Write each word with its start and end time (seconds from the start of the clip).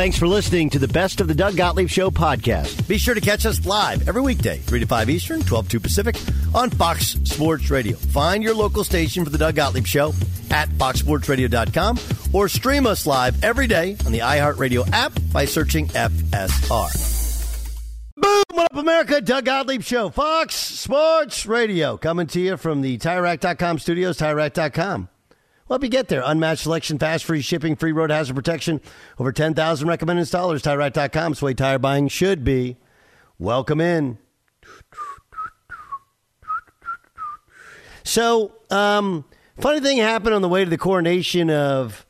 Thanks 0.00 0.18
for 0.18 0.26
listening 0.26 0.70
to 0.70 0.78
the 0.78 0.88
Best 0.88 1.20
of 1.20 1.28
the 1.28 1.34
Doug 1.34 1.58
Gottlieb 1.58 1.90
Show 1.90 2.10
podcast. 2.10 2.88
Be 2.88 2.96
sure 2.96 3.14
to 3.14 3.20
catch 3.20 3.44
us 3.44 3.66
live 3.66 4.08
every 4.08 4.22
weekday, 4.22 4.56
3 4.56 4.80
to 4.80 4.86
5 4.86 5.10
Eastern, 5.10 5.42
12 5.42 5.66
to 5.66 5.70
2 5.72 5.80
Pacific, 5.80 6.16
on 6.54 6.70
Fox 6.70 7.18
Sports 7.24 7.70
Radio. 7.70 7.98
Find 7.98 8.42
your 8.42 8.54
local 8.54 8.82
station 8.82 9.24
for 9.24 9.30
the 9.30 9.36
Doug 9.36 9.56
Gottlieb 9.56 9.86
Show 9.86 10.14
at 10.50 10.70
foxsportsradio.com 10.70 11.98
or 12.32 12.48
stream 12.48 12.86
us 12.86 13.04
live 13.04 13.44
every 13.44 13.66
day 13.66 13.98
on 14.06 14.12
the 14.12 14.20
iHeartRadio 14.20 14.90
app 14.90 15.12
by 15.34 15.44
searching 15.44 15.88
FSR. 15.88 16.96
Boom! 18.16 18.42
What 18.54 18.72
up, 18.72 18.78
America? 18.78 19.20
Doug 19.20 19.44
Gottlieb 19.44 19.82
Show, 19.82 20.08
Fox 20.08 20.54
Sports 20.54 21.44
Radio, 21.44 21.98
coming 21.98 22.26
to 22.28 22.40
you 22.40 22.56
from 22.56 22.80
the 22.80 22.96
TireRack.com 22.96 23.78
studios, 23.78 24.16
TireRack.com. 24.16 25.10
Well, 25.70 25.76
help 25.76 25.84
you 25.84 25.88
get 25.88 26.08
there. 26.08 26.24
Unmatched 26.26 26.64
selection, 26.64 26.98
fast, 26.98 27.24
free 27.24 27.42
shipping, 27.42 27.76
free 27.76 27.92
road 27.92 28.10
hazard 28.10 28.34
protection. 28.34 28.80
Over 29.20 29.30
10,000 29.30 29.86
recommended 29.86 30.26
installers. 30.26 30.62
TireRack.com. 30.62 31.30
It's 31.30 31.42
way 31.42 31.54
tire 31.54 31.78
buying 31.78 32.08
should 32.08 32.42
be. 32.42 32.76
Welcome 33.38 33.80
in. 33.80 34.18
So, 38.02 38.50
um, 38.68 39.24
funny 39.60 39.78
thing 39.78 39.98
happened 39.98 40.34
on 40.34 40.42
the 40.42 40.48
way 40.48 40.64
to 40.64 40.70
the 40.70 40.76
coronation 40.76 41.50
of 41.50 42.04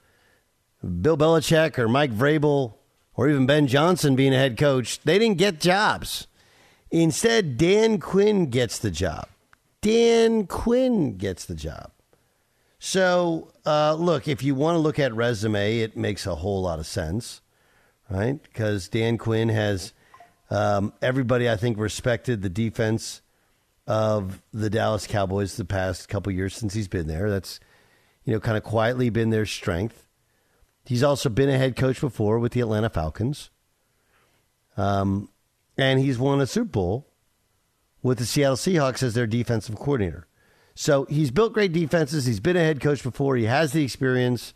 Bill 1.02 1.19
Belichick 1.19 1.78
or 1.78 1.86
Mike 1.86 2.12
Vrabel 2.14 2.77
or 3.14 3.28
even 3.28 3.45
Ben 3.45 3.67
Johnson 3.67 4.17
being 4.17 4.33
a 4.33 4.39
head 4.39 4.56
coach. 4.56 5.02
They 5.02 5.19
didn't 5.19 5.36
get 5.36 5.61
jobs. 5.61 6.28
Instead, 6.90 7.58
Dan 7.58 8.01
Quinn 8.01 8.46
gets 8.46 8.79
the 8.79 8.90
job. 8.90 9.29
Dan 9.83 10.46
Quinn 10.46 11.18
gets 11.18 11.45
the 11.45 11.55
job. 11.55 11.90
So, 12.83 13.52
uh, 13.67 13.92
look, 13.92 14.27
if 14.27 14.42
you 14.42 14.55
want 14.55 14.74
to 14.77 14.79
look 14.79 14.98
at 14.98 15.14
resume, 15.14 15.80
it 15.80 15.98
makes 15.98 16.27
a 16.27 16.35
whole 16.35 16.63
lot 16.63 16.79
of 16.79 16.86
sense, 16.86 17.42
right? 18.08 18.42
Because 18.42 18.89
Dan 18.89 19.18
Quinn 19.18 19.51
has 19.51 19.92
um, 20.48 20.95
everybody, 21.02 21.48
I 21.48 21.57
think, 21.57 21.77
respected 21.79 22.40
the 22.40 22.48
defense 22.48 23.20
of 23.86 24.40
the 24.55 24.70
Dallas 24.70 25.07
Cowboys 25.07 25.57
the 25.57 25.67
past 25.67 26.08
couple 26.08 26.33
years 26.33 26.55
since 26.57 26.73
he's 26.73 26.89
been 26.89 27.07
there. 27.07 27.29
That's, 27.29 27.61
you 28.24 28.33
know, 28.33 28.40
kind 28.40 28.57
of 28.57 28.63
quietly 28.63 29.11
been 29.11 29.29
their 29.29 29.46
strength. 29.46 30.07
He's 30.86 31.02
also 31.02 31.29
been 31.29 31.51
a 31.51 31.58
head 31.58 31.77
coach 31.77 32.01
before 32.01 32.39
with 32.39 32.52
the 32.52 32.61
Atlanta 32.61 32.89
Falcons. 32.89 33.51
Um, 34.79 35.29
and 35.77 36.01
he's 36.01 36.19
won 36.19 36.40
a 36.40 36.46
Super 36.46 36.70
Bowl 36.70 37.08
with 38.02 38.17
the 38.17 38.24
Seattle 38.24 38.57
Seahawks 38.57 39.02
as 39.02 39.13
their 39.13 39.27
defensive 39.27 39.77
coordinator. 39.77 40.27
So 40.80 41.05
he's 41.11 41.30
built 41.30 41.52
great 41.52 41.74
defenses. 41.74 42.24
He's 42.24 42.41
been 42.41 42.57
a 42.57 42.61
head 42.61 42.80
coach 42.80 43.02
before. 43.02 43.36
He 43.36 43.45
has 43.45 43.73
the 43.74 43.85
experience, 43.85 44.55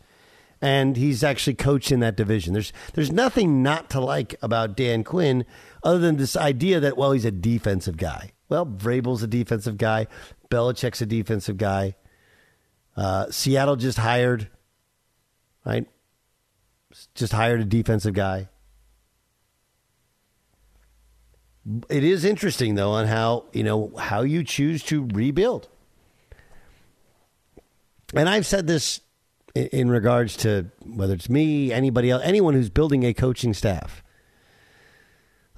and 0.59 0.97
he's 0.97 1.23
actually 1.23 1.53
coached 1.53 1.91
in 1.91 1.99
that 1.99 2.17
division. 2.17 2.53
There's 2.53 2.73
there's 2.95 3.11
nothing 3.11 3.61
not 3.61 3.91
to 3.91 3.99
like 3.99 4.33
about 4.41 4.75
Dan 4.75 5.03
Quinn, 5.03 5.45
other 5.83 5.99
than 5.99 6.15
this 6.17 6.35
idea 6.35 6.79
that 6.79 6.97
well 6.97 7.11
he's 7.11 7.25
a 7.25 7.31
defensive 7.31 7.97
guy. 7.97 8.31
Well, 8.49 8.65
Vrabel's 8.65 9.21
a 9.21 9.27
defensive 9.27 9.77
guy. 9.77 10.07
Belichick's 10.49 10.99
a 10.99 11.05
defensive 11.05 11.57
guy. 11.57 11.93
Uh, 12.97 13.29
Seattle 13.29 13.75
just 13.75 13.99
hired, 13.99 14.49
right? 15.63 15.87
Just 17.13 17.33
hired 17.33 17.61
a 17.61 17.65
defensive 17.65 18.15
guy. 18.15 18.49
It 21.87 22.03
is 22.03 22.25
interesting 22.25 22.73
though 22.73 22.93
on 22.93 23.05
how 23.05 23.45
you 23.53 23.63
know 23.63 23.93
how 23.95 24.23
you 24.23 24.43
choose 24.43 24.81
to 24.85 25.07
rebuild 25.13 25.69
and 28.13 28.29
I've 28.29 28.45
said 28.45 28.67
this 28.67 29.01
in, 29.53 29.67
in 29.67 29.89
regards 29.89 30.37
to 30.37 30.67
whether 30.83 31.13
it's 31.13 31.29
me, 31.29 31.71
anybody 31.71 32.11
else, 32.11 32.21
anyone 32.23 32.53
who's 32.53 32.69
building 32.69 33.03
a 33.03 33.13
coaching 33.13 33.53
staff. 33.53 34.03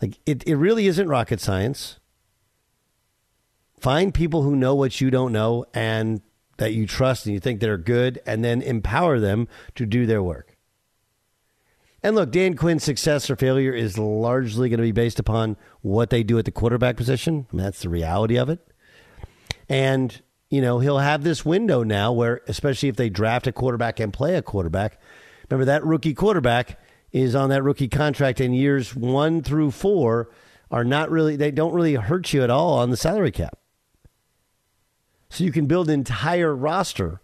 Like 0.02 0.20
it, 0.26 0.44
it 0.48 0.56
really 0.56 0.88
isn't 0.88 1.08
rocket 1.08 1.42
science. 1.42 2.00
Find 3.80 4.14
people 4.14 4.44
who 4.44 4.56
know 4.56 4.76
what 4.76 5.02
you 5.02 5.12
don't 5.12 5.32
know 5.32 5.66
and 5.74 6.22
that 6.58 6.74
you 6.74 6.88
trust 6.88 7.26
and 7.26 7.34
you 7.34 7.40
think 7.40 7.60
they're 7.60 7.78
good, 7.78 8.20
and 8.26 8.44
then 8.44 8.62
empower 8.62 9.20
them 9.20 9.48
to 9.76 9.86
do 9.86 10.06
their 10.06 10.24
work. 10.24 10.58
And 12.04 12.16
look, 12.16 12.32
Dan 12.32 12.56
Quinn's 12.56 12.84
success 12.84 13.30
or 13.30 13.36
failure 13.36 13.74
is 13.74 13.98
largely 13.98 14.70
going 14.70 14.78
to 14.78 14.84
be 14.84 14.92
based 14.92 15.20
upon 15.20 15.58
what 15.82 16.10
they 16.10 16.24
do 16.24 16.38
at 16.38 16.46
the 16.46 16.52
quarterback 16.52 16.96
position. 16.96 17.48
I 17.52 17.56
mean, 17.56 17.64
that's 17.64 17.82
the 17.82 17.90
reality 17.90 18.38
of 18.38 18.50
it. 18.50 18.66
And 19.70 20.20
you 20.50 20.62
know, 20.62 20.80
he'll 20.80 21.00
have 21.00 21.24
this 21.24 21.46
window 21.46 21.84
now 21.84 22.12
where, 22.12 22.42
especially 22.48 22.90
if 22.90 22.96
they 22.96 23.10
draft 23.10 23.48
a 23.48 23.52
quarterback 23.52 24.00
and 24.00 24.14
play 24.14 24.36
a 24.36 24.42
quarterback, 24.42 25.00
remember 25.50 25.66
that 25.66 25.86
rookie 25.86 26.14
quarterback 26.14 26.80
is 27.12 27.36
on 27.36 27.50
that 27.50 27.64
rookie 27.64 27.88
contract, 27.88 28.40
and 28.40 28.56
years 28.56 28.96
one 28.96 29.42
through 29.42 29.72
four 29.72 30.30
are 30.70 30.84
not 30.84 31.10
really, 31.10 31.36
they 31.36 31.52
don't 31.52 31.74
really 31.74 31.96
hurt 31.96 32.34
you 32.34 32.44
at 32.44 32.50
all 32.50 32.74
on 32.80 32.90
the 32.90 32.98
salary 32.98 33.32
cap. 33.32 33.58
So 35.30 35.44
you 35.44 35.52
can 35.52 35.66
build 35.66 35.88
an 35.88 35.94
entire 35.94 36.56
roster. 36.56 37.22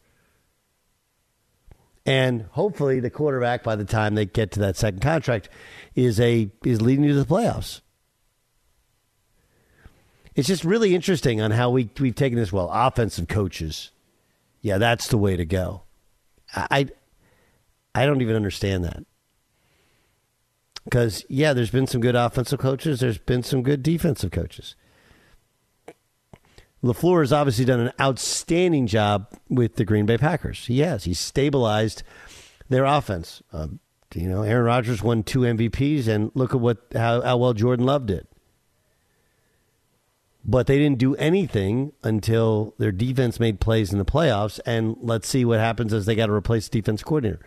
And 2.05 2.43
hopefully 2.51 2.99
the 2.99 3.09
quarterback 3.09 3.63
by 3.63 3.77
the 3.77 3.85
time 3.85 4.15
they 4.15 4.25
get 4.25 4.51
to 4.51 4.59
that 4.61 4.75
second 4.75 5.01
contract 5.01 5.47
is 5.95 6.19
a 6.19 6.51
is 6.65 6.81
leading 6.81 7.05
you 7.05 7.13
to 7.13 7.23
the 7.23 7.25
playoffs 7.25 7.79
it's 10.35 10.47
just 10.47 10.63
really 10.63 10.95
interesting 10.95 11.41
on 11.41 11.51
how 11.51 11.69
we 11.69 11.89
we've 11.99 12.15
taken 12.15 12.37
this. 12.37 12.51
Well, 12.51 12.69
offensive 12.71 13.27
coaches, 13.27 13.91
yeah, 14.61 14.77
that's 14.77 15.07
the 15.07 15.17
way 15.17 15.35
to 15.35 15.45
go. 15.45 15.83
I 16.55 16.87
I 17.93 18.05
don't 18.05 18.21
even 18.21 18.35
understand 18.35 18.83
that 18.83 19.05
because 20.83 21.25
yeah, 21.29 21.53
there's 21.53 21.71
been 21.71 21.87
some 21.87 22.01
good 22.01 22.15
offensive 22.15 22.59
coaches. 22.59 22.99
There's 22.99 23.17
been 23.17 23.43
some 23.43 23.63
good 23.63 23.83
defensive 23.83 24.31
coaches. 24.31 24.75
LaFleur 26.83 27.21
has 27.21 27.31
obviously 27.31 27.63
done 27.63 27.79
an 27.79 27.93
outstanding 28.01 28.87
job 28.87 29.27
with 29.47 29.75
the 29.75 29.85
Green 29.85 30.05
Bay 30.05 30.17
Packers. 30.17 30.65
He 30.65 30.79
has. 30.79 31.05
He's 31.05 31.19
stabilized 31.19 32.03
their 32.67 32.83
offense. 32.83 33.41
Um, 33.53 33.79
you 34.13 34.27
know, 34.27 34.41
Aaron 34.43 34.65
Rodgers 34.65 35.01
won 35.01 35.23
two 35.23 35.39
MVPs, 35.39 36.07
and 36.07 36.29
look 36.35 36.53
at 36.53 36.59
what 36.59 36.85
how, 36.93 37.21
how 37.21 37.37
well 37.37 37.53
Jordan 37.53 37.85
Love 37.85 38.05
did 38.05 38.27
but 40.45 40.67
they 40.67 40.77
didn't 40.77 40.99
do 40.99 41.15
anything 41.15 41.93
until 42.03 42.73
their 42.77 42.91
defense 42.91 43.39
made 43.39 43.59
plays 43.59 43.91
in 43.91 43.97
the 43.97 44.05
playoffs. 44.05 44.59
And 44.65 44.97
let's 44.99 45.27
see 45.27 45.45
what 45.45 45.59
happens 45.59 45.93
as 45.93 46.05
they 46.05 46.15
got 46.15 46.27
to 46.27 46.33
replace 46.33 46.67
defense 46.67 47.03
coordinator. 47.03 47.39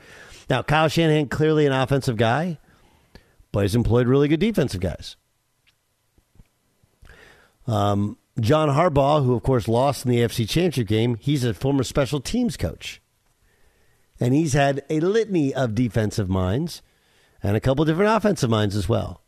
Now, 0.48 0.62
Kyle 0.62 0.88
Shanahan 0.88 1.28
clearly 1.28 1.66
an 1.66 1.72
offensive 1.72 2.16
guy, 2.16 2.58
but 3.52 3.60
he's 3.62 3.74
employed 3.74 4.08
really 4.08 4.28
good 4.28 4.40
defensive 4.40 4.80
guys. 4.80 5.16
Um, 7.66 8.16
John 8.40 8.68
Harbaugh, 8.68 9.24
who 9.24 9.34
of 9.34 9.42
course 9.42 9.66
lost 9.66 10.04
in 10.04 10.10
the 10.10 10.18
AFC 10.18 10.48
Championship 10.48 10.86
game, 10.86 11.16
he's 11.16 11.44
a 11.44 11.52
former 11.52 11.82
special 11.82 12.20
teams 12.20 12.56
coach. 12.56 13.02
And 14.18 14.32
he's 14.32 14.54
had 14.54 14.82
a 14.88 15.00
litany 15.00 15.52
of 15.52 15.74
defensive 15.74 16.30
minds 16.30 16.80
and 17.42 17.56
a 17.56 17.60
couple 17.60 17.84
different 17.84 18.16
offensive 18.16 18.48
minds 18.48 18.74
as 18.74 18.88
well. 18.88 19.22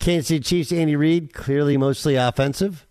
Kansas 0.00 0.28
City 0.28 0.40
Chiefs, 0.40 0.72
Andy 0.72 0.96
Reid, 0.96 1.32
clearly 1.32 1.76
mostly 1.76 2.16
offensive, 2.16 2.86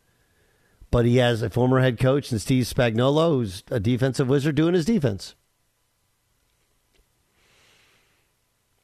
but 0.92 1.06
he 1.06 1.18
has 1.18 1.42
a 1.42 1.50
former 1.50 1.80
head 1.80 2.00
coach 2.00 2.32
and 2.32 2.42
Steve 2.42 2.66
Spagnuolo, 2.66 3.30
who's 3.30 3.64
a 3.70 3.80
defensive 3.80 4.30
wizard, 4.30 4.56
doing 4.56 4.74
his 4.74 4.86
defense. 4.86 5.36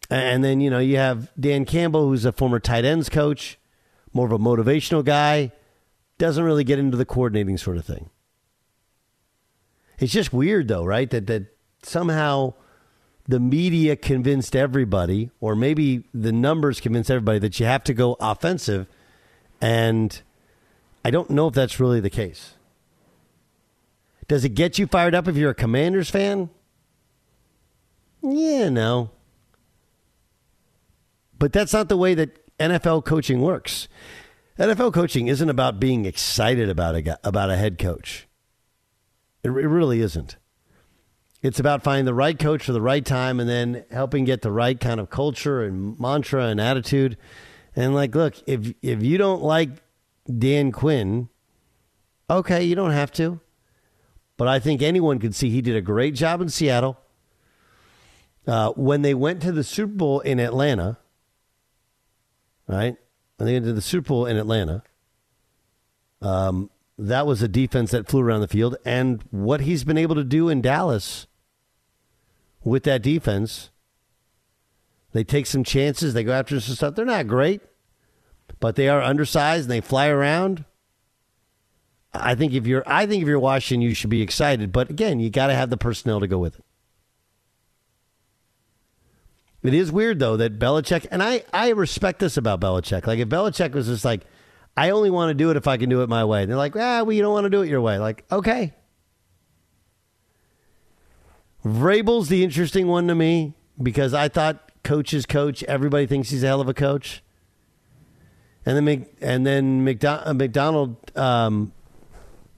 And 0.09 0.43
then, 0.43 0.59
you 0.59 0.69
know, 0.69 0.79
you 0.79 0.97
have 0.97 1.31
Dan 1.39 1.65
Campbell, 1.65 2.07
who's 2.07 2.25
a 2.25 2.31
former 2.31 2.59
tight 2.59 2.83
ends 2.83 3.09
coach, 3.09 3.59
more 4.11 4.25
of 4.25 4.31
a 4.31 4.39
motivational 4.39 5.05
guy, 5.05 5.51
doesn't 6.17 6.43
really 6.43 6.63
get 6.63 6.79
into 6.79 6.97
the 6.97 7.05
coordinating 7.05 7.57
sort 7.57 7.77
of 7.77 7.85
thing. 7.85 8.09
It's 9.99 10.11
just 10.11 10.33
weird, 10.33 10.67
though, 10.67 10.83
right? 10.83 11.09
That, 11.09 11.27
that 11.27 11.55
somehow 11.83 12.53
the 13.29 13.39
media 13.39 13.95
convinced 13.95 14.55
everybody, 14.55 15.29
or 15.39 15.55
maybe 15.55 16.03
the 16.15 16.31
numbers 16.31 16.79
convinced 16.79 17.11
everybody, 17.11 17.37
that 17.37 17.59
you 17.59 17.65
have 17.67 17.83
to 17.83 17.93
go 17.93 18.17
offensive. 18.19 18.87
And 19.61 20.19
I 21.05 21.11
don't 21.11 21.29
know 21.29 21.47
if 21.47 21.53
that's 21.53 21.79
really 21.79 21.99
the 21.99 22.09
case. 22.09 22.55
Does 24.27 24.43
it 24.43 24.55
get 24.55 24.79
you 24.79 24.87
fired 24.87 25.13
up 25.13 25.27
if 25.27 25.35
you're 25.35 25.51
a 25.51 25.55
Commanders 25.55 26.09
fan? 26.09 26.49
Yeah, 28.23 28.69
no. 28.69 29.11
But 31.37 31.53
that's 31.53 31.71
not 31.71 31.87
the 31.87 31.97
way 31.97 32.15
that 32.15 32.57
NFL 32.57 33.05
coaching 33.05 33.41
works. 33.41 33.87
NFL 34.57 34.91
coaching 34.91 35.27
isn't 35.27 35.49
about 35.49 35.79
being 35.79 36.05
excited 36.05 36.67
about 36.67 36.95
a 36.95 37.19
about 37.23 37.51
a 37.51 37.57
head 37.57 37.77
coach. 37.77 38.27
It, 39.43 39.49
it 39.49 39.51
really 39.51 40.01
isn't. 40.01 40.35
It's 41.41 41.59
about 41.59 41.83
finding 41.83 42.05
the 42.05 42.13
right 42.13 42.37
coach 42.37 42.65
for 42.65 42.73
the 42.73 42.81
right 42.81 43.05
time 43.05 43.39
and 43.39 43.49
then 43.49 43.85
helping 43.91 44.25
get 44.25 44.41
the 44.41 44.51
right 44.51 44.77
kind 44.77 44.99
of 44.99 45.09
culture 45.09 45.63
and 45.63 45.97
mantra 45.97 46.45
and 46.47 46.59
attitude. 46.59 47.17
And 47.75 47.95
like, 47.95 48.13
look, 48.13 48.35
if 48.45 48.73
if 48.81 49.01
you 49.01 49.17
don't 49.17 49.41
like 49.41 49.69
Dan 50.25 50.71
Quinn, 50.71 51.29
okay, 52.29 52.63
you 52.63 52.75
don't 52.75 52.91
have 52.91 53.11
to. 53.13 53.39
But 54.35 54.47
I 54.47 54.59
think 54.59 54.81
anyone 54.81 55.19
could 55.19 55.33
see 55.33 55.49
he 55.49 55.61
did 55.61 55.75
a 55.75 55.81
great 55.81 56.13
job 56.13 56.41
in 56.41 56.49
Seattle. 56.49 56.97
Uh, 58.45 58.71
when 58.71 59.01
they 59.01 59.13
went 59.13 59.41
to 59.41 59.51
the 59.51 59.63
Super 59.63 59.93
Bowl 59.93 60.19
in 60.21 60.39
Atlanta, 60.39 60.97
right? 62.67 62.97
When 63.37 63.45
they 63.45 63.53
went 63.53 63.65
to 63.65 63.73
the 63.73 63.81
Super 63.81 64.07
Bowl 64.09 64.25
in 64.25 64.37
Atlanta, 64.37 64.83
um, 66.21 66.69
that 66.97 67.25
was 67.25 67.41
a 67.41 67.47
defense 67.47 67.91
that 67.91 68.07
flew 68.07 68.21
around 68.21 68.41
the 68.41 68.47
field. 68.47 68.75
And 68.83 69.23
what 69.31 69.61
he's 69.61 69.83
been 69.83 69.97
able 69.97 70.15
to 70.15 70.23
do 70.23 70.49
in 70.49 70.61
Dallas 70.61 71.27
with 72.63 72.83
that 72.83 73.01
defense, 73.01 73.69
they 75.13 75.23
take 75.23 75.45
some 75.45 75.63
chances. 75.63 76.13
They 76.13 76.23
go 76.23 76.33
after 76.33 76.59
some 76.59 76.75
stuff. 76.75 76.95
They're 76.95 77.05
not 77.05 77.27
great, 77.27 77.61
but 78.59 78.75
they 78.75 78.89
are 78.89 79.01
undersized 79.01 79.63
and 79.63 79.71
they 79.71 79.81
fly 79.81 80.07
around. 80.07 80.65
I 82.13 82.35
think 82.35 82.53
if 82.53 82.65
you're, 82.65 82.83
I 82.85 83.05
think 83.05 83.21
if 83.21 83.27
you're 83.27 83.39
Washington, 83.39 83.87
you 83.87 83.93
should 83.93 84.09
be 84.09 84.21
excited. 84.21 84.71
But 84.71 84.89
again, 84.89 85.19
you 85.19 85.29
got 85.29 85.47
to 85.47 85.55
have 85.55 85.69
the 85.69 85.77
personnel 85.77 86.19
to 86.19 86.27
go 86.27 86.39
with 86.39 86.57
it. 86.57 86.65
It 89.61 89.73
is 89.73 89.91
weird 89.91 90.19
though 90.19 90.37
that 90.37 90.57
Belichick 90.57 91.05
and 91.11 91.21
I 91.21 91.43
I 91.51 91.69
respect 91.71 92.19
this 92.19 92.37
about 92.37 92.61
Belichick. 92.61 93.05
Like 93.05 93.19
if 93.19 93.27
Belichick 93.27 93.73
was 93.73 93.87
just 93.87 94.05
like, 94.05 94.21
I 94.77 94.91
only 94.91 95.09
want 95.09 95.31
to 95.31 95.33
do 95.33 95.49
it 95.51 95.57
if 95.57 95.67
I 95.67 95.75
can 95.75 95.89
do 95.89 96.01
it 96.01 96.09
my 96.09 96.23
way. 96.23 96.43
And 96.43 96.49
they're 96.49 96.57
like, 96.57 96.75
ah, 96.77 97.03
well, 97.03 97.11
you 97.11 97.21
don't 97.21 97.33
want 97.33 97.43
to 97.43 97.49
do 97.49 97.61
it 97.61 97.69
your 97.69 97.81
way. 97.81 97.97
Like, 97.97 98.23
okay. 98.31 98.73
Vrabel's 101.63 102.29
the 102.29 102.43
interesting 102.43 102.87
one 102.87 103.07
to 103.07 103.15
me 103.15 103.53
because 103.81 104.13
I 104.13 104.27
thought 104.29 104.71
coaches 104.83 105.25
coach. 105.25 105.63
Everybody 105.63 106.05
thinks 106.05 106.29
he's 106.29 106.43
a 106.43 106.47
hell 106.47 106.61
of 106.61 106.69
a 106.69 106.73
coach. 106.73 107.23
And 108.65 108.87
then 108.87 109.05
and 109.21 109.45
then 109.45 109.85
McDo- 109.85 110.35
Macdonald, 110.35 110.97
um, 111.17 111.73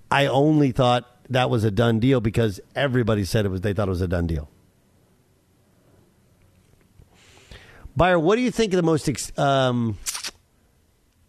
I 0.10 0.28
only 0.28 0.72
thought 0.72 1.08
that 1.30 1.50
was 1.50 1.64
a 1.64 1.72
done 1.72 2.00
deal 2.00 2.20
because 2.20 2.60
everybody 2.76 3.24
said 3.24 3.46
it 3.46 3.50
was. 3.50 3.62
They 3.62 3.74
thought 3.74 3.88
it 3.88 3.92
was 3.92 4.02
a 4.02 4.08
done 4.08 4.28
deal. 4.28 4.50
Buyer, 7.96 8.20
what 8.20 8.36
do 8.36 8.42
you 8.42 8.52
think 8.52 8.74
of 8.74 8.78
the 8.78 8.84
most 8.84 9.38
um, 9.38 9.98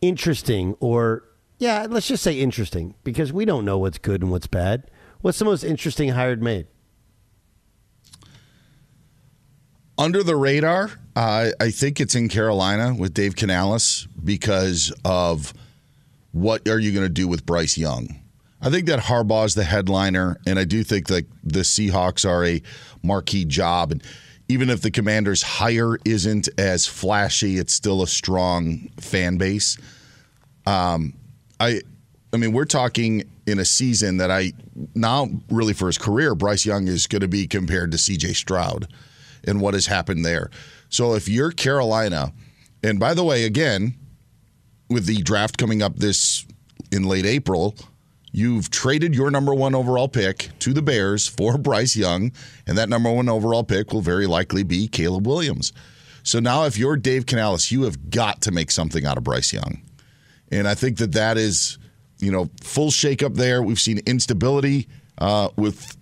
interesting, 0.00 0.76
or 0.80 1.24
yeah, 1.58 1.86
let's 1.88 2.08
just 2.08 2.22
say 2.22 2.38
interesting, 2.38 2.94
because 3.04 3.32
we 3.32 3.44
don't 3.44 3.64
know 3.64 3.78
what's 3.78 3.98
good 3.98 4.22
and 4.22 4.30
what's 4.30 4.46
bad. 4.46 4.90
What's 5.20 5.38
the 5.38 5.44
most 5.44 5.64
interesting 5.64 6.10
hired 6.10 6.42
made? 6.42 6.66
Under 9.98 10.22
the 10.22 10.36
radar, 10.36 10.90
uh, 11.14 11.50
I 11.60 11.70
think 11.70 12.00
it's 12.00 12.14
in 12.14 12.28
Carolina 12.28 12.94
with 12.94 13.14
Dave 13.14 13.36
Canales 13.36 14.08
because 14.24 14.92
of 15.04 15.52
what 16.32 16.66
are 16.66 16.78
you 16.78 16.92
going 16.92 17.04
to 17.04 17.12
do 17.12 17.28
with 17.28 17.44
Bryce 17.44 17.76
Young? 17.76 18.18
I 18.62 18.70
think 18.70 18.86
that 18.86 19.00
Harbaugh 19.00 19.44
is 19.44 19.54
the 19.54 19.64
headliner, 19.64 20.38
and 20.46 20.58
I 20.58 20.64
do 20.64 20.84
think 20.84 21.08
that 21.08 21.26
the 21.44 21.60
Seahawks 21.60 22.28
are 22.28 22.44
a 22.44 22.62
marquee 23.02 23.44
job. 23.44 23.90
And 23.90 24.02
even 24.48 24.70
if 24.70 24.80
the 24.80 24.90
Commanders' 24.90 25.42
hire 25.42 25.98
isn't 26.04 26.48
as 26.58 26.86
flashy, 26.86 27.58
it's 27.58 27.72
still 27.72 28.02
a 28.02 28.06
strong 28.06 28.88
fan 29.00 29.36
base. 29.36 29.76
Um, 30.64 31.14
I, 31.58 31.80
I 32.32 32.36
mean, 32.36 32.52
we're 32.52 32.64
talking 32.64 33.28
in 33.46 33.58
a 33.58 33.64
season 33.64 34.18
that 34.18 34.30
I 34.30 34.52
now 34.94 35.28
really 35.50 35.72
for 35.72 35.86
his 35.86 35.98
career, 35.98 36.34
Bryce 36.34 36.64
Young 36.64 36.86
is 36.86 37.06
going 37.06 37.22
to 37.22 37.28
be 37.28 37.46
compared 37.46 37.90
to 37.92 37.98
C.J. 37.98 38.34
Stroud, 38.34 38.86
and 39.46 39.60
what 39.60 39.74
has 39.74 39.86
happened 39.86 40.24
there. 40.24 40.50
So 40.88 41.14
if 41.14 41.28
you're 41.28 41.52
Carolina, 41.52 42.32
and 42.82 42.98
by 42.98 43.14
the 43.14 43.24
way, 43.24 43.44
again, 43.44 43.94
with 44.88 45.06
the 45.06 45.22
draft 45.22 45.58
coming 45.58 45.82
up 45.82 45.96
this 45.96 46.44
in 46.90 47.04
late 47.04 47.26
April 47.26 47.76
You've 48.34 48.70
traded 48.70 49.14
your 49.14 49.30
number 49.30 49.54
one 49.54 49.74
overall 49.74 50.08
pick 50.08 50.48
to 50.60 50.72
the 50.72 50.80
Bears 50.80 51.28
for 51.28 51.58
Bryce 51.58 51.94
Young, 51.94 52.32
and 52.66 52.78
that 52.78 52.88
number 52.88 53.12
one 53.12 53.28
overall 53.28 53.62
pick 53.62 53.92
will 53.92 54.00
very 54.00 54.26
likely 54.26 54.62
be 54.62 54.88
Caleb 54.88 55.26
Williams. 55.26 55.74
So 56.22 56.40
now, 56.40 56.64
if 56.64 56.78
you're 56.78 56.96
Dave 56.96 57.26
Canales, 57.26 57.70
you 57.70 57.82
have 57.82 58.08
got 58.08 58.40
to 58.42 58.50
make 58.50 58.70
something 58.70 59.04
out 59.04 59.18
of 59.18 59.24
Bryce 59.24 59.52
Young. 59.52 59.82
And 60.50 60.66
I 60.66 60.74
think 60.74 60.96
that 60.98 61.12
that 61.12 61.36
is, 61.36 61.78
you 62.20 62.32
know, 62.32 62.48
full 62.62 62.90
shakeup 62.90 63.34
there. 63.34 63.62
We've 63.62 63.80
seen 63.80 64.00
instability 64.06 64.88
uh, 65.18 65.50
with 65.56 65.94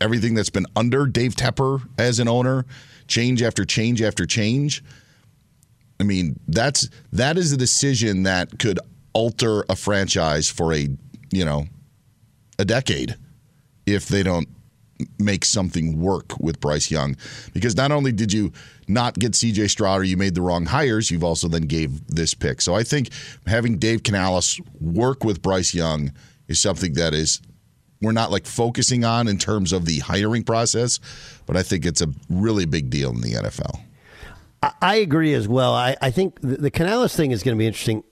everything 0.00 0.34
that's 0.34 0.50
been 0.50 0.66
under 0.76 1.06
Dave 1.06 1.34
Tepper 1.34 1.86
as 1.98 2.18
an 2.18 2.28
owner, 2.28 2.64
change 3.06 3.42
after 3.42 3.64
change 3.64 4.02
after 4.02 4.26
change. 4.26 4.82
I 6.00 6.04
mean, 6.04 6.38
that's 6.46 6.88
that 7.12 7.36
is 7.36 7.52
a 7.52 7.56
decision 7.56 8.22
that 8.24 8.58
could 8.58 8.78
alter 9.12 9.64
a 9.68 9.74
franchise 9.74 10.48
for 10.48 10.72
a 10.72 10.88
you 11.30 11.44
know, 11.44 11.66
a 12.58 12.64
decade 12.64 13.16
if 13.86 14.08
they 14.08 14.22
don't 14.22 14.48
make 15.18 15.44
something 15.44 16.00
work 16.00 16.38
with 16.40 16.60
Bryce 16.60 16.90
Young. 16.90 17.16
Because 17.52 17.76
not 17.76 17.92
only 17.92 18.10
did 18.10 18.32
you 18.32 18.52
not 18.88 19.14
get 19.14 19.32
CJ 19.32 19.70
Stroud 19.70 20.00
or 20.00 20.04
you 20.04 20.16
made 20.16 20.34
the 20.34 20.42
wrong 20.42 20.66
hires, 20.66 21.10
you've 21.10 21.24
also 21.24 21.48
then 21.48 21.62
gave 21.62 22.06
this 22.08 22.34
pick. 22.34 22.60
So 22.60 22.74
I 22.74 22.82
think 22.82 23.10
having 23.46 23.78
Dave 23.78 24.02
Canales 24.02 24.60
work 24.80 25.24
with 25.24 25.40
Bryce 25.40 25.72
Young 25.72 26.12
is 26.48 26.60
something 26.60 26.94
that 26.94 27.14
is 27.14 27.40
we're 28.00 28.12
not 28.12 28.30
like 28.30 28.46
focusing 28.46 29.04
on 29.04 29.28
in 29.28 29.38
terms 29.38 29.72
of 29.72 29.84
the 29.84 29.98
hiring 29.98 30.44
process, 30.44 31.00
but 31.46 31.56
I 31.56 31.62
think 31.62 31.84
it's 31.84 32.00
a 32.00 32.08
really 32.28 32.64
big 32.64 32.90
deal 32.90 33.10
in 33.10 33.20
the 33.20 33.34
NFL. 33.34 33.80
I 34.82 34.96
agree 34.96 35.34
as 35.34 35.46
well. 35.46 35.72
I, 35.74 35.96
I 36.02 36.10
think 36.10 36.40
the, 36.40 36.56
the 36.56 36.70
Canales 36.70 37.14
thing 37.14 37.30
is 37.30 37.42
going 37.42 37.56
to 37.56 37.58
be 37.58 37.66
interesting 37.66 38.02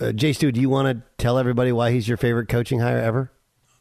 uh, 0.00 0.12
Jay 0.12 0.32
Stu, 0.32 0.52
do 0.52 0.60
you 0.60 0.68
want 0.68 0.88
to 0.96 1.02
tell 1.22 1.38
everybody 1.38 1.72
why 1.72 1.90
he's 1.90 2.08
your 2.08 2.16
favorite 2.16 2.48
coaching 2.48 2.80
hire 2.80 2.98
ever? 2.98 3.30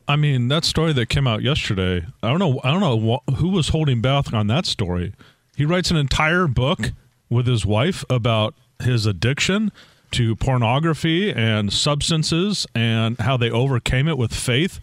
I 0.07 0.15
mean, 0.15 0.49
that 0.49 0.63
story 0.63 0.93
that 0.93 1.09
came 1.09 1.27
out 1.27 1.41
yesterday. 1.41 2.05
I 2.21 2.29
don't 2.29 2.39
know. 2.39 2.59
I 2.63 2.71
don't 2.71 2.79
know 2.79 3.21
who 3.37 3.49
was 3.49 3.69
holding 3.69 4.01
back 4.01 4.31
on 4.33 4.47
that 4.47 4.65
story. 4.65 5.13
He 5.55 5.65
writes 5.65 5.89
an 5.89 5.97
entire 5.97 6.47
book 6.47 6.91
with 7.29 7.47
his 7.47 7.65
wife 7.65 8.05
about 8.09 8.53
his 8.81 9.05
addiction 9.05 9.71
to 10.15 10.35
pornography 10.37 11.29
and 11.31 11.71
substances 11.73 12.65
and 12.73 13.19
how 13.19 13.35
they 13.35 13.51
overcame 13.51 14.07
it 14.07 14.17
with 14.17 14.33
faith. 14.33 14.79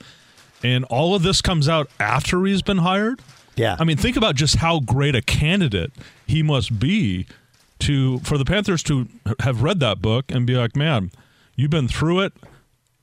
And 0.62 0.85
all 0.85 1.15
of 1.15 1.23
this 1.23 1.41
comes 1.41 1.69
out 1.69 1.89
after 1.99 2.45
he's 2.45 2.61
been 2.61 2.79
hired. 2.79 3.21
Yeah. 3.57 3.77
I 3.79 3.85
mean, 3.85 3.97
think 3.97 4.17
about 4.17 4.35
just 4.35 4.57
how 4.57 4.81
great 4.81 5.15
a 5.15 5.23
candidate 5.23 5.91
he 6.27 6.43
must 6.43 6.79
be 6.79 7.27
to 7.81 8.19
for 8.21 8.37
the 8.37 8.45
Panthers 8.45 8.83
to 8.85 9.09
have 9.41 9.62
read 9.62 9.81
that 9.81 10.03
book 10.03 10.31
and 10.31 10.47
be 10.47 10.55
like, 10.55 10.77
man, 10.77 11.11
you've 11.57 11.71
been 11.71 11.89
through 11.89 12.21
it. 12.21 12.35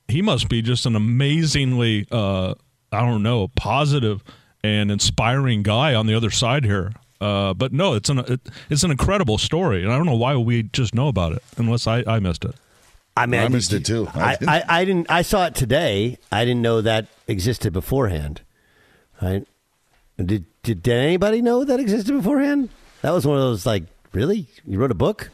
He 0.08 0.22
must 0.22 0.50
be 0.50 0.62
just 0.62 0.86
an 0.86 0.96
amazingly, 0.96 2.08
uh, 2.12 2.54
I 2.92 3.02
don't 3.02 3.24
know, 3.24 3.50
positive 3.50 4.24
and 4.64 4.92
inspiring 4.92 5.64
guy 5.64 5.96
on 5.96 6.06
the 6.06 6.14
other 6.14 6.30
side 6.30 6.64
here. 6.64 6.94
Uh, 7.22 7.54
but 7.54 7.74
no, 7.74 7.96
it's 7.96 8.10
an 8.10 8.20
it, 8.20 8.40
it's 8.70 8.84
an 8.84 8.92
incredible 8.92 9.38
story, 9.38 9.84
and 9.84 9.92
I 9.92 9.98
don't 9.98 10.06
know 10.06 10.16
why 10.16 10.36
we 10.38 10.64
just 10.64 10.96
know 10.96 11.10
about 11.10 11.34
it 11.34 11.44
unless 11.58 11.86
I, 11.86 12.04
I 12.08 12.20
missed 12.20 12.46
it. 12.46 12.56
I 13.18 13.26
mean, 13.26 13.42
I, 13.42 13.46
I 13.46 13.48
missed 13.50 13.74
it 13.74 13.86
too. 13.86 14.08
I, 14.14 14.38
I, 14.48 14.64
I, 14.70 14.86
didn't. 14.86 15.12
I 15.12 15.24
saw 15.24 15.46
it 15.46 15.56
today. 15.56 16.18
I 16.32 16.46
didn't 16.46 16.62
know 16.62 16.80
that 16.80 17.08
existed 17.28 17.74
beforehand. 17.74 18.42
Right. 19.22 19.46
Did, 20.18 20.46
did 20.64 20.84
did 20.84 20.88
anybody 20.88 21.42
know 21.42 21.66
that 21.66 21.80
existed 21.80 22.14
beforehand? 22.14 22.70
That 23.02 23.12
was 23.12 23.28
one 23.28 23.38
of 23.38 23.44
those 23.44 23.66
like, 23.66 23.84
really? 24.14 24.48
You 24.66 24.80
wrote 24.80 24.92
a 24.92 24.96
book? 24.96 25.30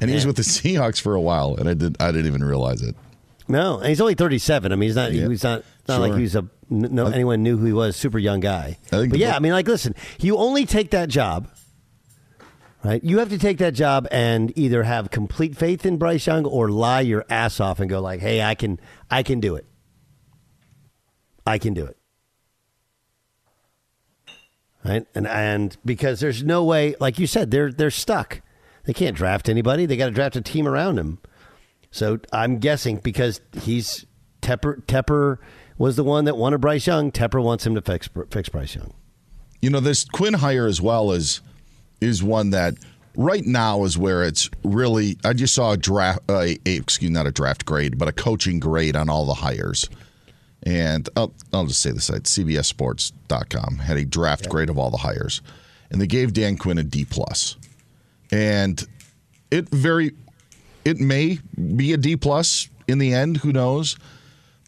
And 0.00 0.10
he 0.10 0.14
was 0.14 0.26
with 0.26 0.36
the 0.36 0.42
Seahawks 0.42 1.00
for 1.00 1.14
a 1.14 1.20
while, 1.20 1.56
and 1.56 1.68
I 1.68 1.74
did 1.74 1.96
I 2.00 2.12
didn't 2.12 2.26
even 2.26 2.44
realize 2.44 2.82
it. 2.82 2.96
No, 3.48 3.78
and 3.78 3.88
he's 3.88 4.00
only 4.00 4.14
thirty 4.14 4.38
seven. 4.38 4.72
I 4.72 4.76
mean, 4.76 4.88
he's 4.88 4.96
not. 4.96 5.12
Yeah. 5.12 5.28
He's 5.28 5.44
not. 5.44 5.64
Not 5.90 6.00
like 6.00 6.12
Sure. 6.12 6.18
he's 6.18 6.34
a. 6.36 6.46
No, 6.68 7.06
anyone 7.06 7.42
knew 7.42 7.56
who 7.56 7.66
he 7.66 7.72
was. 7.72 7.96
Super 7.96 8.18
young 8.18 8.40
guy. 8.40 8.78
But 8.90 9.16
yeah, 9.16 9.34
I 9.34 9.40
mean, 9.40 9.52
like, 9.52 9.66
listen, 9.66 9.94
you 10.20 10.36
only 10.36 10.64
take 10.66 10.90
that 10.92 11.08
job, 11.08 11.48
right? 12.84 13.02
You 13.02 13.18
have 13.18 13.28
to 13.30 13.38
take 13.38 13.58
that 13.58 13.74
job 13.74 14.06
and 14.12 14.56
either 14.56 14.84
have 14.84 15.10
complete 15.10 15.56
faith 15.56 15.84
in 15.84 15.96
Bryce 15.98 16.26
Young 16.26 16.44
or 16.46 16.68
lie 16.70 17.00
your 17.00 17.24
ass 17.28 17.58
off 17.60 17.80
and 17.80 17.90
go 17.90 18.00
like, 18.00 18.20
"Hey, 18.20 18.40
I 18.42 18.54
can, 18.54 18.78
I 19.10 19.22
can 19.24 19.40
do 19.40 19.56
it. 19.56 19.66
I 21.46 21.58
can 21.58 21.74
do 21.74 21.84
it." 21.86 21.96
Right, 24.84 25.04
and 25.14 25.26
and 25.26 25.76
because 25.84 26.20
there's 26.20 26.42
no 26.42 26.64
way, 26.64 26.94
like 27.00 27.18
you 27.18 27.26
said, 27.26 27.50
they're 27.50 27.70
they're 27.70 27.90
stuck. 27.90 28.40
They 28.84 28.94
can't 28.94 29.14
draft 29.14 29.48
anybody. 29.48 29.84
They 29.84 29.96
got 29.96 30.06
to 30.06 30.10
draft 30.12 30.36
a 30.36 30.40
team 30.40 30.66
around 30.66 30.98
him. 30.98 31.18
So 31.90 32.18
I'm 32.32 32.58
guessing 32.58 32.96
because 32.96 33.40
he's 33.60 34.06
Tepper. 34.40 34.82
Tepper 34.86 35.36
was 35.80 35.96
the 35.96 36.04
one 36.04 36.26
that 36.26 36.36
wanted 36.36 36.60
Bryce 36.60 36.86
Young. 36.86 37.10
Tepper 37.10 37.42
wants 37.42 37.66
him 37.66 37.74
to 37.74 37.80
fix 37.80 38.08
fix 38.30 38.50
Bryce 38.50 38.76
Young. 38.76 38.92
You 39.62 39.70
know, 39.70 39.80
this 39.80 40.04
Quinn 40.04 40.34
hire 40.34 40.66
as 40.66 40.80
well 40.80 41.10
is 41.10 41.40
is 42.02 42.22
one 42.22 42.50
that 42.50 42.74
right 43.16 43.44
now 43.44 43.84
is 43.84 43.96
where 43.96 44.22
it's 44.22 44.50
really. 44.62 45.16
I 45.24 45.32
just 45.32 45.54
saw 45.54 45.72
a 45.72 45.76
draft, 45.78 46.20
uh, 46.28 46.40
a, 46.40 46.58
excuse 46.66 47.10
not 47.10 47.26
a 47.26 47.32
draft 47.32 47.64
grade, 47.64 47.98
but 47.98 48.08
a 48.08 48.12
coaching 48.12 48.60
grade 48.60 48.94
on 48.94 49.08
all 49.08 49.24
the 49.24 49.34
hires. 49.34 49.88
And 50.62 51.08
I'll, 51.16 51.32
I'll 51.54 51.64
just 51.64 51.80
say 51.80 51.90
the 51.90 52.02
site, 52.02 52.24
CBSSports.com, 52.24 53.78
had 53.78 53.96
a 53.96 54.04
draft 54.04 54.50
grade 54.50 54.68
of 54.68 54.76
all 54.76 54.90
the 54.90 54.98
hires, 54.98 55.40
and 55.90 55.98
they 55.98 56.06
gave 56.06 56.34
Dan 56.34 56.58
Quinn 56.58 56.76
a 56.76 56.84
D 56.84 57.06
plus, 57.06 57.56
and 58.30 58.86
it 59.50 59.70
very, 59.70 60.12
it 60.84 61.00
may 61.00 61.38
be 61.76 61.94
a 61.94 61.96
D 61.96 62.14
plus 62.14 62.68
in 62.86 62.98
the 62.98 63.14
end. 63.14 63.38
Who 63.38 63.54
knows? 63.54 63.96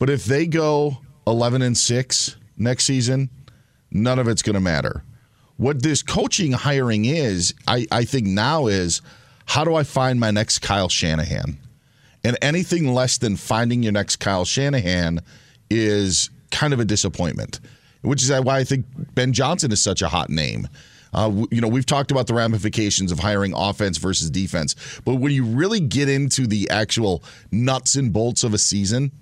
But 0.02 0.11
if 0.11 0.25
they 0.25 0.49
go 0.49 0.99
eleven 1.28 1.62
and 1.62 1.78
six 1.78 2.35
next 2.59 2.87
season, 2.87 3.30
none 3.92 4.18
of 4.18 4.26
it's 4.26 4.42
going 4.42 4.54
to 4.54 4.61
matter. 4.61 5.04
What 5.59 5.80
this 5.80 6.02
coaching 6.02 6.50
hiring 6.50 7.04
is, 7.04 7.54
I, 7.68 7.87
I 7.92 8.04
think 8.04 8.26
now 8.26 8.66
is 8.66 9.00
how 9.47 9.62
do 9.62 9.76
I 9.76 9.85
find 9.85 10.18
my 10.18 10.32
next 10.32 10.59
Kyle 10.59 10.88
Shanahan? 10.88 11.56
And 12.25 12.37
anything 12.42 12.92
less 12.92 13.16
than 13.16 13.37
finding 13.37 13.85
your 13.85 13.92
next 13.92 14.16
Kyle 14.16 14.44
Shanahan 14.44 15.21
is 15.71 16.30
kind 16.50 16.73
of 16.73 16.80
a 16.80 16.85
disappointment, 16.85 17.61
which 18.00 18.25
is 18.25 18.32
why 18.32 18.59
I 18.59 18.64
think 18.64 18.87
Ben 19.14 19.32
Johnson 19.32 19.71
is 19.71 19.80
such 19.80 20.02
a 20.02 20.09
hot 20.09 20.30
name. 20.30 20.66
Uh, 21.14 21.44
you 21.52 21.61
know, 21.61 21.68
we've 21.68 21.87
talked 21.87 22.11
about 22.11 22.26
the 22.26 22.35
ramifications 22.35 23.12
of 23.12 23.21
hiring 23.21 23.54
offense 23.54 23.99
versus 23.99 24.30
defense, 24.30 24.75
but 25.04 25.21
when 25.21 25.30
you 25.30 25.44
really 25.44 25.78
get 25.78 26.09
into 26.09 26.49
the 26.49 26.68
actual 26.71 27.23
nuts 27.52 27.94
and 27.94 28.12
bolts 28.12 28.42
of 28.42 28.52
a 28.52 28.59
season, 28.59 29.12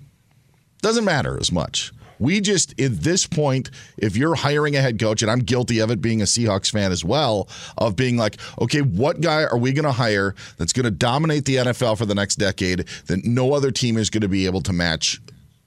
doesn't 0.81 1.05
matter 1.05 1.37
as 1.39 1.51
much. 1.51 1.91
We 2.19 2.39
just, 2.39 2.79
at 2.79 2.91
this 3.01 3.25
point, 3.25 3.71
if 3.97 4.15
you're 4.15 4.35
hiring 4.35 4.75
a 4.75 4.81
head 4.81 4.99
coach, 4.99 5.23
and 5.23 5.31
I'm 5.31 5.39
guilty 5.39 5.79
of 5.79 5.89
it 5.89 6.01
being 6.01 6.21
a 6.21 6.25
Seahawks 6.25 6.71
fan 6.71 6.91
as 6.91 7.03
well, 7.03 7.49
of 7.79 7.95
being 7.95 8.15
like, 8.15 8.37
okay, 8.61 8.81
what 8.81 9.21
guy 9.21 9.43
are 9.43 9.57
we 9.57 9.73
going 9.73 9.85
to 9.85 9.91
hire 9.91 10.35
that's 10.57 10.71
going 10.71 10.83
to 10.83 10.91
dominate 10.91 11.45
the 11.45 11.55
NFL 11.55 11.97
for 11.97 12.05
the 12.05 12.13
next 12.13 12.35
decade 12.35 12.87
that 13.07 13.25
no 13.25 13.53
other 13.53 13.71
team 13.71 13.97
is 13.97 14.11
going 14.11 14.21
to 14.21 14.27
be 14.27 14.45
able 14.45 14.61
to 14.61 14.71
match, 14.71 15.19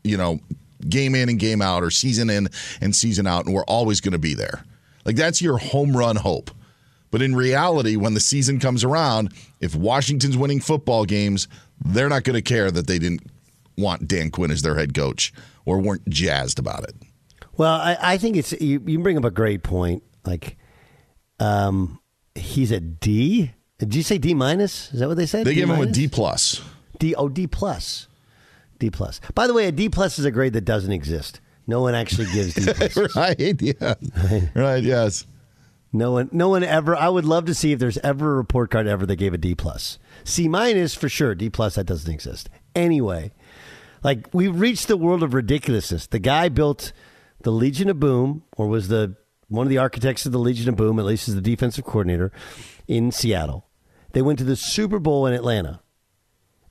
you 0.04 0.16
know, 0.16 0.38
game 0.88 1.16
in 1.16 1.28
and 1.28 1.40
game 1.40 1.60
out 1.60 1.82
or 1.82 1.90
season 1.90 2.30
in 2.30 2.48
and 2.80 2.94
season 2.94 3.26
out, 3.26 3.46
and 3.46 3.54
we're 3.54 3.64
always 3.64 4.00
going 4.00 4.12
to 4.12 4.18
be 4.18 4.34
there? 4.34 4.64
Like, 5.04 5.16
that's 5.16 5.42
your 5.42 5.58
home 5.58 5.96
run 5.96 6.14
hope. 6.14 6.52
But 7.10 7.20
in 7.20 7.34
reality, 7.34 7.96
when 7.96 8.14
the 8.14 8.20
season 8.20 8.60
comes 8.60 8.84
around, 8.84 9.32
if 9.60 9.74
Washington's 9.74 10.36
winning 10.36 10.60
football 10.60 11.04
games, 11.04 11.48
they're 11.84 12.08
not 12.08 12.22
going 12.22 12.34
to 12.34 12.42
care 12.42 12.70
that 12.70 12.86
they 12.86 13.00
didn't 13.00 13.28
want 13.76 14.08
Dan 14.08 14.30
Quinn 14.30 14.50
as 14.50 14.62
their 14.62 14.76
head 14.76 14.94
coach 14.94 15.32
or 15.64 15.80
weren't 15.80 16.08
jazzed 16.08 16.58
about 16.58 16.84
it. 16.84 16.94
Well, 17.56 17.74
I, 17.74 17.96
I 18.00 18.18
think 18.18 18.36
it's 18.36 18.52
you, 18.60 18.82
you 18.84 18.98
bring 18.98 19.16
up 19.16 19.24
a 19.24 19.30
great 19.30 19.62
point. 19.62 20.02
Like, 20.24 20.56
um, 21.38 22.00
he's 22.34 22.70
a 22.70 22.80
D. 22.80 23.52
Did 23.78 23.94
you 23.94 24.02
say 24.02 24.18
D 24.18 24.34
minus? 24.34 24.92
Is 24.92 25.00
that 25.00 25.08
what 25.08 25.16
they 25.16 25.26
said? 25.26 25.46
They 25.46 25.54
gave 25.54 25.64
him 25.64 25.70
a 25.70 25.78
minus? 25.78 25.96
D 25.96 26.08
plus. 26.08 26.62
D 26.98 27.14
oh 27.14 27.28
D 27.28 27.46
plus. 27.46 28.08
D 28.78 28.90
plus. 28.90 29.20
By 29.34 29.46
the 29.46 29.54
way, 29.54 29.66
a 29.66 29.72
D 29.72 29.88
plus 29.88 30.18
is 30.18 30.24
a 30.24 30.30
grade 30.30 30.52
that 30.54 30.64
doesn't 30.64 30.92
exist. 30.92 31.40
No 31.66 31.80
one 31.80 31.94
actually 31.94 32.26
gives 32.32 32.54
D 32.54 32.72
plus. 32.74 33.16
right? 33.16 33.60
Yeah. 33.60 33.94
right. 34.54 34.82
Yes. 34.82 35.26
No 35.92 36.10
one, 36.10 36.28
no 36.32 36.48
one 36.48 36.64
ever. 36.64 36.96
I 36.96 37.08
would 37.08 37.24
love 37.24 37.44
to 37.44 37.54
see 37.54 37.70
if 37.70 37.78
there's 37.78 37.98
ever 37.98 38.32
a 38.32 38.36
report 38.36 38.68
card 38.72 38.88
ever 38.88 39.06
that 39.06 39.14
gave 39.14 39.32
a 39.32 39.38
D 39.38 39.54
plus. 39.54 39.98
C 40.24 40.48
minus 40.48 40.92
for 40.94 41.08
sure. 41.08 41.36
D 41.36 41.48
plus 41.48 41.76
that 41.76 41.84
doesn't 41.84 42.12
exist. 42.12 42.50
Anyway, 42.74 43.30
like 44.04 44.28
we've 44.32 44.60
reached 44.60 44.86
the 44.86 44.96
world 44.96 45.22
of 45.22 45.34
ridiculousness. 45.34 46.06
The 46.06 46.20
guy 46.20 46.48
built 46.48 46.92
the 47.42 47.50
Legion 47.50 47.88
of 47.88 47.98
Boom, 47.98 48.44
or 48.56 48.68
was 48.68 48.88
the 48.88 49.16
one 49.48 49.66
of 49.66 49.70
the 49.70 49.78
architects 49.78 50.26
of 50.26 50.32
the 50.32 50.38
Legion 50.38 50.68
of 50.68 50.76
Boom, 50.76 50.98
at 50.98 51.04
least 51.04 51.26
as 51.26 51.34
the 51.34 51.40
defensive 51.40 51.84
coordinator 51.84 52.30
in 52.86 53.10
Seattle. 53.10 53.66
They 54.12 54.22
went 54.22 54.38
to 54.38 54.44
the 54.44 54.56
Super 54.56 54.98
Bowl 55.00 55.26
in 55.26 55.32
Atlanta, 55.32 55.80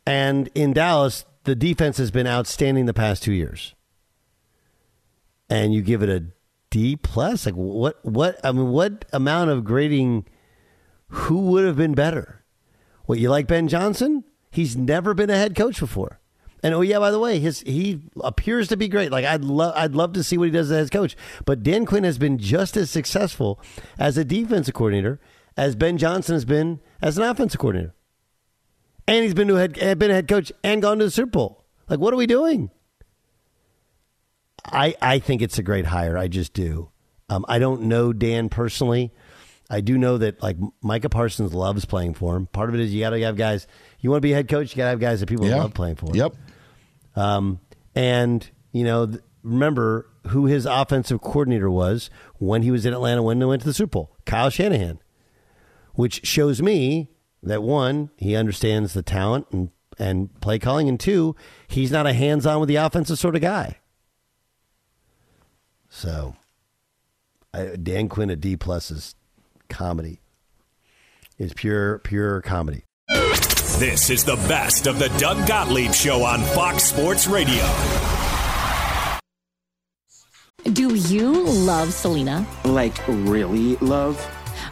and 0.05 0.49
in 0.55 0.71
Dallas, 0.71 1.25
the 1.43 1.55
defense 1.55 1.97
has 1.97 2.11
been 2.11 2.27
outstanding 2.27 2.85
the 2.85 2.93
past 2.93 3.23
two 3.23 3.33
years. 3.33 3.75
And 5.49 5.73
you 5.73 5.81
give 5.81 6.01
it 6.01 6.09
a 6.09 6.25
D 6.69 6.95
plus? 6.95 7.45
Like 7.45 7.55
what? 7.55 8.03
What? 8.05 8.39
I 8.43 8.51
mean, 8.51 8.69
what 8.69 9.05
amount 9.11 9.49
of 9.49 9.63
grading? 9.63 10.25
Who 11.07 11.41
would 11.41 11.65
have 11.65 11.75
been 11.75 11.93
better? 11.93 12.43
What 13.05 13.19
you 13.19 13.29
like 13.29 13.47
Ben 13.47 13.67
Johnson? 13.67 14.23
He's 14.49 14.75
never 14.75 15.13
been 15.13 15.29
a 15.29 15.35
head 15.35 15.55
coach 15.55 15.79
before. 15.79 16.19
And 16.63 16.73
oh 16.73 16.79
yeah, 16.81 16.97
by 16.99 17.11
the 17.11 17.19
way, 17.19 17.39
his 17.39 17.59
he 17.61 18.01
appears 18.21 18.69
to 18.69 18.77
be 18.77 18.87
great. 18.87 19.11
Like 19.11 19.25
I'd 19.25 19.43
love 19.43 19.73
I'd 19.75 19.95
love 19.95 20.13
to 20.13 20.23
see 20.23 20.37
what 20.37 20.45
he 20.45 20.51
does 20.51 20.71
as 20.71 20.89
coach. 20.89 21.15
But 21.45 21.61
Dan 21.61 21.85
Quinn 21.85 22.05
has 22.05 22.17
been 22.17 22.37
just 22.37 22.77
as 22.77 22.89
successful 22.89 23.59
as 23.99 24.17
a 24.17 24.23
defensive 24.23 24.73
coordinator 24.73 25.19
as 25.57 25.75
Ben 25.75 25.97
Johnson 25.97 26.33
has 26.35 26.45
been 26.45 26.79
as 27.01 27.17
an 27.17 27.23
offensive 27.23 27.59
coordinator. 27.59 27.93
And 29.07 29.23
he's 29.25 29.33
been 29.33 29.49
to 29.49 29.57
a 29.57 29.59
head, 29.59 29.99
been 29.99 30.09
a 30.09 30.13
head 30.13 30.29
coach 30.29 30.53
and 30.63 30.81
gone 30.81 30.99
to 30.99 31.05
the 31.05 31.11
Super 31.11 31.29
Bowl. 31.31 31.65
Like 31.89 31.99
what 31.99 32.13
are 32.13 32.17
we 32.17 32.27
doing? 32.27 32.71
I 34.65 34.95
I 35.01 35.19
think 35.19 35.41
it's 35.41 35.57
a 35.57 35.63
great 35.63 35.85
hire. 35.87 36.17
I 36.17 36.27
just 36.27 36.53
do. 36.53 36.89
Um, 37.29 37.45
I 37.49 37.59
don't 37.59 37.83
know 37.83 38.13
Dan 38.13 38.47
personally. 38.49 39.11
I 39.69 39.81
do 39.81 39.97
know 39.97 40.17
that 40.17 40.41
like 40.41 40.57
Micah 40.81 41.09
Parsons 41.09 41.53
loves 41.53 41.83
playing 41.85 42.13
for 42.13 42.35
him. 42.35 42.45
Part 42.47 42.69
of 42.69 42.75
it 42.75 42.81
is 42.81 42.93
you 42.93 42.99
got 43.01 43.09
to 43.11 43.21
have 43.21 43.35
guys. 43.35 43.67
You 43.99 44.09
want 44.09 44.19
to 44.21 44.25
be 44.27 44.31
a 44.31 44.35
head 44.35 44.47
coach, 44.47 44.71
you 44.71 44.77
got 44.77 44.85
to 44.85 44.89
have 44.91 44.99
guys 44.99 45.19
that 45.19 45.27
people 45.27 45.45
Yeah. 45.47 45.57
love 45.57 45.73
playing 45.73 45.95
for. 45.95 46.15
Yep. 46.15 46.35
Um, 47.15 47.59
and 47.95 48.49
you 48.71 48.83
know, 48.83 49.05
th- 49.05 49.21
remember 49.43 50.09
who 50.27 50.45
his 50.45 50.65
offensive 50.65 51.21
coordinator 51.21 51.69
was 51.69 52.09
when 52.37 52.63
he 52.63 52.71
was 52.71 52.85
in 52.85 52.93
Atlanta 52.93 53.21
when 53.21 53.39
they 53.39 53.45
went 53.45 53.61
to 53.61 53.67
the 53.67 53.73
Super 53.73 53.91
Bowl? 53.91 54.17
Kyle 54.25 54.49
Shanahan, 54.49 54.99
which 55.93 56.25
shows 56.25 56.61
me 56.61 57.09
that 57.41 57.61
one, 57.61 58.09
he 58.17 58.35
understands 58.35 58.93
the 58.93 59.03
talent 59.03 59.47
and 59.51 59.69
and 59.99 60.39
play 60.41 60.57
calling, 60.57 60.89
and 60.89 60.99
two, 60.99 61.35
he's 61.67 61.91
not 61.91 62.07
a 62.07 62.13
hands 62.13 62.47
on 62.47 62.59
with 62.59 62.67
the 62.67 62.77
offensive 62.77 63.19
sort 63.19 63.35
of 63.35 63.41
guy. 63.41 63.77
So, 65.87 66.35
I, 67.53 67.75
Dan 67.75 68.09
Quinn 68.09 68.31
a 68.31 68.35
D 68.35 68.57
plus 68.57 68.89
is 68.89 69.13
comedy. 69.69 70.21
is 71.37 71.53
pure 71.53 71.99
pure 71.99 72.41
comedy. 72.41 72.85
This 73.79 74.11
is 74.11 74.23
the 74.23 74.35
best 74.47 74.85
of 74.85 74.99
the 74.99 75.09
Doug 75.17 75.47
Gottlieb 75.47 75.93
Show 75.93 76.23
on 76.23 76.43
Fox 76.53 76.83
Sports 76.83 77.25
Radio. 77.25 77.63
Do 80.73 80.93
you 80.93 81.43
love 81.43 81.91
Selena? 81.91 82.45
Like, 82.65 82.95
really 83.07 83.75
love? 83.77 84.23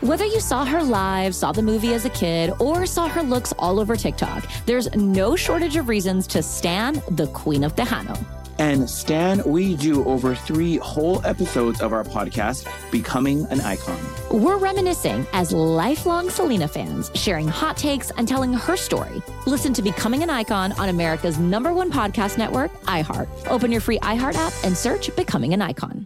Whether 0.01 0.25
you 0.25 0.39
saw 0.39 0.65
her 0.65 0.83
live, 0.83 1.33
saw 1.33 1.51
the 1.51 1.63
movie 1.63 1.95
as 1.95 2.05
a 2.05 2.11
kid, 2.11 2.53
or 2.59 2.85
saw 2.85 3.07
her 3.07 3.23
looks 3.23 3.53
all 3.57 3.79
over 3.79 3.95
TikTok, 3.95 4.47
there's 4.67 4.93
no 4.95 5.35
shortage 5.35 5.77
of 5.77 5.89
reasons 5.89 6.27
to 6.27 6.43
stan 6.43 7.01
the 7.09 7.25
Queen 7.33 7.63
of 7.63 7.75
Tejano. 7.75 8.23
And 8.61 8.87
Stan, 8.87 9.41
we 9.43 9.75
do 9.75 10.05
over 10.05 10.35
three 10.35 10.77
whole 10.77 11.25
episodes 11.25 11.81
of 11.81 11.93
our 11.93 12.03
podcast, 12.03 12.67
Becoming 12.91 13.47
an 13.47 13.59
Icon. 13.59 13.99
We're 14.29 14.59
reminiscing 14.59 15.25
as 15.33 15.51
lifelong 15.51 16.29
Selena 16.29 16.67
fans, 16.67 17.09
sharing 17.15 17.47
hot 17.47 17.75
takes 17.75 18.11
and 18.11 18.27
telling 18.27 18.53
her 18.53 18.77
story. 18.77 19.23
Listen 19.47 19.73
to 19.73 19.81
Becoming 19.81 20.21
an 20.21 20.29
Icon 20.29 20.73
on 20.73 20.89
America's 20.89 21.39
number 21.39 21.73
one 21.73 21.91
podcast 21.91 22.37
network, 22.37 22.71
iHeart. 22.83 23.27
Open 23.47 23.71
your 23.71 23.81
free 23.81 23.97
iHeart 23.97 24.35
app 24.35 24.53
and 24.63 24.77
search 24.77 25.09
Becoming 25.15 25.55
an 25.55 25.63
Icon. 25.63 26.05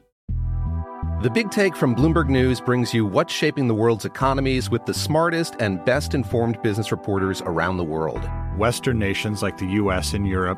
The 1.24 1.30
Big 1.30 1.52
Take 1.52 1.76
from 1.76 1.94
Bloomberg 1.94 2.30
News 2.30 2.62
brings 2.62 2.94
you 2.94 3.06
what's 3.06 3.34
shaping 3.34 3.68
the 3.68 3.76
world's 3.76 4.06
economies 4.06 4.70
with 4.70 4.86
the 4.86 4.94
smartest 4.94 5.56
and 5.60 5.84
best 5.84 6.14
informed 6.14 6.62
business 6.62 6.90
reporters 6.90 7.42
around 7.42 7.76
the 7.76 7.84
world. 7.84 8.30
Western 8.56 8.98
nations 8.98 9.44
like 9.44 9.58
the 9.58 9.68
US 9.72 10.14
and 10.14 10.26
Europe. 10.26 10.58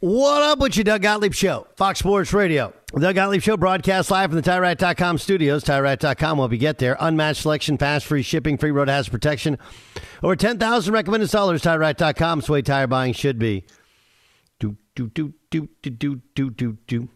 What 0.00 0.42
up 0.42 0.58
with 0.58 0.76
you, 0.76 0.84
Doug 0.84 1.00
Gottlieb 1.00 1.32
Show, 1.32 1.66
Fox 1.74 2.00
Sports 2.00 2.34
Radio. 2.34 2.74
The 2.92 3.00
Doug 3.00 3.14
Gottlieb 3.14 3.40
Show 3.40 3.56
broadcast 3.56 4.10
live 4.10 4.30
from 4.30 4.40
the 4.40 4.48
TireRack.com 4.48 5.16
studios. 5.16 5.64
TireRack.com 5.64 6.36
will 6.36 6.44
help 6.44 6.52
you 6.52 6.58
get 6.58 6.76
there. 6.76 6.98
Unmatched 7.00 7.42
selection, 7.42 7.78
fast, 7.78 8.04
free 8.04 8.20
shipping, 8.20 8.58
free 8.58 8.72
road 8.72 8.88
hazard 8.88 9.10
protection. 9.10 9.56
Over 10.22 10.36
10,000 10.36 10.92
recommended 10.92 11.30
sellers. 11.30 11.62
TireRack.com. 11.62 12.40
It's 12.40 12.46
the 12.46 12.52
way 12.52 12.62
tire 12.62 12.86
buying 12.86 13.14
should 13.14 13.38
be. 13.38 13.64
Do, 14.58 14.76
do, 14.94 15.08
do, 15.08 15.32
do, 15.50 15.70
do, 15.80 15.90
do, 15.90 16.20
do, 16.34 16.50
do, 16.50 16.78
do. 16.86 17.08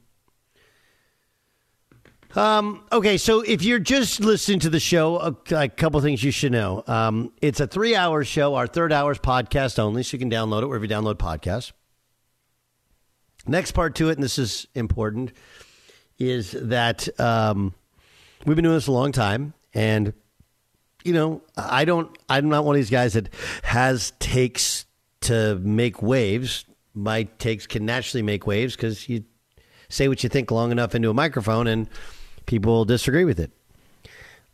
Um, 2.34 2.84
okay, 2.92 3.18
so 3.18 3.42
if 3.42 3.62
you're 3.62 3.78
just 3.78 4.20
listening 4.20 4.60
to 4.60 4.70
the 4.70 4.80
show, 4.80 5.18
a, 5.18 5.36
a 5.54 5.68
couple 5.68 6.00
things 6.00 6.24
you 6.24 6.30
should 6.30 6.52
know. 6.52 6.82
Um, 6.86 7.32
it's 7.42 7.60
a 7.60 7.66
three 7.66 7.94
hour 7.94 8.24
show. 8.24 8.54
Our 8.54 8.66
third 8.66 8.90
hour 8.90 9.12
is 9.12 9.18
podcast 9.18 9.78
only, 9.78 10.02
so 10.02 10.14
you 10.14 10.18
can 10.18 10.30
download 10.30 10.62
it 10.62 10.66
wherever 10.66 10.84
you 10.84 10.90
download 10.90 11.16
podcasts. 11.16 11.72
Next 13.50 13.72
part 13.72 13.96
to 13.96 14.10
it, 14.10 14.12
and 14.12 14.22
this 14.22 14.38
is 14.38 14.68
important, 14.76 15.32
is 16.20 16.52
that 16.52 17.08
um, 17.18 17.74
we've 18.46 18.54
been 18.54 18.62
doing 18.62 18.76
this 18.76 18.86
a 18.86 18.92
long 18.92 19.10
time, 19.10 19.54
and 19.74 20.12
you 21.02 21.12
know, 21.12 21.42
I 21.56 21.84
don't, 21.84 22.16
I'm 22.28 22.48
not 22.48 22.64
one 22.64 22.76
of 22.76 22.78
these 22.78 22.90
guys 22.90 23.14
that 23.14 23.28
has 23.64 24.12
takes 24.20 24.86
to 25.22 25.56
make 25.56 26.00
waves. 26.00 26.64
My 26.94 27.24
takes 27.24 27.66
can 27.66 27.84
naturally 27.84 28.22
make 28.22 28.46
waves 28.46 28.76
because 28.76 29.08
you 29.08 29.24
say 29.88 30.06
what 30.06 30.22
you 30.22 30.28
think 30.28 30.52
long 30.52 30.70
enough 30.70 30.94
into 30.94 31.10
a 31.10 31.14
microphone, 31.14 31.66
and 31.66 31.88
people 32.46 32.84
disagree 32.84 33.24
with 33.24 33.40
it. 33.40 33.50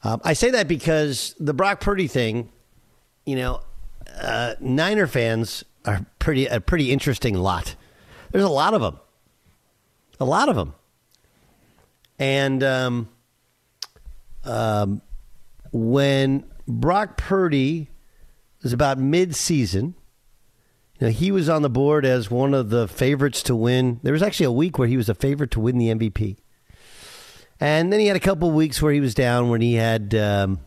Um, 0.05 0.23
I 0.25 0.33
say 0.33 0.51
that 0.53 0.69
because 0.69 1.35
the 1.39 1.53
Brock 1.53 1.81
Purdy 1.81 2.07
thing, 2.07 2.51
you 3.27 3.37
know, 3.37 3.61
uh, 4.19 4.55
Niner 4.59 5.07
fans 5.07 5.65
are 5.85 6.07
pretty 6.19 6.47
a 6.47 6.63
pretty 6.63 6.93
interesting 6.93 7.35
lot. 7.35 7.77
There's 8.33 8.45
a 8.45 8.49
lot 8.49 8.75
of 8.75 8.81
them. 8.81 8.99
A 10.19 10.25
lot 10.25 10.49
of 10.49 10.57
them. 10.57 10.75
And 12.19 12.62
um, 12.62 13.09
um, 14.45 15.03
when 15.73 16.45
Brock 16.67 17.17
Purdy 17.17 17.91
was 18.62 18.73
about 18.73 18.99
mid-season, 18.99 19.95
you 20.99 21.07
know, 21.07 21.12
he 21.12 21.31
was 21.31 21.49
on 21.49 21.62
the 21.62 21.69
board 21.69 22.07
as 22.07 22.31
one 22.31 22.55
of 22.55 22.71
the 22.71 22.89
favorites 22.89 23.43
to 23.45 23.55
win. 23.55 24.01
There 24.03 24.15
was 24.15 24.23
actually 24.23 24.47
a 24.47 24.53
week 24.53 24.79
where 24.79 24.89
he 24.89 24.97
was 24.97 25.11
a 25.11 25.15
favorite 25.15 25.51
to 25.53 25.61
win 25.61 25.77
the 25.77 25.89
MVP. 25.89 26.39
And 27.61 27.93
then 27.93 28.01
he 28.01 28.07
had 28.07 28.17
a 28.17 28.21
couple 28.21 28.49
of 28.49 28.55
weeks 28.55 28.81
where 28.81 28.93
he 28.93 29.01
was 29.01 29.15
down 29.15 29.51
when 29.51 29.61
he 29.61 29.75
had 29.75 30.15
um, 30.15 30.61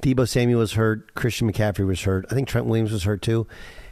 Deebo 0.00 0.28
Samuel 0.28 0.60
was 0.60 0.72
hurt, 0.72 1.14
Christian 1.14 1.50
McCaffrey 1.50 1.86
was 1.86 2.02
hurt. 2.02 2.26
I 2.30 2.34
think 2.34 2.48
Trent 2.48 2.66
Williams 2.66 2.92
was 2.92 3.04
hurt 3.04 3.22
too 3.22 3.46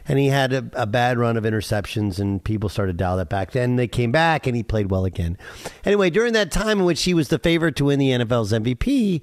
and 0.07 0.19
he 0.19 0.27
had 0.27 0.53
a, 0.53 0.69
a, 0.73 0.85
bad 0.85 1.17
run 1.17 1.37
of 1.37 1.43
interceptions, 1.43 2.19
and 2.19 2.43
people 2.43 2.69
started 2.69 2.93
to 2.93 2.97
dial 2.97 3.17
that 3.17 3.29
back. 3.29 3.51
Then 3.51 3.77
they 3.77 3.87
came 3.87 4.11
back, 4.11 4.45
and 4.45 4.55
he 4.55 4.63
played 4.63 4.91
well 4.91 5.05
again. 5.05 5.37
Anyway, 5.85 6.09
during 6.09 6.33
that 6.33 6.51
time 6.51 6.79
in 6.79 6.85
which 6.85 7.03
he 7.03 7.13
was 7.13 7.29
the 7.29 7.39
favorite 7.39 7.75
to 7.77 7.85
win 7.85 7.99
the 7.99 8.09
NFL's 8.09 8.51
MVP, 8.51 9.21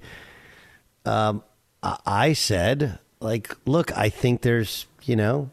um, 1.04 1.42
I 1.82 2.32
said, 2.32 2.98
like, 3.20 3.56
look, 3.66 3.96
I 3.96 4.08
think 4.08 4.42
there's, 4.42 4.86
you 5.02 5.16
know, 5.16 5.50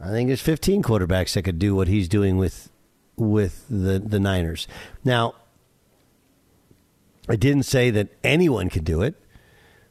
I 0.00 0.08
think 0.08 0.28
there's 0.28 0.40
15 0.40 0.82
quarterbacks 0.82 1.34
that 1.34 1.42
could 1.42 1.58
do 1.58 1.74
what 1.74 1.88
he's 1.88 2.08
doing 2.08 2.36
with 2.36 2.70
with 3.16 3.64
the 3.70 3.98
the 3.98 4.20
Niners. 4.20 4.68
Now, 5.04 5.34
I 7.28 7.36
didn't 7.36 7.62
say 7.62 7.90
that 7.90 8.08
anyone 8.22 8.68
could 8.68 8.84
do 8.84 9.00
it. 9.00 9.14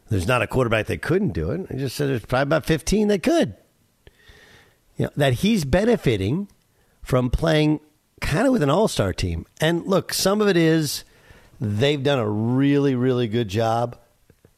There's 0.10 0.28
not 0.28 0.44
a 0.44 0.48
quarterback 0.48 0.86
that 0.88 1.02
couldn't 1.02 1.34
do 1.34 1.50
it. 1.50 1.66
I 1.72 1.76
just 1.76 1.96
said 1.96 2.10
there's 2.10 2.26
probably 2.26 2.44
about 2.44 2.66
15 2.66 3.08
that 3.08 3.24
could 3.24 3.56
you 4.96 5.06
know, 5.06 5.12
that 5.16 5.34
he's 5.34 5.66
benefiting 5.66 6.48
from 7.02 7.30
playing 7.30 7.80
kind 8.22 8.48
of 8.48 8.54
with 8.54 8.64
an 8.64 8.70
all 8.70 8.88
star 8.88 9.14
team. 9.14 9.46
And 9.62 9.86
look, 9.86 10.14
some 10.14 10.42
of 10.42 10.48
it 10.48 10.58
is 10.58 11.04
they've 11.60 12.02
done 12.02 12.20
a 12.20 12.30
really, 12.30 12.96
really 12.96 13.28
good 13.28 13.48
job 13.48 13.98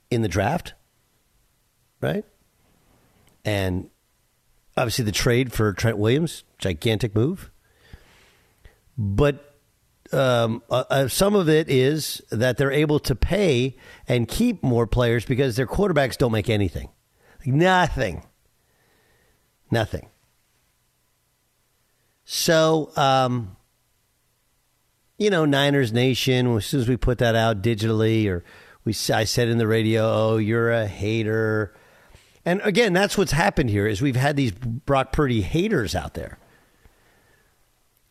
in 0.09 0.21
the 0.21 0.27
draft, 0.27 0.73
right? 2.01 2.25
And 3.43 3.89
obviously 4.75 5.05
the 5.05 5.11
trade 5.11 5.51
for 5.51 5.73
Trent 5.73 5.97
Williams, 5.97 6.43
gigantic 6.57 7.15
move. 7.15 7.51
But 8.97 9.55
um, 10.11 10.63
uh, 10.69 10.83
uh, 10.89 11.07
some 11.07 11.35
of 11.35 11.49
it 11.49 11.69
is 11.69 12.21
that 12.31 12.57
they're 12.57 12.71
able 12.71 12.99
to 12.99 13.15
pay 13.15 13.75
and 14.07 14.27
keep 14.27 14.63
more 14.63 14.87
players 14.87 15.25
because 15.25 15.55
their 15.55 15.67
quarterbacks 15.67 16.17
don't 16.17 16.31
make 16.31 16.49
anything. 16.49 16.89
Nothing. 17.45 18.25
Nothing. 19.69 20.09
So, 22.29 22.91
um, 22.97 23.55
you 25.17 25.29
know, 25.29 25.45
Niners 25.45 25.93
Nation, 25.93 26.57
as 26.57 26.65
soon 26.65 26.81
as 26.81 26.89
we 26.89 26.97
put 26.97 27.19
that 27.19 27.35
out 27.35 27.61
digitally, 27.61 28.27
or 28.27 28.43
we, 28.83 28.91
I 29.13 29.23
said 29.23 29.47
in 29.47 29.57
the 29.57 29.65
radio, 29.65 30.03
oh, 30.03 30.35
you're 30.35 30.69
a 30.69 30.87
hater. 30.87 31.73
And 32.43 32.59
again, 32.65 32.91
that's 32.91 33.17
what's 33.17 33.31
happened 33.31 33.69
here 33.69 33.87
is 33.87 34.01
we've 34.01 34.17
had 34.17 34.35
these 34.35 34.51
Brock 34.51 35.13
Purdy 35.13 35.41
haters 35.41 35.95
out 35.95 36.15
there. 36.15 36.37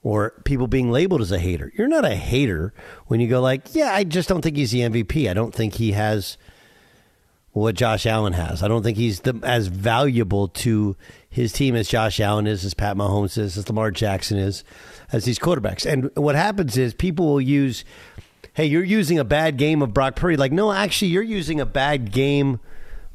Or 0.02 0.31
people 0.46 0.66
being 0.66 0.90
labeled 0.90 1.20
as 1.20 1.31
a 1.31 1.38
hater. 1.38 1.70
You're 1.76 1.87
not 1.87 2.07
a 2.07 2.16
hater 2.16 2.72
when 3.09 3.20
you 3.20 3.29
go 3.29 3.42
like, 3.42 3.74
yeah, 3.74 3.92
I 3.92 4.05
just 4.05 4.31
don't 4.31 4.40
think 4.40 4.57
he's 4.57 4.70
the 4.70 4.81
MVP. 4.81 5.29
I 5.29 5.35
don't 5.35 5.55
think 5.55 5.74
he 5.74 5.92
has 5.92 6.38
what 7.57 7.75
Josh 7.75 8.05
Allen 8.05 8.35
has. 8.35 8.62
I 8.62 8.69
don't 8.69 8.83
think 8.83 8.99
he's 8.99 9.21
the, 9.21 9.40
as 9.42 9.69
valuable 9.69 10.49
to 10.49 10.95
his 11.31 11.55
team 11.55 11.75
as 11.75 11.88
Josh 11.88 12.21
Allen 12.21 12.47
is, 12.47 12.66
as 12.66 12.75
Pat 12.75 12.99
Mahomes 12.99 13.38
is, 13.38 13.57
as 13.57 13.66
Lamar 13.66 13.90
Jackson 13.90 14.37
is, 14.37 14.62
as 15.11 15.25
these 15.25 15.38
quarterbacks. 15.38 15.90
And 15.90 16.11
what 16.16 16.35
happens 16.35 16.77
is 16.77 16.92
people 16.92 17.27
will 17.27 17.40
use, 17.40 17.83
hey, 18.53 18.66
you're 18.66 18.85
using 18.85 19.19
a 19.19 19.25
bad 19.25 19.57
game 19.57 19.81
of 19.81 19.95
Brock 19.95 20.16
Purdy. 20.16 20.37
Like, 20.37 20.53
no, 20.53 20.71
actually, 20.71 21.09
you're 21.09 21.23
using 21.23 21.59
a 21.59 21.64
bad 21.64 22.12
game 22.12 22.61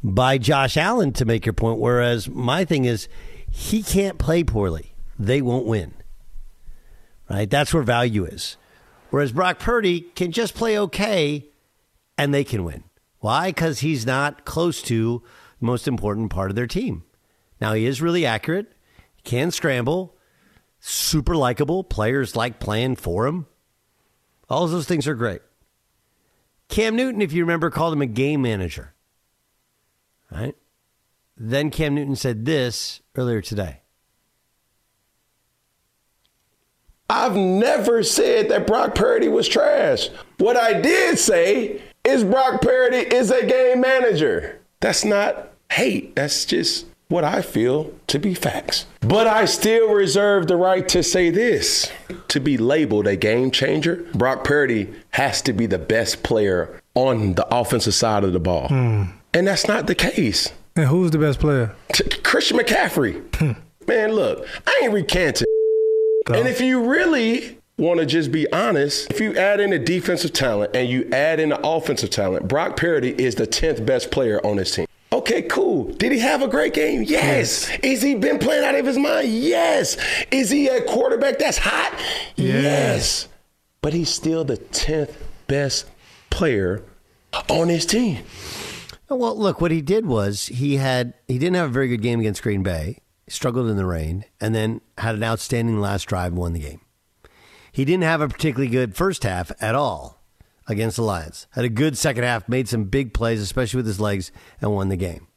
by 0.03 0.39
Josh 0.39 0.75
Allen 0.75 1.13
to 1.13 1.25
make 1.25 1.45
your 1.45 1.53
point. 1.53 1.77
Whereas 1.77 2.27
my 2.27 2.65
thing 2.65 2.85
is, 2.85 3.07
he 3.51 3.83
can't 3.83 4.17
play 4.17 4.43
poorly. 4.43 4.95
they 5.19 5.43
won't 5.43 5.67
win. 5.67 5.93
Right? 7.29 7.47
That's 7.47 7.75
where 7.75 7.83
value 7.83 8.25
is. 8.25 8.57
Whereas 9.11 9.31
Brock 9.31 9.59
Purdy 9.59 10.01
can 10.01 10.31
just 10.31 10.55
play 10.55 10.79
okay 10.79 11.45
and 12.17 12.33
they 12.33 12.43
can 12.43 12.63
win. 12.63 12.85
Why? 13.21 13.49
Because 13.49 13.79
he's 13.79 14.05
not 14.05 14.45
close 14.45 14.81
to 14.83 15.23
the 15.59 15.65
most 15.65 15.87
important 15.87 16.31
part 16.31 16.49
of 16.49 16.55
their 16.55 16.67
team. 16.67 17.03
Now, 17.61 17.73
he 17.73 17.85
is 17.85 18.01
really 18.01 18.25
accurate, 18.25 18.73
can 19.23 19.51
scramble, 19.51 20.17
super 20.79 21.35
likable. 21.35 21.83
Players 21.83 22.35
like 22.35 22.59
playing 22.59 22.95
for 22.95 23.27
him. 23.27 23.45
All 24.49 24.67
those 24.67 24.87
things 24.87 25.07
are 25.07 25.15
great. 25.15 25.41
Cam 26.67 26.95
Newton, 26.95 27.21
if 27.21 27.31
you 27.31 27.43
remember, 27.43 27.69
called 27.69 27.93
him 27.93 28.01
a 28.01 28.07
game 28.07 28.41
manager. 28.41 28.95
Right? 30.31 30.55
Then 31.37 31.69
Cam 31.69 31.93
Newton 31.93 32.15
said 32.15 32.45
this 32.45 33.01
earlier 33.15 33.41
today. 33.41 33.81
I've 37.09 37.35
never 37.35 38.03
said 38.03 38.49
that 38.49 38.65
Brock 38.65 38.95
Purdy 38.95 39.27
was 39.27 39.47
trash. 39.47 40.09
What 40.37 40.57
I 40.57 40.79
did 40.79 41.19
say 41.19 41.81
is 42.03 42.23
Brock 42.23 42.61
Purdy 42.61 42.97
is 42.97 43.31
a 43.31 43.45
game 43.45 43.81
manager. 43.81 44.59
That's 44.79 45.05
not 45.05 45.49
hate. 45.71 46.15
That's 46.15 46.45
just 46.45 46.85
what 47.07 47.23
I 47.23 47.41
feel 47.41 47.93
to 48.07 48.19
be 48.19 48.33
facts. 48.33 48.85
But 49.01 49.27
I 49.27 49.45
still 49.45 49.93
reserve 49.93 50.47
the 50.47 50.55
right 50.55 50.87
to 50.89 51.03
say 51.03 51.29
this. 51.29 51.91
To 52.29 52.39
be 52.39 52.57
labeled 52.57 53.07
a 53.07 53.15
game 53.15 53.51
changer, 53.51 54.07
Brock 54.13 54.43
Purdy 54.43 54.93
has 55.11 55.41
to 55.43 55.53
be 55.53 55.65
the 55.65 55.77
best 55.77 56.23
player 56.23 56.81
on 56.95 57.33
the 57.33 57.45
offensive 57.53 57.93
side 57.93 58.23
of 58.23 58.33
the 58.33 58.39
ball. 58.39 58.69
Hmm. 58.69 59.03
And 59.33 59.47
that's 59.47 59.67
not 59.67 59.87
the 59.87 59.95
case. 59.95 60.51
And 60.75 60.87
who's 60.87 61.11
the 61.11 61.17
best 61.17 61.39
player? 61.39 61.75
T- 61.93 62.03
Christian 62.23 62.57
McCaffrey. 62.57 63.21
Hmm. 63.35 63.51
Man, 63.87 64.13
look, 64.13 64.47
I 64.65 64.81
ain't 64.83 64.93
recanting. 64.93 65.47
And 66.33 66.47
if 66.47 66.61
you 66.61 66.89
really 66.89 67.57
want 67.81 67.99
to 67.99 68.05
just 68.05 68.31
be 68.31 68.51
honest, 68.53 69.09
if 69.11 69.19
you 69.19 69.35
add 69.35 69.59
in 69.59 69.71
the 69.71 69.79
defensive 69.79 70.31
talent 70.31 70.75
and 70.75 70.87
you 70.87 71.09
add 71.11 71.39
in 71.39 71.49
the 71.49 71.67
offensive 71.67 72.11
talent, 72.11 72.47
Brock 72.47 72.77
Purdy 72.77 73.09
is 73.21 73.35
the 73.35 73.47
10th 73.47 73.85
best 73.85 74.11
player 74.11 74.39
on 74.45 74.57
this 74.57 74.75
team. 74.75 74.85
Okay, 75.11 75.41
cool. 75.41 75.91
Did 75.93 76.11
he 76.11 76.19
have 76.19 76.41
a 76.41 76.47
great 76.47 76.73
game? 76.73 77.03
Yes. 77.03 77.69
Is 77.83 78.01
he 78.01 78.15
been 78.15 78.39
playing 78.39 78.63
out 78.63 78.75
of 78.75 78.85
his 78.85 78.97
mind? 78.97 79.27
Yes. 79.29 79.97
Is 80.31 80.49
he 80.49 80.67
a 80.67 80.81
quarterback 80.83 81.39
that's 81.39 81.57
hot? 81.57 81.99
Yes. 82.35 83.27
But 83.81 83.93
he's 83.93 84.09
still 84.09 84.45
the 84.45 84.57
10th 84.57 85.15
best 85.47 85.89
player 86.29 86.83
on 87.49 87.67
his 87.67 87.85
team. 87.85 88.23
Well, 89.09 89.37
look, 89.37 89.59
what 89.59 89.71
he 89.71 89.81
did 89.81 90.05
was 90.05 90.45
he 90.45 90.77
had 90.77 91.15
he 91.27 91.37
didn't 91.37 91.55
have 91.55 91.69
a 91.69 91.73
very 91.73 91.89
good 91.89 92.01
game 92.01 92.21
against 92.21 92.41
Green 92.41 92.63
Bay, 92.63 92.99
struggled 93.27 93.69
in 93.69 93.75
the 93.75 93.85
rain, 93.85 94.23
and 94.39 94.55
then 94.55 94.79
had 94.99 95.15
an 95.15 95.23
outstanding 95.23 95.81
last 95.81 96.05
drive 96.05 96.31
and 96.31 96.37
won 96.37 96.53
the 96.53 96.59
game. 96.59 96.79
He 97.71 97.85
didn't 97.85 98.03
have 98.03 98.21
a 98.21 98.27
particularly 98.27 98.69
good 98.69 98.95
first 98.95 99.23
half 99.23 99.51
at 99.61 99.75
all 99.75 100.21
against 100.67 100.97
the 100.97 101.03
Lions. 101.03 101.47
Had 101.51 101.65
a 101.65 101.69
good 101.69 101.97
second 101.97 102.23
half, 102.23 102.49
made 102.49 102.67
some 102.67 102.85
big 102.85 103.13
plays, 103.13 103.41
especially 103.41 103.77
with 103.77 103.87
his 103.87 103.99
legs, 103.99 104.31
and 104.59 104.73
won 104.73 104.89
the 104.89 104.97
game. 104.97 105.27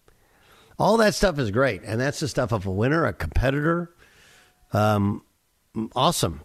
All 0.79 0.97
that 0.97 1.15
stuff 1.15 1.39
is 1.39 1.51
great, 1.51 1.83
and 1.85 2.01
that's 2.01 2.21
the 2.21 2.29
stuff 2.29 2.53
of 2.53 2.67
a 2.67 2.71
winner, 2.71 3.05
a 3.07 3.13
competitor. 3.13 3.95
Um, 4.73 5.23
awesome, 5.95 6.43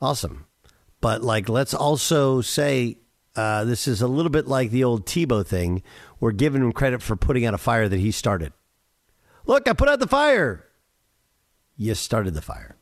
awesome. 0.00 0.46
But 1.00 1.22
like, 1.22 1.48
let's 1.48 1.74
also 1.74 2.40
say 2.40 2.98
uh, 3.36 3.64
this 3.64 3.86
is 3.86 4.02
a 4.02 4.08
little 4.08 4.30
bit 4.30 4.48
like 4.48 4.70
the 4.70 4.84
old 4.84 5.06
Tebow 5.06 5.46
thing. 5.46 5.82
We're 6.18 6.32
giving 6.32 6.62
him 6.62 6.72
credit 6.72 7.02
for 7.02 7.14
putting 7.14 7.44
out 7.44 7.54
a 7.54 7.58
fire 7.58 7.88
that 7.88 8.00
he 8.00 8.10
started. 8.10 8.52
Look, 9.46 9.68
I 9.68 9.74
put 9.74 9.88
out 9.88 10.00
the 10.00 10.08
fire. 10.08 10.64
You 11.76 11.94
started 11.94 12.34
the 12.34 12.42
fire. 12.42 12.76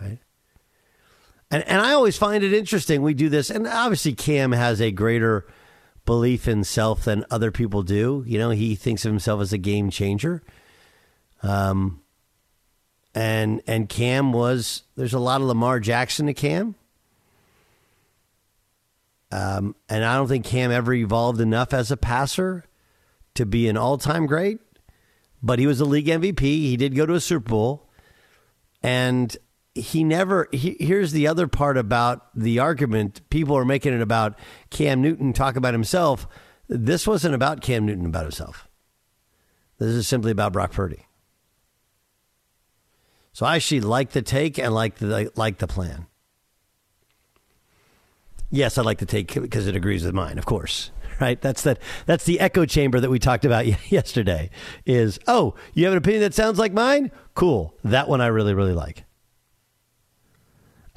Right? 0.00 0.18
And 1.50 1.62
and 1.64 1.80
I 1.80 1.92
always 1.92 2.16
find 2.16 2.44
it 2.44 2.52
interesting. 2.52 3.02
We 3.02 3.14
do 3.14 3.28
this, 3.28 3.50
and 3.50 3.66
obviously 3.66 4.14
Cam 4.14 4.52
has 4.52 4.80
a 4.80 4.90
greater 4.90 5.46
belief 6.04 6.48
in 6.48 6.64
self 6.64 7.04
than 7.04 7.24
other 7.30 7.50
people 7.50 7.82
do. 7.82 8.24
You 8.26 8.38
know, 8.38 8.50
he 8.50 8.74
thinks 8.74 9.04
of 9.04 9.12
himself 9.12 9.40
as 9.40 9.52
a 9.52 9.58
game 9.58 9.90
changer. 9.90 10.42
Um, 11.42 12.02
and 13.14 13.62
and 13.66 13.88
Cam 13.88 14.32
was 14.32 14.84
there's 14.96 15.14
a 15.14 15.18
lot 15.18 15.40
of 15.40 15.46
Lamar 15.46 15.80
Jackson 15.80 16.26
to 16.26 16.34
Cam. 16.34 16.74
Um, 19.32 19.76
and 19.88 20.04
I 20.04 20.16
don't 20.16 20.28
think 20.28 20.44
Cam 20.44 20.72
ever 20.72 20.92
evolved 20.92 21.40
enough 21.40 21.72
as 21.72 21.90
a 21.90 21.96
passer 21.96 22.64
to 23.34 23.46
be 23.46 23.68
an 23.68 23.76
all 23.76 23.96
time 23.96 24.26
great, 24.26 24.58
but 25.42 25.58
he 25.58 25.66
was 25.66 25.80
a 25.80 25.84
league 25.84 26.06
MVP. 26.06 26.40
He 26.40 26.76
did 26.76 26.96
go 26.96 27.06
to 27.06 27.14
a 27.14 27.20
Super 27.20 27.48
Bowl. 27.48 27.88
And 28.82 29.36
he 29.80 30.04
never, 30.04 30.48
he, 30.52 30.76
here's 30.78 31.12
the 31.12 31.26
other 31.26 31.48
part 31.48 31.76
about 31.76 32.28
the 32.34 32.58
argument. 32.58 33.28
People 33.30 33.56
are 33.56 33.64
making 33.64 33.94
it 33.94 34.00
about 34.00 34.38
Cam 34.70 35.02
Newton 35.02 35.32
talk 35.32 35.56
about 35.56 35.74
himself. 35.74 36.26
This 36.68 37.06
wasn't 37.06 37.34
about 37.34 37.60
Cam 37.60 37.86
Newton 37.86 38.06
about 38.06 38.22
himself. 38.22 38.68
This 39.78 39.88
is 39.88 40.06
simply 40.06 40.30
about 40.30 40.52
Brock 40.52 40.72
Purdy. 40.72 41.06
So 43.32 43.46
I 43.46 43.56
actually 43.56 43.80
like 43.80 44.10
the 44.10 44.22
take 44.22 44.58
and 44.58 44.74
like 44.74 44.96
the 44.96 45.32
like 45.34 45.58
the 45.58 45.66
plan. 45.66 46.06
Yes, 48.50 48.76
I 48.76 48.82
like 48.82 48.98
the 48.98 49.06
take 49.06 49.32
because 49.32 49.66
it 49.66 49.76
agrees 49.76 50.04
with 50.04 50.14
mine, 50.14 50.38
of 50.38 50.46
course. 50.46 50.90
Right? 51.20 51.38
That's 51.38 51.64
that. 51.64 51.80
That's 52.06 52.24
the 52.24 52.40
echo 52.40 52.64
chamber 52.64 52.98
that 52.98 53.10
we 53.10 53.18
talked 53.18 53.44
about 53.44 53.66
yesterday. 53.92 54.48
Is 54.86 55.18
oh, 55.26 55.54
you 55.74 55.84
have 55.84 55.92
an 55.92 55.98
opinion 55.98 56.22
that 56.22 56.32
sounds 56.32 56.58
like 56.58 56.72
mine? 56.72 57.10
Cool. 57.34 57.74
That 57.84 58.08
one 58.08 58.22
I 58.22 58.28
really 58.28 58.54
really 58.54 58.72
like. 58.72 59.04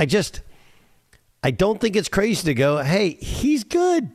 I 0.04 0.06
just, 0.06 0.42
I 1.44 1.52
don't 1.52 1.80
think 1.80 1.96
it's 1.96 2.10
crazy 2.10 2.44
to 2.48 2.54
go. 2.54 2.84
Hey, 2.84 3.12
he's 3.12 3.64
good. 3.64 4.12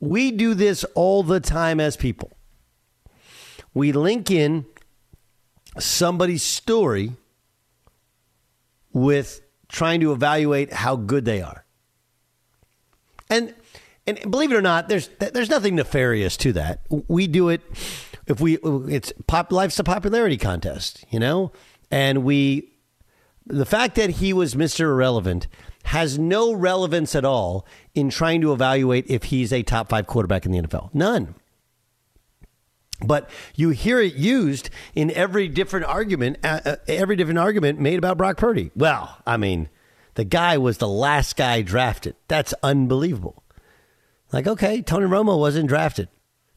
We 0.00 0.30
do 0.30 0.54
this 0.54 0.82
all 0.94 1.22
the 1.22 1.40
time 1.40 1.78
as 1.78 1.94
people. 1.94 2.32
We 3.74 3.92
link 3.92 4.30
in 4.30 4.64
somebody's 5.78 6.42
story 6.42 7.16
with 8.94 9.42
trying 9.68 10.00
to 10.00 10.12
evaluate 10.12 10.72
how 10.72 10.96
good 10.96 11.26
they 11.26 11.42
are. 11.42 11.66
And 13.28 13.54
and 14.06 14.18
believe 14.30 14.52
it 14.52 14.56
or 14.56 14.62
not, 14.62 14.88
there's 14.88 15.10
there's 15.18 15.50
nothing 15.50 15.74
nefarious 15.74 16.38
to 16.38 16.54
that. 16.54 16.80
We 16.88 17.26
do 17.26 17.50
it 17.50 17.60
if 18.26 18.40
we 18.40 18.56
it's 18.56 19.12
pop 19.26 19.52
life's 19.52 19.78
a 19.78 19.84
popularity 19.84 20.38
contest, 20.38 21.04
you 21.10 21.20
know? 21.20 21.52
And 21.90 22.24
we 22.24 22.72
the 23.48 23.66
fact 23.66 23.94
that 23.96 24.10
he 24.10 24.32
was 24.32 24.54
Mr. 24.54 24.80
Irrelevant 24.80 25.48
has 25.84 26.18
no 26.18 26.52
relevance 26.52 27.14
at 27.14 27.24
all 27.24 27.66
in 27.94 28.10
trying 28.10 28.40
to 28.42 28.52
evaluate 28.52 29.06
if 29.08 29.24
he's 29.24 29.52
a 29.52 29.62
top 29.62 29.88
5 29.88 30.06
quarterback 30.06 30.44
in 30.44 30.52
the 30.52 30.60
NFL. 30.60 30.94
None. 30.94 31.34
But 33.04 33.30
you 33.54 33.70
hear 33.70 34.00
it 34.00 34.14
used 34.14 34.70
in 34.94 35.10
every 35.12 35.48
different 35.48 35.86
argument, 35.86 36.38
uh, 36.42 36.60
uh, 36.64 36.76
every 36.88 37.16
different 37.16 37.38
argument 37.38 37.78
made 37.78 37.96
about 37.96 38.18
Brock 38.18 38.36
Purdy. 38.36 38.70
Well, 38.74 39.18
I 39.26 39.36
mean, 39.36 39.68
the 40.14 40.24
guy 40.24 40.58
was 40.58 40.78
the 40.78 40.88
last 40.88 41.36
guy 41.36 41.62
drafted. 41.62 42.16
That's 42.26 42.52
unbelievable. 42.62 43.44
Like, 44.32 44.46
okay, 44.46 44.82
Tony 44.82 45.06
Romo 45.06 45.38
wasn't 45.38 45.68
drafted. 45.68 46.08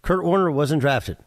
Kurt 0.01 0.23
Warner 0.23 0.51
wasn't 0.51 0.81
drafted. 0.81 1.17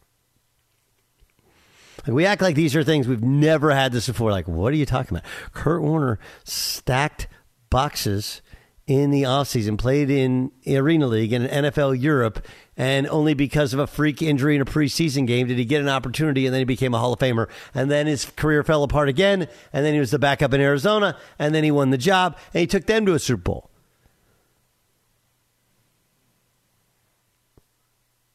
We 2.07 2.27
act 2.27 2.43
like 2.43 2.55
these 2.55 2.77
are 2.77 2.85
things 2.85 3.09
we've 3.09 3.25
never 3.25 3.71
had 3.71 3.93
this 3.93 4.07
before. 4.07 4.31
Like, 4.31 4.47
what 4.47 4.73
are 4.73 4.77
you 4.77 4.87
talking 4.87 5.17
about? 5.17 5.31
Kurt 5.53 5.83
Warner 5.83 6.19
stacked 6.45 7.29
boxes 7.71 8.43
in 8.87 9.11
the 9.11 9.23
offseason, 9.23 9.79
played 9.79 10.11
in 10.11 10.53
Arena 10.67 11.07
League 11.07 11.33
and 11.33 11.49
NFL 11.49 11.99
Europe, 12.01 12.47
and 12.77 13.07
only 13.09 13.33
because 13.33 13.73
of 13.73 13.81
a 13.81 13.87
freak 13.87 14.21
injury 14.21 14.55
in 14.55 14.61
a 14.61 14.67
preseason 14.67 15.27
game 15.27 15.47
did 15.47 15.57
he 15.57 15.65
get 15.65 15.81
an 15.81 15.89
opportunity, 15.89 16.45
and 16.47 16.53
then 16.53 16.61
he 16.61 16.67
became 16.67 16.93
a 16.93 16.99
Hall 16.99 17.15
of 17.15 17.19
Famer. 17.19 17.49
And 17.75 17.91
then 17.91 18.07
his 18.07 18.27
career 18.27 18.63
fell 18.63 18.83
apart 18.83 19.09
again, 19.09 19.49
and 19.73 19.87
then 19.87 19.95
he 19.95 20.01
was 20.01 20.11
the 20.11 20.19
backup 20.19 20.53
in 20.53 20.61
Arizona, 20.61 21.17
and 21.39 21.55
then 21.55 21.65
he 21.65 21.71
won 21.71 21.91
the 21.91 21.99
job, 21.99 22.37
and 22.53 22.61
he 22.61 22.67
took 22.67 22.85
them 22.85 23.07
to 23.07 23.15
a 23.15 23.19
Super 23.19 23.43
Bowl. 23.43 23.71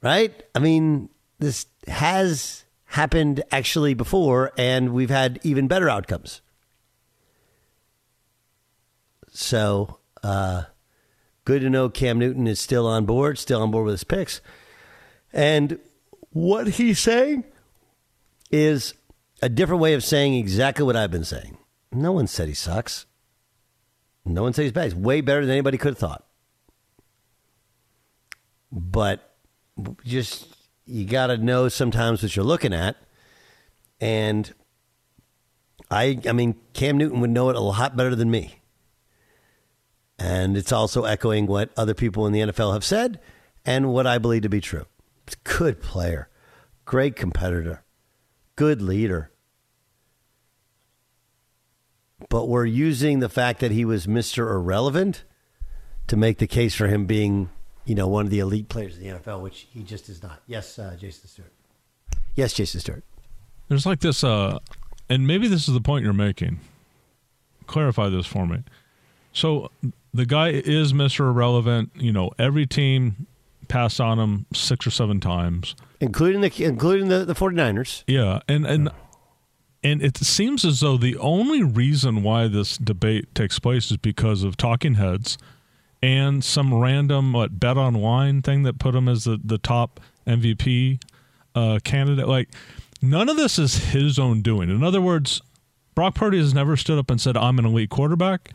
Right? 0.02 0.34
I 0.56 0.60
mean, 0.60 1.10
this 1.38 1.68
has 1.88 2.64
happened 2.90 3.44
actually 3.52 3.94
before, 3.94 4.52
and 4.58 4.94
we've 4.94 5.10
had 5.12 5.40
even 5.44 5.68
better 5.68 5.90
outcomes. 5.90 6.42
So, 9.32 10.00
uh, 10.24 10.64
good 11.46 11.62
to 11.62 11.70
know 11.70 11.90
Cam 11.90 12.18
Newton 12.18 12.48
is 12.48 12.60
still 12.60 12.88
on 12.88 13.06
board, 13.06 13.38
still 13.38 13.62
on 13.62 13.70
board 13.70 13.86
with 13.86 13.94
his 13.94 14.04
picks. 14.04 14.42
And 15.32 15.80
what 16.32 16.68
he's 16.68 17.00
saying 17.00 17.44
is 18.50 18.96
a 19.42 19.50
different 19.50 19.82
way 19.82 19.94
of 19.94 20.04
saying 20.04 20.34
exactly 20.34 20.84
what 20.84 20.96
I've 20.96 21.12
been 21.12 21.24
saying. 21.24 21.60
No 21.92 22.12
one 22.12 22.26
said 22.26 22.48
he 22.48 22.56
sucks. 22.56 23.06
No 24.26 24.42
one 24.42 24.54
said 24.54 24.64
he's 24.64 24.72
bad. 24.72 24.86
He's 24.86 24.96
way 24.96 25.22
better 25.22 25.42
than 25.42 25.52
anybody 25.52 25.78
could 25.78 25.90
have 25.90 25.98
thought. 26.00 26.26
But 28.72 29.36
just 30.04 30.56
you 30.90 31.06
got 31.06 31.28
to 31.28 31.38
know 31.38 31.70
sometimes 31.70 32.24
what 32.24 32.36
you're 32.36 32.46
looking 32.46 32.74
at. 32.74 32.98
And 34.02 34.52
I, 35.92 36.20
I 36.28 36.32
mean, 36.32 36.56
Cam 36.74 36.98
Newton 36.98 37.22
would 37.22 37.30
know 37.30 37.50
it 37.50 37.56
a 37.56 37.62
lot 37.62 37.96
better 37.96 38.16
than 38.16 38.32
me. 38.32 38.56
And 40.18 40.58
it's 40.58 40.72
also 40.72 41.04
echoing 41.04 41.48
what 41.48 41.72
other 41.78 41.94
people 41.94 42.26
in 42.26 42.34
the 42.34 42.42
NFL 42.42 42.74
have 42.74 42.84
said 42.84 43.20
and 43.66 43.94
what 43.94 44.06
I 44.06 44.18
believe 44.18 44.42
to 44.42 44.50
be 44.50 44.62
true. 44.62 44.86
Good 45.44 45.82
player, 45.82 46.30
great 46.86 47.16
competitor, 47.16 47.84
good 48.56 48.82
leader. 48.82 49.32
But 52.28 52.48
we're 52.48 52.66
using 52.66 53.20
the 53.20 53.30
fact 53.30 53.60
that 53.62 53.72
he 53.72 53.86
was 53.86 54.08
Mr. 54.08 54.52
Irrelevant 54.52 55.24
to 56.08 56.18
make 56.18 56.40
the 56.40 56.48
case 56.48 56.76
for 56.76 56.88
him 56.88 57.06
being, 57.06 57.50
you 57.90 57.96
know, 57.96 58.08
one 58.08 58.26
of 58.26 58.30
the 58.30 58.38
elite 58.38 58.70
players 58.70 58.98
in 58.98 59.04
the 59.04 59.20
NFL, 59.20 59.42
which 59.42 59.68
he 59.72 59.82
just 59.82 60.10
is 60.10 60.22
not. 60.22 60.44
Yes, 60.46 60.78
uh, 60.78 60.96
Jason 60.98 61.28
Stewart. 61.28 61.52
Yes, 62.36 62.54
Jason 62.54 62.80
Stewart. 62.80 63.04
There's 63.68 63.88
like 63.88 64.00
this, 64.00 64.24
uh, 64.24 64.60
and 65.10 65.26
maybe 65.26 65.48
this 65.48 65.68
is 65.68 65.74
the 65.74 65.82
point 65.82 66.04
you're 66.04 66.14
making. 66.14 66.60
Clarify 67.66 68.10
this 68.10 68.28
for 68.28 68.46
me. 68.46 68.64
So 69.34 69.72
the 70.14 70.28
guy 70.28 70.50
is 70.50 70.94
Mr. 70.94 71.22
Irrelevant. 71.32 71.90
You 71.96 72.12
know, 72.12 72.30
every 72.38 72.68
team 72.68 73.26
passed 73.68 74.00
on 74.00 74.20
him 74.20 74.46
six 74.54 74.86
or 74.86 74.92
seven 74.92 75.20
times, 75.20 75.76
including 76.00 76.42
the 76.42 76.64
including 76.64 77.08
the, 77.08 77.26
the 77.26 77.34
49ers. 77.34 78.04
Yeah, 78.06 78.42
and 78.48 78.68
and 78.68 78.92
and 79.84 80.04
it 80.04 80.16
seems 80.18 80.64
as 80.64 80.82
though 80.82 80.98
the 80.98 81.18
only 81.18 81.64
reason 81.64 82.22
why 82.22 82.48
this 82.48 82.78
debate 82.78 83.34
takes 83.34 83.58
place 83.58 83.90
is 83.90 83.98
because 83.98 84.44
of 84.44 84.58
talking 84.58 84.94
heads 84.94 85.40
and 86.02 86.44
some 86.44 86.74
random 86.74 87.34
what 87.34 87.60
BetOnline 87.60 88.44
thing 88.44 88.64
that 88.64 88.80
put 88.80 88.96
him 88.96 89.08
as 89.08 89.26
the, 89.26 89.40
the 89.44 89.58
top 89.58 90.00
MVP 90.26 91.02
uh, 91.56 91.80
candidate. 91.84 92.28
Like 92.28 92.50
none 93.02 93.30
of 93.30 93.38
this 93.38 93.60
is 93.60 93.90
his 93.90 94.18
own 94.18 94.42
doing. 94.42 94.70
In 94.70 94.84
other 94.84 95.02
words, 95.02 95.42
Brock 95.96 96.16
Purdy 96.16 96.38
has 96.38 96.54
never 96.54 96.78
stood 96.78 96.98
up 96.98 97.12
and 97.12 97.20
said, 97.20 97.36
I'm 97.36 97.60
an 97.60 97.66
elite 97.66 97.90
quarterback. 97.90 98.52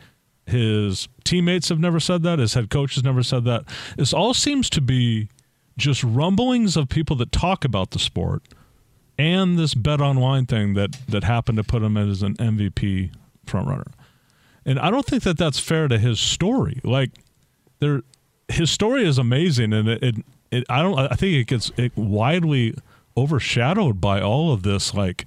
His 0.47 1.07
teammates 1.23 1.69
have 1.69 1.79
never 1.79 1.99
said 1.99 2.23
that. 2.23 2.39
His 2.39 2.53
head 2.53 2.69
coach 2.69 2.95
has 2.95 3.03
never 3.03 3.23
said 3.23 3.45
that. 3.45 3.65
This 3.97 4.13
all 4.13 4.33
seems 4.33 4.69
to 4.71 4.81
be 4.81 5.29
just 5.77 6.03
rumblings 6.03 6.77
of 6.77 6.89
people 6.89 7.15
that 7.17 7.31
talk 7.31 7.65
about 7.65 7.91
the 7.91 7.99
sport 7.99 8.43
and 9.17 9.57
this 9.57 9.73
BetOnline 9.73 10.47
thing 10.47 10.73
that, 10.75 10.97
that 11.07 11.23
happened 11.23 11.57
to 11.57 11.63
put 11.63 11.81
him 11.81 11.97
as 11.97 12.21
an 12.21 12.35
MVP 12.35 13.11
frontrunner. 13.45 13.91
And 14.65 14.79
I 14.79 14.89
don't 14.89 15.05
think 15.05 15.23
that 15.23 15.37
that's 15.37 15.59
fair 15.59 15.87
to 15.87 15.97
his 15.97 16.19
story. 16.19 16.79
Like, 16.83 17.11
there, 17.79 18.01
his 18.47 18.69
story 18.71 19.05
is 19.05 19.17
amazing, 19.17 19.73
and 19.73 19.87
it, 19.87 20.03
it, 20.03 20.15
it 20.51 20.63
I 20.69 20.81
don't, 20.81 20.97
I 20.97 21.15
think 21.15 21.35
it 21.35 21.47
gets 21.47 21.71
it 21.77 21.95
widely 21.95 22.75
overshadowed 23.17 24.01
by 24.01 24.21
all 24.21 24.51
of 24.51 24.63
this. 24.63 24.93
Like, 24.93 25.25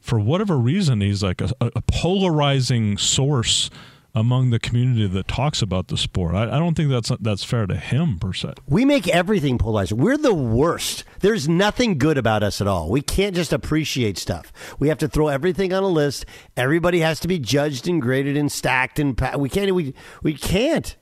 for 0.00 0.18
whatever 0.18 0.56
reason, 0.56 1.00
he's 1.00 1.22
like 1.22 1.40
a, 1.40 1.50
a 1.60 1.82
polarizing 1.82 2.96
source 2.96 3.70
among 4.16 4.48
the 4.48 4.58
community 4.58 5.06
that 5.06 5.28
talks 5.28 5.60
about 5.60 5.88
the 5.88 5.96
sport. 5.98 6.34
I, 6.34 6.44
I, 6.44 6.58
don't 6.58 6.74
think 6.74 6.88
that's 6.88 7.12
that's 7.20 7.44
fair 7.44 7.66
to 7.66 7.76
him 7.76 8.18
per 8.18 8.32
se. 8.32 8.54
We 8.66 8.86
make 8.86 9.06
everything 9.08 9.58
polarized. 9.58 9.92
We're 9.92 10.16
the 10.16 10.32
worst. 10.32 11.04
There's 11.20 11.46
nothing 11.46 11.98
good 11.98 12.16
about 12.16 12.42
us 12.42 12.62
at 12.62 12.66
all. 12.66 12.88
We 12.88 13.02
can't 13.02 13.36
just 13.36 13.52
appreciate 13.52 14.16
stuff. 14.16 14.52
We 14.78 14.88
have 14.88 14.96
to 14.98 15.08
throw 15.08 15.28
everything 15.28 15.74
on 15.74 15.82
a 15.82 15.88
list. 15.88 16.24
Everybody 16.56 17.00
has 17.00 17.20
to 17.20 17.28
be 17.28 17.38
judged 17.38 17.86
and 17.86 18.00
graded 18.00 18.38
and 18.38 18.50
stacked 18.50 18.98
and 18.98 19.18
pa- 19.18 19.36
we 19.36 19.50
can't. 19.50 19.74
We 19.74 19.94
we 20.22 20.32
can't. 20.32 20.96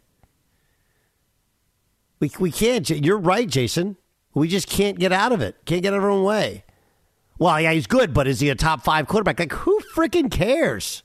We 2.21 2.31
we 2.39 2.51
can't. 2.51 2.89
You're 2.89 3.19
right, 3.19 3.49
Jason. 3.49 3.97
We 4.35 4.49
just 4.49 4.69
can't 4.69 4.99
get 4.99 5.13
out 5.13 5.33
of 5.33 5.41
it. 5.41 5.57
Can't 5.65 5.83
get 5.83 5.93
out 5.93 5.99
of 5.99 6.05
our 6.05 6.11
own 6.11 6.25
way. 6.25 6.65
Well, 7.39 7.61
yeah, 7.61 7.73
he's 7.73 7.87
good, 7.87 8.15
but 8.15 8.27
is 8.27 8.41
he 8.41 8.49
a 8.49 8.55
top 8.55 8.83
five 8.83 9.07
quarterback? 9.07 9.39
Like, 9.39 9.53
who 9.53 9.81
freaking 9.95 10.31
cares? 10.31 11.03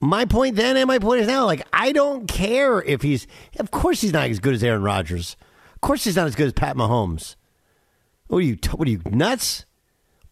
my 0.00 0.24
point 0.24 0.56
then 0.56 0.76
and 0.76 0.86
my 0.86 0.98
point 0.98 1.22
is 1.22 1.26
now. 1.26 1.44
Like, 1.44 1.66
I 1.72 1.92
don't 1.92 2.28
care 2.28 2.82
if 2.82 3.02
he's. 3.02 3.26
Of 3.58 3.70
course, 3.70 4.00
he's 4.00 4.12
not 4.12 4.28
as 4.28 4.38
good 4.38 4.54
as 4.54 4.62
Aaron 4.62 4.82
Rodgers. 4.82 5.36
Of 5.74 5.80
course, 5.80 6.04
he's 6.04 6.16
not 6.16 6.26
as 6.26 6.34
good 6.34 6.46
as 6.46 6.52
Pat 6.52 6.76
Mahomes. 6.76 7.36
What 8.28 8.38
are 8.38 8.42
you? 8.42 8.58
What 8.72 8.86
are 8.86 8.90
you 8.90 9.00
nuts? 9.10 9.64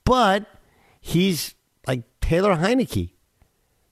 But 0.05 0.47
he's 1.01 1.55
like 1.87 2.05
Taylor 2.21 2.57
Heinicke. 2.57 3.11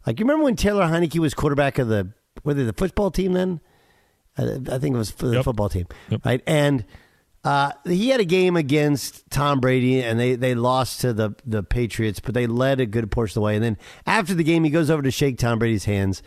Like, 0.07 0.21
you 0.21 0.25
remember 0.25 0.45
when 0.45 0.57
Taylor 0.57 0.85
Heinicke 0.85 1.19
was 1.19 1.35
quarterback 1.35 1.79
of 1.79 1.89
the 1.89 2.13
whether 2.43 2.65
the 2.65 2.73
football 2.73 3.11
team 3.11 3.33
then? 3.33 3.61
I, 4.39 4.43
I 4.71 4.79
think 4.79 4.95
it 4.95 4.99
was 4.99 5.11
for 5.11 5.27
the 5.29 5.35
Yep. 5.37 5.45
football 5.45 5.69
team, 5.69 5.87
Yep. 6.11 6.25
right? 6.25 6.43
And 6.47 6.85
uh, 7.45 7.73
he 7.85 8.09
had 8.09 8.21
a 8.21 8.25
game 8.25 8.57
against 8.57 9.29
Tom 9.31 9.61
Brady, 9.61 10.03
and 10.03 10.19
they, 10.19 10.35
they 10.35 10.55
lost 10.55 11.03
to 11.03 11.13
the, 11.13 11.35
the 11.45 11.63
Patriots, 11.63 12.19
but 12.19 12.33
they 12.35 12.47
led 12.47 12.81
a 12.81 12.87
good 12.87 13.11
portion 13.11 13.33
of 13.33 13.35
the 13.35 13.41
way. 13.43 13.55
And 13.55 13.63
then 13.65 13.77
after 14.07 14.33
the 14.35 14.45
game, 14.45 14.65
he 14.65 14.71
goes 14.71 14.89
over 14.91 15.03
to 15.03 15.11
shake 15.11 15.39
Tom 15.39 15.59
Brady's 15.59 15.85
hands, 15.85 16.23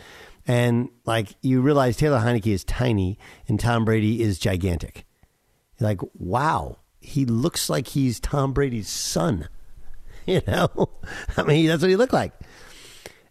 and 0.45 0.89
like 1.05 1.29
you 1.41 1.59
realize 1.61 1.97
Taylor 1.97 2.19
Heinicke 2.19 2.47
is 2.53 2.63
tiny, 2.63 3.17
and 3.47 3.59
Tom 3.59 3.83
Brady 3.83 4.21
is 4.21 4.37
gigantic. 4.39 5.05
You're 5.79 5.89
like, 5.89 6.01
wow, 6.13 6.77
he 7.01 7.25
looks 7.25 7.69
like 7.69 7.87
he's 7.87 8.19
Tom 8.19 8.53
Brady's 8.53 8.89
son. 8.89 9.47
You 10.27 10.41
know, 10.45 10.89
I 11.37 11.43
mean, 11.43 11.67
that's 11.67 11.81
what 11.81 11.89
he 11.89 11.95
looked 11.95 12.11
like. 12.11 12.33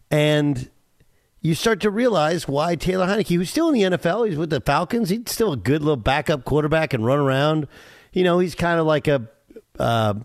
And 0.09 0.69
you 1.41 1.53
start 1.53 1.79
to 1.81 1.91
realize 1.91 2.47
why 2.47 2.75
Taylor 2.75 3.07
Heinicke, 3.07 3.35
who's 3.35 3.49
still 3.49 3.69
in 3.69 3.73
the 3.75 3.97
NFL, 3.97 4.27
he's 4.27 4.37
with 4.37 4.49
the 4.49 4.61
Falcons. 4.61 5.09
He's 5.09 5.21
still 5.27 5.53
a 5.53 5.57
good 5.57 5.81
little 5.81 5.95
backup 5.95 6.45
quarterback 6.45 6.93
and 6.93 7.05
run 7.05 7.19
around. 7.19 7.67
You 8.11 8.23
know, 8.23 8.39
he's 8.39 8.55
kind 8.55 8.79
of 8.79 8.85
like 8.85 9.07
a 9.07 9.27
uh, 9.79 10.15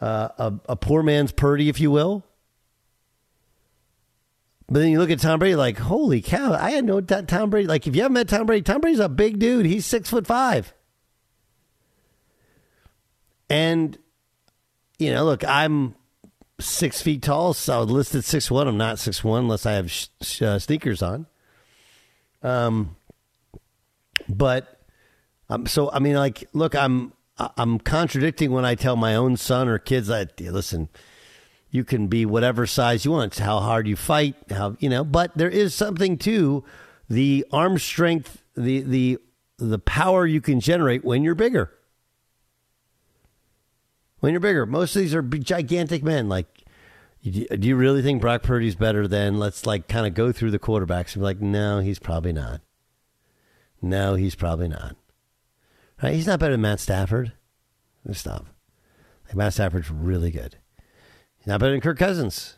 uh, 0.00 0.28
a, 0.38 0.54
a 0.70 0.76
poor 0.76 1.02
man's 1.02 1.32
Purdy, 1.32 1.68
if 1.68 1.80
you 1.80 1.90
will. 1.90 2.24
But 4.68 4.80
then 4.80 4.90
you 4.90 4.98
look 4.98 5.10
at 5.10 5.20
Tom 5.20 5.38
Brady, 5.38 5.54
like, 5.54 5.78
holy 5.78 6.20
cow! 6.20 6.52
I 6.52 6.72
had 6.72 6.84
no 6.84 7.00
doubt 7.00 7.28
Tom 7.28 7.50
Brady. 7.50 7.68
Like, 7.68 7.86
if 7.86 7.94
you 7.94 8.02
haven't 8.02 8.14
met 8.14 8.28
Tom 8.28 8.46
Brady, 8.46 8.62
Tom 8.62 8.80
Brady's 8.80 8.98
a 8.98 9.08
big 9.08 9.38
dude. 9.38 9.64
He's 9.64 9.86
six 9.86 10.10
foot 10.10 10.26
five. 10.26 10.74
And 13.48 13.96
you 14.98 15.12
know, 15.12 15.24
look, 15.24 15.44
I'm 15.44 15.94
six 16.58 17.02
feet 17.02 17.22
tall, 17.22 17.52
so 17.54 17.74
I 17.76 17.78
was 17.80 17.90
listed 17.90 18.24
six 18.24 18.50
one. 18.50 18.66
I'm 18.68 18.78
not 18.78 18.98
six 18.98 19.22
one 19.22 19.44
unless 19.44 19.66
I 19.66 19.72
have 19.72 19.90
sh- 19.90 20.08
sh- 20.22 20.42
uh, 20.42 20.58
sneakers 20.58 21.02
on. 21.02 21.26
Um, 22.42 22.96
but 24.28 24.80
um, 25.48 25.66
so 25.66 25.90
I 25.90 25.98
mean, 25.98 26.14
like, 26.16 26.48
look, 26.52 26.74
I'm 26.74 27.12
I- 27.38 27.50
I'm 27.56 27.78
contradicting 27.78 28.50
when 28.50 28.64
I 28.64 28.74
tell 28.74 28.96
my 28.96 29.14
own 29.14 29.36
son 29.36 29.68
or 29.68 29.78
kids 29.78 30.08
that 30.08 30.40
listen, 30.40 30.88
you 31.70 31.84
can 31.84 32.06
be 32.06 32.24
whatever 32.24 32.66
size 32.66 33.04
you 33.04 33.10
want. 33.12 33.32
It's 33.32 33.38
how 33.38 33.60
hard 33.60 33.86
you 33.86 33.96
fight, 33.96 34.34
how 34.50 34.76
you 34.78 34.88
know. 34.88 35.04
But 35.04 35.36
there 35.36 35.50
is 35.50 35.74
something 35.74 36.18
to 36.18 36.64
the 37.08 37.44
arm 37.52 37.78
strength, 37.78 38.42
the 38.56 38.80
the 38.80 39.18
the 39.58 39.78
power 39.78 40.26
you 40.26 40.40
can 40.40 40.60
generate 40.60 41.04
when 41.04 41.22
you're 41.22 41.34
bigger 41.34 41.72
when 44.26 44.32
you're 44.32 44.40
bigger. 44.40 44.66
Most 44.66 44.96
of 44.96 45.02
these 45.02 45.14
are 45.14 45.22
gigantic 45.22 46.02
men. 46.02 46.28
Like, 46.28 46.64
do 47.22 47.46
you 47.60 47.76
really 47.76 48.02
think 48.02 48.20
Brock 48.20 48.42
Purdy's 48.42 48.74
better 48.74 49.06
than? 49.06 49.38
Let's 49.38 49.64
like 49.64 49.86
kind 49.86 50.04
of 50.04 50.14
go 50.14 50.32
through 50.32 50.50
the 50.50 50.58
quarterbacks 50.58 51.14
and 51.14 51.20
be 51.20 51.26
like, 51.26 51.40
no, 51.40 51.78
he's 51.78 52.00
probably 52.00 52.32
not. 52.32 52.60
No, 53.80 54.16
he's 54.16 54.34
probably 54.34 54.66
not. 54.66 54.96
Right? 56.02 56.14
He's 56.14 56.26
not 56.26 56.40
better 56.40 56.54
than 56.54 56.62
Matt 56.62 56.80
Stafford. 56.80 57.34
Stop. 58.10 58.46
Like 59.28 59.36
Matt 59.36 59.52
Stafford's 59.52 59.92
really 59.92 60.32
good. 60.32 60.56
He's 61.38 61.46
not 61.46 61.60
better 61.60 61.70
than 61.70 61.80
Kirk 61.80 61.96
Cousins. 61.96 62.56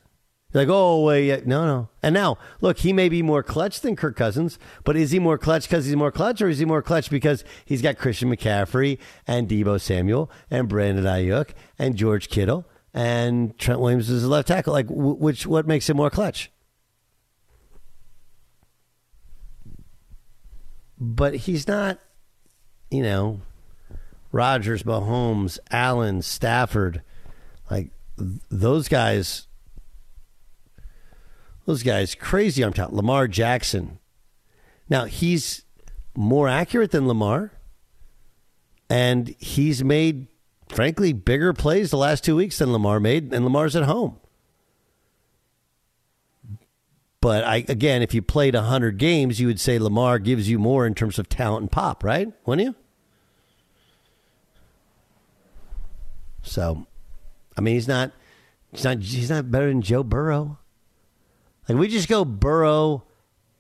Like, 0.55 0.69
oh, 0.71 1.05
wait, 1.05 1.27
yeah. 1.27 1.41
no, 1.45 1.67
no. 1.67 1.89
And 2.03 2.15
now, 2.15 2.39
look, 2.63 2.79
he 2.79 2.95
may 2.95 3.11
be 3.11 3.23
more 3.23 3.43
clutch 3.43 3.81
than 3.81 3.97
Kirk 3.97 4.17
Cousins, 4.17 4.59
but 4.83 4.97
is 4.97 5.11
he 5.11 5.19
more 5.19 5.37
clutch 5.37 5.69
because 5.69 5.85
he's 5.85 5.95
more 5.95 6.11
clutch, 6.11 6.41
or 6.41 6.49
is 6.49 6.59
he 6.59 6.65
more 6.65 6.81
clutch 6.81 7.11
because 7.11 7.45
he's 7.67 7.83
got 7.83 7.99
Christian 7.99 8.35
McCaffrey 8.35 8.99
and 9.27 9.47
Deebo 9.47 9.79
Samuel 9.79 10.31
and 10.51 10.67
Brandon 10.67 11.05
Aiyuk 11.05 11.51
and 11.79 11.97
George 11.97 12.31
Kittle 12.31 12.65
and 12.95 13.59
Trent 13.59 13.81
Williams 13.81 14.09
is 14.09 14.25
a 14.25 14.29
left 14.29 14.49
tackle? 14.49 14.73
Like, 14.73 14.87
which 14.89 15.47
what 15.47 15.67
makes 15.67 15.89
him 15.89 15.99
more 15.99 16.11
clutch? 16.11 16.51
But 20.99 21.35
he's 21.35 21.69
not, 21.69 21.99
you 22.91 23.03
know, 23.03 23.43
Rodgers, 24.33 24.83
Mahomes, 24.83 25.59
Allen, 25.71 26.23
Stafford, 26.23 27.03
like 27.71 27.91
th- 28.19 28.41
those 28.51 28.89
guys 28.89 29.48
those 31.69 31.83
guys 31.83 32.15
crazy 32.15 32.65
arm 32.65 32.73
talent. 32.73 32.95
Lamar 32.95 33.29
Jackson. 33.29 33.99
Now 34.89 35.05
he's 35.05 35.65
more 36.17 36.49
accurate 36.49 36.93
than 36.93 37.07
Lamar, 37.07 37.53
and 38.89 39.29
he's 39.39 39.85
made, 39.85 40.29
frankly, 40.71 41.13
bigger 41.13 41.53
plays 41.53 41.91
the 41.91 41.99
last 41.99 42.25
two 42.25 42.37
weeks 42.37 42.57
than 42.59 42.73
Lamar 42.73 43.01
made, 43.01 43.35
and 43.35 43.45
Lamar's 43.45 43.77
at 43.77 43.83
home. 43.83 44.17
But 47.21 47.45
I 47.45 47.57
again, 47.69 48.01
if 48.01 48.15
you 48.15 48.23
played 48.23 48.55
hundred 48.55 48.97
games, 48.97 49.39
you 49.39 49.47
would 49.47 49.61
say 49.61 49.79
Lamar 49.79 50.19
gives 50.19 50.49
you 50.49 50.59
more 50.59 50.87
in 50.87 50.95
terms 50.95 51.19
of 51.19 51.29
talent 51.29 51.61
and 51.65 51.71
pop, 51.71 52.03
right? 52.03 52.33
Wouldn't 52.47 52.67
you? 52.67 52.75
So, 56.41 56.87
I 57.59 57.61
mean, 57.61 57.75
he's 57.75 57.89
not 57.89 58.13
He's 58.73 58.85
not. 58.85 58.99
He's 58.99 59.31
not 59.31 59.51
better 59.51 59.69
than 59.69 59.83
Joe 59.83 60.03
Burrow. 60.03 60.59
Like 61.69 61.79
we 61.79 61.89
just 61.89 62.09
go 62.09 62.25
Burrow, 62.25 63.05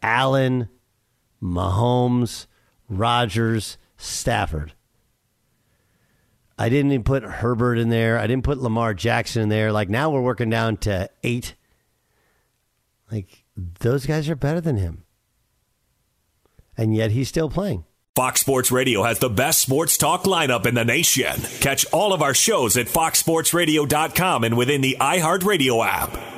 Allen, 0.02 0.68
Mahomes, 1.42 2.46
Rodgers, 2.88 3.76
Stafford. 3.96 4.72
I 6.58 6.68
didn't 6.68 6.90
even 6.90 7.04
put 7.04 7.22
Herbert 7.22 7.78
in 7.78 7.88
there. 7.88 8.18
I 8.18 8.26
didn't 8.26 8.44
put 8.44 8.58
Lamar 8.58 8.92
Jackson 8.94 9.42
in 9.42 9.48
there. 9.48 9.70
Like 9.70 9.88
now 9.88 10.10
we're 10.10 10.22
working 10.22 10.50
down 10.50 10.76
to 10.78 11.08
eight. 11.22 11.54
Like 13.12 13.44
those 13.56 14.06
guys 14.06 14.28
are 14.28 14.36
better 14.36 14.60
than 14.60 14.76
him. 14.76 15.04
And 16.76 16.94
yet 16.94 17.10
he's 17.10 17.28
still 17.28 17.50
playing. 17.50 17.84
Fox 18.16 18.40
Sports 18.40 18.72
Radio 18.72 19.04
has 19.04 19.20
the 19.20 19.28
best 19.28 19.60
sports 19.60 19.96
talk 19.96 20.24
lineup 20.24 20.66
in 20.66 20.74
the 20.74 20.84
nation. 20.84 21.40
Catch 21.60 21.86
all 21.92 22.12
of 22.12 22.22
our 22.22 22.34
shows 22.34 22.76
at 22.76 22.86
foxsportsradio.com 22.86 24.42
and 24.42 24.56
within 24.56 24.80
the 24.80 24.96
iHeartRadio 24.98 25.86
app. 25.86 26.37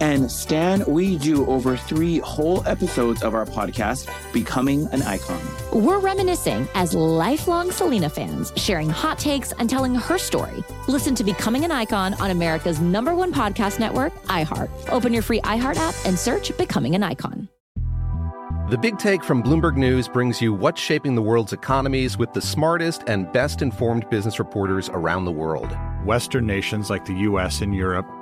And 0.00 0.30
Stan, 0.30 0.82
we 0.86 1.18
do 1.18 1.46
over 1.46 1.76
three 1.76 2.18
whole 2.20 2.66
episodes 2.66 3.22
of 3.22 3.34
our 3.34 3.44
podcast, 3.44 4.08
Becoming 4.32 4.88
an 4.92 5.02
Icon. 5.02 5.40
We're 5.72 5.98
reminiscing 5.98 6.66
as 6.74 6.94
lifelong 6.94 7.70
Selena 7.70 8.08
fans, 8.08 8.50
sharing 8.56 8.88
hot 8.88 9.18
takes 9.18 9.52
and 9.52 9.68
telling 9.68 9.94
her 9.94 10.16
story. 10.16 10.64
Listen 10.88 11.14
to 11.16 11.22
Becoming 11.22 11.66
an 11.66 11.70
Icon 11.70 12.14
on 12.14 12.30
America's 12.30 12.80
number 12.80 13.14
one 13.14 13.32
podcast 13.32 13.78
network, 13.78 14.14
iHeart. 14.24 14.70
Open 14.88 15.12
your 15.12 15.22
free 15.22 15.40
iHeart 15.42 15.76
app 15.76 15.94
and 16.06 16.18
search 16.18 16.56
Becoming 16.56 16.94
an 16.94 17.02
Icon. 17.02 17.48
The 18.70 18.78
Big 18.78 18.98
Take 18.98 19.24
from 19.24 19.42
Bloomberg 19.42 19.76
News 19.76 20.06
brings 20.06 20.40
you 20.40 20.54
what's 20.54 20.80
shaping 20.80 21.16
the 21.16 21.22
world's 21.22 21.52
economies 21.52 22.16
with 22.16 22.32
the 22.32 22.40
smartest 22.40 23.02
and 23.06 23.30
best 23.32 23.62
informed 23.62 24.08
business 24.10 24.38
reporters 24.38 24.88
around 24.90 25.24
the 25.24 25.32
world. 25.32 25.76
Western 26.04 26.46
nations 26.46 26.88
like 26.88 27.04
the 27.04 27.14
US 27.14 27.62
and 27.62 27.74
Europe. 27.74 28.06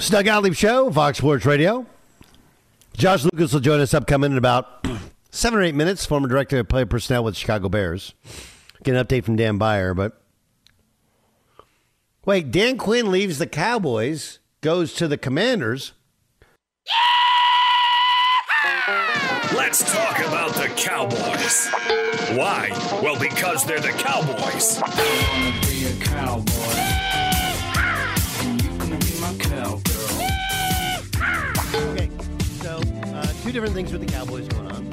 Snug 0.00 0.24
Gottlieb 0.24 0.54
Show, 0.54 0.90
Fox 0.90 1.18
Sports 1.18 1.44
Radio. 1.44 1.84
Josh 2.96 3.22
Lucas 3.22 3.52
will 3.52 3.60
join 3.60 3.80
us 3.80 3.92
upcoming 3.92 4.32
in 4.32 4.38
about 4.38 4.86
seven 5.30 5.58
or 5.58 5.62
eight 5.62 5.74
minutes. 5.74 6.06
Former 6.06 6.26
director 6.26 6.58
of 6.58 6.68
player 6.68 6.86
personnel 6.86 7.22
with 7.22 7.36
Chicago 7.36 7.68
Bears. 7.68 8.14
Get 8.82 8.96
an 8.96 9.04
update 9.04 9.24
from 9.24 9.36
Dan 9.36 9.58
Beyer, 9.58 9.92
but 9.92 10.18
wait, 12.24 12.50
Dan 12.50 12.78
Quinn 12.78 13.10
leaves 13.10 13.38
the 13.38 13.46
Cowboys, 13.46 14.38
goes 14.62 14.94
to 14.94 15.06
the 15.06 15.18
Commanders. 15.18 15.92
Let's 19.54 19.92
talk 19.92 20.18
about 20.20 20.54
the 20.54 20.72
Cowboys. 20.76 21.68
Why? 22.38 22.70
Well, 23.02 23.20
because 23.20 23.66
they're 23.66 23.80
the 23.80 23.90
Cowboys. 23.90 24.80
Two 33.50 33.54
different 33.54 33.74
things 33.74 33.90
with 33.90 34.00
the 34.00 34.06
Cowboys 34.06 34.46
going 34.46 34.70
on. 34.70 34.88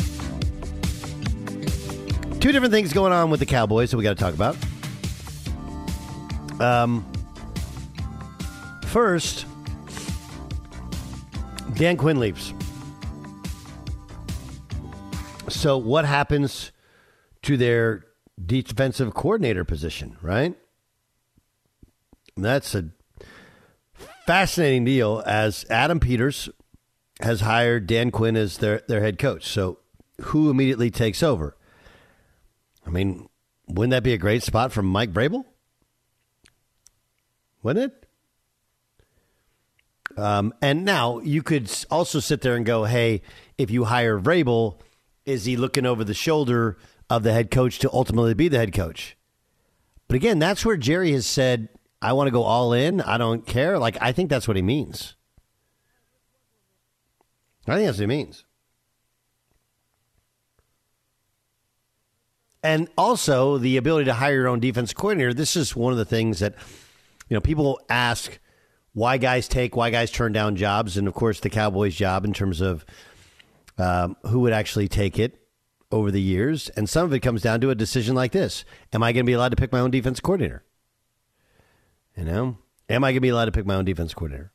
Two 2.39 2.52
different 2.52 2.74
things 2.74 2.91
going 2.91 3.13
on 3.13 3.30
with 3.30 3.39
the 3.39 3.46
Cowboys 3.46 3.91
that 3.91 3.98
we 3.98 4.04
got 4.04 4.17
to 4.17 4.24
talk 4.24 4.34
about. 4.34 4.58
Um, 6.60 7.06
first, 8.88 9.46
Dan 11.76 11.98
Quinn 11.98 12.20
leaves. 12.20 12.52
So, 15.50 15.78
what 15.78 16.06
happens 16.06 16.72
to 17.43 17.58
their 17.58 18.06
defensive 18.43 19.13
coordinator 19.13 19.65
position, 19.65 20.17
right? 20.20 20.56
That's 22.36 22.74
a 22.74 22.89
fascinating 24.26 24.84
deal 24.86 25.22
as 25.28 25.63
Adam 25.70 26.00
Peters 26.00 26.50
has 27.21 27.41
hired 27.41 27.88
Dan 27.88 28.11
Quinn 28.11 28.36
as 28.36 28.57
their, 28.57 28.84
their 28.88 29.01
head 29.01 29.18
coach. 29.18 29.47
So, 29.47 29.80
who 30.22 30.49
immediately 30.49 30.91
takes 30.91 31.22
over? 31.22 31.55
I 32.86 32.89
mean, 32.89 33.28
wouldn't 33.68 33.91
that 33.91 34.03
be 34.03 34.13
a 34.13 34.18
great 34.18 34.43
spot 34.43 34.72
for 34.72 34.82
Mike 34.82 35.11
Vrabel? 35.11 35.45
Wouldn't 37.63 37.91
it? 37.91 38.07
Um, 40.18 40.53
and 40.61 40.86
now 40.86 41.20
you 41.20 41.43
could 41.43 41.72
also 41.91 42.20
sit 42.20 42.41
there 42.41 42.55
and 42.55 42.65
go, 42.65 42.86
hey, 42.86 43.22
if 43.57 43.70
you 43.70 43.84
hire 43.84 44.20
Vrabel, 44.20 44.80
is 45.26 45.45
he 45.45 45.57
looking 45.57 45.86
over 45.86 46.03
the 46.03 46.13
shoulder 46.13 46.78
of 47.09 47.24
the 47.24 47.34
head 47.34 47.51
coach 47.51 47.78
to 47.80 47.91
ultimately 47.91 48.34
be 48.34 48.47
the 48.47 48.57
head 48.57 48.74
coach? 48.74 49.15
But 50.07 50.15
again, 50.15 50.39
that's 50.39 50.65
where 50.65 50.78
Jerry 50.78 51.11
has 51.11 51.28
said, 51.28 51.70
I 52.01 52.13
want 52.13 52.28
to 52.28 52.32
go 52.32 52.43
all 52.43 52.74
in. 52.74 53.01
I 53.01 53.18
don't 53.18 53.45
care. 53.45 53.78
Like, 53.78 53.97
I 53.99 54.11
think 54.11 54.30
that's 54.30 54.47
what 54.47 54.55
he 54.55 54.63
means. 54.63 55.16
I 57.68 57.76
think 57.76 57.88
that's 57.88 57.97
what 57.97 58.03
he 58.03 58.07
means. 58.07 58.45
And 62.63 62.89
also 62.97 63.57
the 63.57 63.78
ability 63.78 64.05
to 64.05 64.13
hire 64.13 64.34
your 64.34 64.47
own 64.47 64.59
defense 64.59 64.93
coordinator. 64.93 65.34
This 65.34 65.55
is 65.55 65.76
one 65.76 65.91
of 65.91 65.97
the 65.97 66.05
things 66.05 66.39
that, 66.39 66.55
you 67.30 67.36
know, 67.36 67.41
people 67.41 67.80
ask 67.89 68.39
why 68.93 69.18
guys 69.18 69.47
take, 69.47 69.76
why 69.76 69.89
guys 69.89 70.11
turn 70.11 70.32
down 70.34 70.55
jobs. 70.55 70.97
And 70.97 71.07
of 71.07 71.13
course, 71.13 71.39
the 71.39 71.49
Cowboys' 71.49 71.95
job 71.95 72.26
in 72.26 72.34
terms 72.34 72.61
of 72.61 72.86
um, 73.78 74.18
who 74.24 74.39
would 74.41 74.53
actually 74.53 74.88
take 74.88 75.20
it. 75.20 75.39
over 75.89 76.11
the 76.11 76.22
years, 76.22 76.68
and 76.76 76.89
some 76.89 77.05
of 77.05 77.13
it 77.13 77.22
comes 77.22 77.41
down 77.41 77.61
to 77.61 77.70
a 77.70 77.76
decision 77.76 78.13
like 78.13 78.34
this: 78.34 78.65
Am 78.91 79.01
I 79.01 79.13
going 79.13 79.26
to 79.26 79.30
be 79.30 79.34
allowed 79.34 79.49
to 79.49 79.55
pick 79.55 79.72
my 79.72 79.80
own 79.80 79.91
defense 79.91 80.20
coordinator? 80.20 80.65
You 82.18 82.26
know, 82.26 82.57
am 82.89 83.03
I 83.05 83.11
going 83.11 83.18
to 83.18 83.22
be 83.22 83.30
allowed 83.30 83.45
to 83.45 83.53
pick 83.53 83.65
my 83.65 83.76
own 83.76 83.86
defense 83.86 84.13
coordinator? 84.13 84.51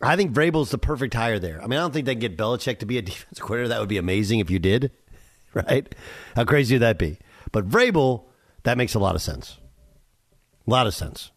I 0.00 0.16
think 0.16 0.32
Vrabel's 0.32 0.70
the 0.70 0.78
perfect 0.78 1.14
hire 1.14 1.38
there. 1.38 1.60
I 1.60 1.66
mean, 1.66 1.78
I 1.78 1.82
don't 1.82 1.92
think 1.92 2.06
they 2.06 2.14
can 2.14 2.20
get 2.20 2.36
Belichick 2.36 2.78
to 2.78 2.86
be 2.86 2.98
a 2.98 3.02
defense 3.02 3.38
coordinator. 3.38 3.68
That 3.68 3.80
would 3.80 3.88
be 3.88 3.98
amazing 3.98 4.40
if 4.40 4.50
you 4.50 4.58
did, 4.58 4.92
right? 5.54 5.92
How 6.36 6.44
crazy 6.44 6.76
would 6.76 6.82
that 6.82 6.98
be? 6.98 7.18
But 7.52 7.68
Vrabel, 7.68 8.24
that 8.62 8.78
makes 8.78 8.94
a 8.94 8.98
lot 8.98 9.14
of 9.14 9.22
sense. 9.22 9.58
A 10.66 10.70
lot 10.70 10.86
of 10.86 10.94
sense. 10.94 11.30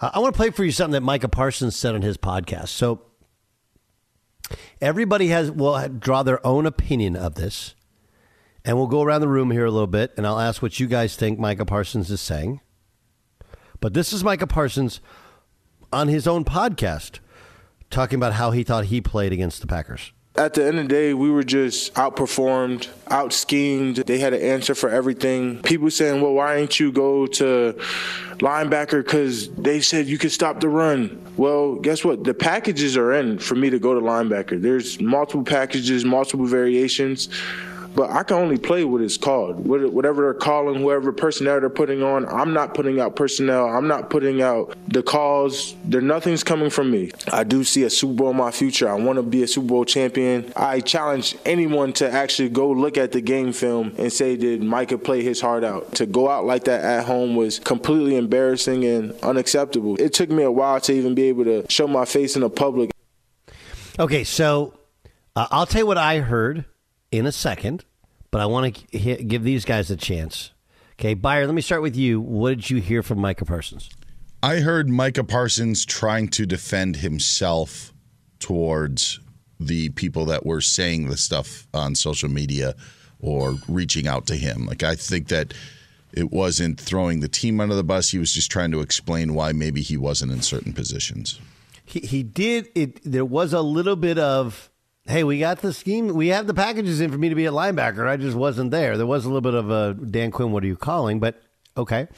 Uh, 0.00 0.10
I 0.14 0.18
want 0.18 0.34
to 0.34 0.36
play 0.36 0.50
for 0.50 0.64
you 0.64 0.72
something 0.72 0.92
that 0.92 1.02
Micah 1.02 1.28
Parsons 1.28 1.76
said 1.76 1.94
on 1.94 2.02
his 2.02 2.16
podcast. 2.16 2.68
So 2.68 3.02
everybody 4.80 5.28
has 5.28 5.50
will 5.50 5.88
draw 5.88 6.22
their 6.22 6.44
own 6.44 6.66
opinion 6.66 7.16
of 7.16 7.34
this, 7.34 7.74
and 8.64 8.76
we'll 8.76 8.86
go 8.86 9.02
around 9.02 9.20
the 9.20 9.28
room 9.28 9.50
here 9.50 9.66
a 9.66 9.70
little 9.70 9.86
bit, 9.86 10.14
and 10.16 10.26
I'll 10.26 10.40
ask 10.40 10.62
what 10.62 10.80
you 10.80 10.86
guys 10.86 11.16
think 11.16 11.38
Micah 11.38 11.66
Parsons 11.66 12.10
is 12.10 12.20
saying. 12.20 12.60
But 13.80 13.94
this 13.94 14.12
is 14.12 14.24
Micah 14.24 14.46
Parsons 14.46 15.00
on 15.92 16.08
his 16.08 16.26
own 16.26 16.44
podcast 16.44 17.18
talking 17.90 18.16
about 18.16 18.34
how 18.34 18.52
he 18.52 18.62
thought 18.62 18.86
he 18.86 19.00
played 19.00 19.32
against 19.32 19.60
the 19.60 19.66
Packers. 19.66 20.12
At 20.36 20.54
the 20.54 20.64
end 20.64 20.78
of 20.78 20.84
the 20.84 20.88
day, 20.88 21.12
we 21.12 21.28
were 21.28 21.42
just 21.42 21.92
outperformed, 21.94 22.88
out 23.08 23.32
schemed. 23.32 23.96
They 23.96 24.20
had 24.20 24.32
an 24.32 24.40
answer 24.40 24.76
for 24.76 24.88
everything. 24.88 25.60
People 25.62 25.90
saying, 25.90 26.22
well, 26.22 26.32
why 26.32 26.56
ain't 26.56 26.78
you 26.78 26.92
go 26.92 27.26
to 27.26 27.74
linebacker? 28.38 29.04
Because 29.04 29.50
they 29.54 29.80
said 29.80 30.06
you 30.06 30.18
could 30.18 30.30
stop 30.30 30.60
the 30.60 30.68
run. 30.68 31.20
Well, 31.36 31.74
guess 31.74 32.04
what? 32.04 32.22
The 32.22 32.32
packages 32.32 32.96
are 32.96 33.12
in 33.12 33.40
for 33.40 33.56
me 33.56 33.70
to 33.70 33.80
go 33.80 33.92
to 33.92 34.00
linebacker. 34.00 34.62
There's 34.62 35.00
multiple 35.00 35.44
packages, 35.44 36.04
multiple 36.04 36.46
variations 36.46 37.28
but 37.94 38.10
I 38.10 38.22
can 38.22 38.36
only 38.36 38.56
play 38.56 38.84
what 38.84 39.00
it's 39.00 39.16
called. 39.16 39.66
Whatever 39.66 40.22
they're 40.22 40.34
calling, 40.34 40.80
whoever 40.80 41.12
personnel 41.12 41.60
they're 41.60 41.70
putting 41.70 42.02
on, 42.02 42.26
I'm 42.26 42.52
not 42.52 42.74
putting 42.74 43.00
out 43.00 43.16
personnel. 43.16 43.66
I'm 43.66 43.88
not 43.88 44.10
putting 44.10 44.42
out 44.42 44.76
the 44.88 45.02
calls. 45.02 45.74
There, 45.84 46.00
nothing's 46.00 46.44
coming 46.44 46.70
from 46.70 46.90
me. 46.90 47.10
I 47.32 47.44
do 47.44 47.64
see 47.64 47.82
a 47.84 47.90
Super 47.90 48.14
Bowl 48.14 48.30
in 48.30 48.36
my 48.36 48.50
future. 48.50 48.88
I 48.88 48.94
want 48.94 49.16
to 49.16 49.22
be 49.22 49.42
a 49.42 49.48
Super 49.48 49.68
Bowl 49.68 49.84
champion. 49.84 50.52
I 50.56 50.80
challenge 50.80 51.36
anyone 51.44 51.92
to 51.94 52.10
actually 52.10 52.48
go 52.50 52.70
look 52.70 52.96
at 52.96 53.12
the 53.12 53.20
game 53.20 53.52
film 53.52 53.94
and 53.98 54.12
say, 54.12 54.36
did 54.36 54.62
Micah 54.62 54.98
play 54.98 55.22
his 55.22 55.40
heart 55.40 55.64
out? 55.64 55.94
To 55.96 56.06
go 56.06 56.28
out 56.28 56.44
like 56.44 56.64
that 56.64 56.84
at 56.84 57.04
home 57.04 57.34
was 57.34 57.58
completely 57.58 58.16
embarrassing 58.16 58.84
and 58.84 59.12
unacceptable. 59.20 59.96
It 60.00 60.12
took 60.12 60.30
me 60.30 60.42
a 60.42 60.50
while 60.50 60.80
to 60.80 60.92
even 60.92 61.14
be 61.14 61.24
able 61.24 61.44
to 61.44 61.66
show 61.68 61.88
my 61.88 62.04
face 62.04 62.36
in 62.36 62.42
the 62.42 62.50
public. 62.50 62.90
Okay, 63.98 64.24
so 64.24 64.74
uh, 65.36 65.46
I'll 65.50 65.66
tell 65.66 65.82
you 65.82 65.86
what 65.86 65.98
I 65.98 66.20
heard 66.20 66.64
in 67.10 67.26
a 67.26 67.32
second, 67.32 67.84
but 68.30 68.40
I 68.40 68.46
want 68.46 68.74
to 68.74 68.96
give 68.96 69.42
these 69.42 69.64
guys 69.64 69.90
a 69.90 69.96
chance. 69.96 70.50
Okay, 70.92 71.14
Beyer, 71.14 71.46
let 71.46 71.54
me 71.54 71.62
start 71.62 71.82
with 71.82 71.96
you. 71.96 72.20
What 72.20 72.50
did 72.50 72.70
you 72.70 72.80
hear 72.80 73.02
from 73.02 73.18
Micah 73.18 73.44
Parsons? 73.44 73.88
I 74.42 74.60
heard 74.60 74.88
Micah 74.88 75.24
Parsons 75.24 75.84
trying 75.84 76.28
to 76.28 76.46
defend 76.46 76.96
himself 76.96 77.92
towards 78.38 79.20
the 79.58 79.90
people 79.90 80.24
that 80.26 80.46
were 80.46 80.60
saying 80.60 81.08
the 81.08 81.16
stuff 81.16 81.66
on 81.74 81.94
social 81.94 82.28
media 82.28 82.74
or 83.18 83.56
reaching 83.68 84.06
out 84.06 84.26
to 84.26 84.36
him. 84.36 84.66
Like, 84.66 84.82
I 84.82 84.94
think 84.94 85.28
that 85.28 85.52
it 86.12 86.30
wasn't 86.30 86.80
throwing 86.80 87.20
the 87.20 87.28
team 87.28 87.60
under 87.60 87.74
the 87.74 87.84
bus. 87.84 88.10
He 88.10 88.18
was 88.18 88.32
just 88.32 88.50
trying 88.50 88.70
to 88.72 88.80
explain 88.80 89.34
why 89.34 89.52
maybe 89.52 89.82
he 89.82 89.96
wasn't 89.96 90.32
in 90.32 90.42
certain 90.42 90.72
positions. 90.72 91.38
He, 91.84 92.00
he 92.00 92.22
did 92.22 92.68
it. 92.74 93.00
There 93.04 93.24
was 93.24 93.52
a 93.52 93.60
little 93.60 93.96
bit 93.96 94.18
of 94.18 94.70
hey, 95.06 95.24
we 95.24 95.38
got 95.38 95.60
the 95.60 95.72
scheme. 95.72 96.08
We 96.08 96.28
have 96.28 96.46
the 96.46 96.54
packages 96.54 97.00
in 97.00 97.10
for 97.10 97.18
me 97.18 97.28
to 97.28 97.34
be 97.34 97.46
a 97.46 97.52
linebacker. 97.52 98.06
I 98.06 98.16
just 98.16 98.36
wasn't 98.36 98.70
there. 98.70 98.96
There 98.96 99.06
was 99.06 99.24
a 99.24 99.28
little 99.28 99.40
bit 99.40 99.54
of 99.54 99.70
a 99.70 99.94
Dan 99.94 100.30
Quinn, 100.30 100.52
what 100.52 100.62
are 100.62 100.66
you 100.66 100.76
calling? 100.76 101.20
But 101.20 101.42
okay. 101.76 102.08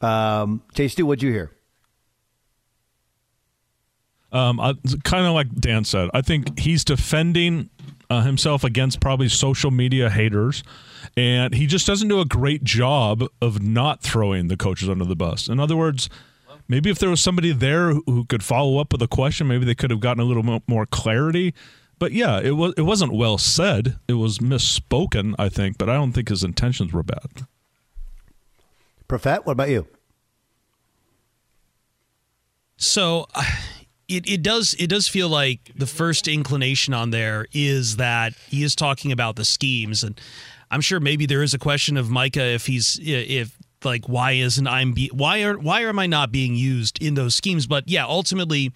Um, 0.00 0.62
Jay 0.74 0.88
Stu, 0.88 1.06
what'd 1.06 1.22
you 1.22 1.32
hear? 1.32 1.52
Um, 4.32 4.58
kind 5.04 5.26
of 5.26 5.34
like 5.34 5.54
Dan 5.54 5.84
said, 5.84 6.08
I 6.14 6.22
think 6.22 6.58
he's 6.58 6.84
defending 6.84 7.68
uh, 8.08 8.22
himself 8.22 8.64
against 8.64 8.98
probably 8.98 9.28
social 9.28 9.70
media 9.70 10.08
haters, 10.08 10.64
and 11.18 11.54
he 11.54 11.66
just 11.66 11.86
doesn't 11.86 12.08
do 12.08 12.18
a 12.18 12.24
great 12.24 12.64
job 12.64 13.24
of 13.42 13.62
not 13.62 14.02
throwing 14.02 14.48
the 14.48 14.56
coaches 14.56 14.88
under 14.88 15.04
the 15.04 15.14
bus. 15.14 15.48
In 15.48 15.60
other 15.60 15.76
words, 15.76 16.08
maybe 16.66 16.88
if 16.88 16.98
there 16.98 17.10
was 17.10 17.20
somebody 17.20 17.52
there 17.52 17.92
who 17.92 18.24
could 18.24 18.42
follow 18.42 18.78
up 18.78 18.92
with 18.92 19.02
a 19.02 19.08
question, 19.08 19.48
maybe 19.48 19.66
they 19.66 19.74
could 19.74 19.90
have 19.90 20.00
gotten 20.00 20.22
a 20.22 20.24
little 20.24 20.60
more 20.66 20.86
clarity. 20.86 21.52
But 22.02 22.10
yeah, 22.10 22.40
it 22.40 22.56
was 22.56 22.74
it 22.76 22.82
wasn't 22.82 23.12
well 23.12 23.38
said. 23.38 23.96
It 24.08 24.14
was 24.14 24.40
misspoken, 24.40 25.36
I 25.38 25.48
think, 25.48 25.78
but 25.78 25.88
I 25.88 25.94
don't 25.94 26.10
think 26.10 26.30
his 26.30 26.42
intentions 26.42 26.92
were 26.92 27.04
bad. 27.04 27.46
Profet, 29.06 29.46
what 29.46 29.52
about 29.52 29.68
you? 29.68 29.86
So 32.76 33.28
it, 34.08 34.28
it 34.28 34.42
does 34.42 34.74
it 34.80 34.88
does 34.88 35.06
feel 35.06 35.28
like 35.28 35.70
the 35.76 35.86
first 35.86 36.26
inclination 36.26 36.92
on 36.92 37.10
there 37.10 37.46
is 37.52 37.98
that 37.98 38.34
he 38.48 38.64
is 38.64 38.74
talking 38.74 39.12
about 39.12 39.36
the 39.36 39.44
schemes 39.44 40.02
and 40.02 40.20
I'm 40.72 40.80
sure 40.80 40.98
maybe 40.98 41.24
there 41.24 41.44
is 41.44 41.54
a 41.54 41.58
question 41.58 41.96
of 41.96 42.10
Micah 42.10 42.42
if 42.42 42.66
he's 42.66 42.98
if 43.00 43.56
like 43.84 44.06
why 44.06 44.32
isn't 44.32 44.66
I'm 44.66 44.92
be, 44.92 45.10
why 45.12 45.42
are 45.42 45.58
why 45.58 45.82
am 45.82 45.98
I 45.98 46.06
not 46.06 46.32
being 46.32 46.54
used 46.54 47.02
in 47.02 47.14
those 47.14 47.34
schemes? 47.34 47.66
But 47.66 47.88
yeah, 47.88 48.04
ultimately, 48.04 48.72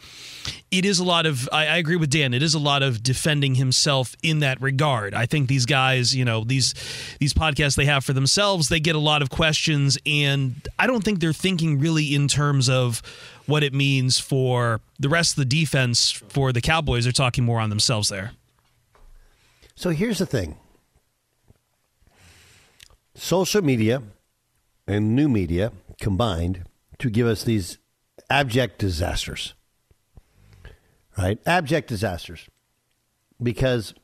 it 0.70 0.84
is 0.84 0.98
a 0.98 1.04
lot 1.04 1.26
of 1.26 1.48
I, 1.52 1.66
I, 1.66 1.76
agree 1.76 1.96
with 1.96 2.10
Dan. 2.10 2.34
It 2.34 2.42
is 2.42 2.54
a 2.54 2.58
lot 2.58 2.82
of 2.82 3.02
defending 3.02 3.54
himself 3.54 4.14
in 4.22 4.40
that 4.40 4.60
regard. 4.60 5.14
I 5.14 5.26
think 5.26 5.48
these 5.48 5.66
guys, 5.66 6.14
you 6.14 6.24
know, 6.24 6.44
these 6.44 6.74
these 7.20 7.34
podcasts 7.34 7.76
they 7.76 7.86
have 7.86 8.04
for 8.04 8.12
themselves, 8.12 8.68
they 8.68 8.80
get 8.80 8.94
a 8.94 9.00
lot 9.00 9.22
of 9.22 9.30
questions, 9.30 9.98
and 10.06 10.66
I 10.78 10.86
don't 10.86 11.04
think 11.04 11.20
they're 11.20 11.32
thinking 11.32 11.78
really 11.78 12.14
in 12.14 12.28
terms 12.28 12.68
of 12.68 13.02
what 13.46 13.62
it 13.62 13.72
means 13.72 14.18
for 14.18 14.80
the 14.98 15.08
rest 15.08 15.32
of 15.32 15.36
the 15.36 15.44
defense 15.44 16.10
for 16.10 16.52
the 16.52 16.60
Cowboys. 16.60 17.04
They're 17.04 17.12
talking 17.12 17.44
more 17.44 17.60
on 17.60 17.70
themselves 17.70 18.08
there. 18.08 18.32
So 19.74 19.90
here's 19.90 20.18
the 20.18 20.26
thing. 20.26 20.56
Social 23.14 23.62
media 23.62 24.02
and 24.86 25.14
new 25.14 25.28
media 25.28 25.72
combined 26.00 26.64
to 26.98 27.10
give 27.10 27.26
us 27.26 27.44
these 27.44 27.78
abject 28.30 28.78
disasters. 28.78 29.54
Right? 31.16 31.38
Abject 31.46 31.88
disasters. 31.88 32.48
Because 33.42 33.94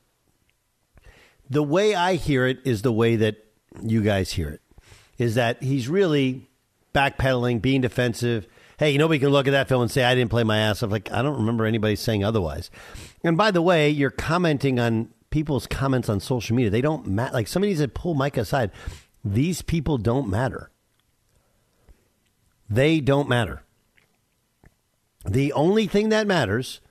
the 1.49 1.63
way 1.63 1.95
I 1.95 2.15
hear 2.15 2.47
it 2.47 2.59
is 2.65 2.81
the 2.81 2.91
way 2.91 3.15
that 3.17 3.37
you 3.81 4.01
guys 4.01 4.33
hear 4.33 4.49
it. 4.49 4.61
Is 5.17 5.35
that 5.35 5.61
he's 5.61 5.87
really 5.87 6.49
backpedaling, 6.93 7.61
being 7.61 7.81
defensive. 7.81 8.47
Hey, 8.77 8.97
nobody 8.97 9.19
can 9.19 9.29
look 9.29 9.47
at 9.47 9.51
that 9.51 9.67
film 9.67 9.83
and 9.83 9.91
say 9.91 10.03
I 10.03 10.15
didn't 10.15 10.31
play 10.31 10.43
my 10.43 10.57
ass 10.57 10.83
off. 10.83 10.91
Like 10.91 11.11
I 11.11 11.21
don't 11.21 11.37
remember 11.37 11.65
anybody 11.65 11.95
saying 11.95 12.23
otherwise. 12.23 12.71
And 13.23 13.37
by 13.37 13.51
the 13.51 13.61
way, 13.61 13.89
you're 13.89 14.09
commenting 14.09 14.79
on 14.79 15.09
people's 15.29 15.67
comments 15.67 16.09
on 16.09 16.19
social 16.19 16.55
media. 16.55 16.71
They 16.71 16.81
don't 16.81 17.07
matter. 17.07 17.33
Like 17.33 17.47
somebody 17.47 17.75
said, 17.75 17.93
pull 17.93 18.15
Mike 18.15 18.37
aside. 18.37 18.71
These 19.23 19.61
people 19.61 19.97
don't 19.97 20.27
matter. 20.27 20.69
They 22.73 23.01
don't 23.01 23.29
matter. 23.29 23.61
The 25.25 25.53
only 25.53 25.85
thing 25.85 26.09
that 26.09 26.25
matters 26.25 26.81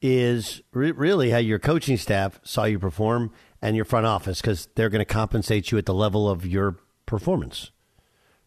is 0.00 0.62
re- 0.72 0.92
really 0.92 1.30
how 1.30 1.38
your 1.38 1.58
coaching 1.58 1.96
staff 1.96 2.38
saw 2.44 2.64
you 2.64 2.78
perform 2.78 3.32
and 3.60 3.74
your 3.74 3.84
front 3.84 4.06
office 4.06 4.40
because 4.40 4.68
they're 4.76 4.88
going 4.88 5.00
to 5.00 5.04
compensate 5.04 5.72
you 5.72 5.78
at 5.78 5.86
the 5.86 5.94
level 5.94 6.30
of 6.30 6.46
your 6.46 6.76
performance. 7.06 7.72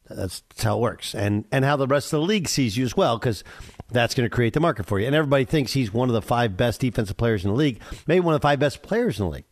That's, 0.10 0.40
that's 0.50 0.64
how 0.64 0.78
it 0.78 0.82
works, 0.82 1.14
and 1.14 1.46
and 1.52 1.66
how 1.66 1.76
the 1.76 1.88
rest 1.88 2.14
of 2.14 2.22
the 2.22 2.26
league 2.26 2.48
sees 2.48 2.78
you 2.78 2.86
as 2.86 2.96
well, 2.96 3.18
because 3.18 3.44
that's 3.92 4.14
going 4.16 4.30
to 4.30 4.34
create 4.34 4.54
the 4.54 4.60
market 4.60 4.86
for 4.86 5.00
you. 5.00 5.06
And 5.06 5.16
everybody 5.16 5.46
thinks 5.46 5.74
he's 5.74 5.94
one 5.94 6.10
of 6.10 6.14
the 6.14 6.22
five 6.22 6.56
best 6.56 6.80
defensive 6.80 7.18
players 7.18 7.44
in 7.44 7.52
the 7.52 7.58
league, 7.58 7.82
maybe 8.08 8.22
one 8.22 8.36
of 8.36 8.42
the 8.42 8.46
five 8.46 8.60
best 8.60 8.82
players 8.82 9.20
in 9.20 9.26
the 9.26 9.32
league. 9.32 9.46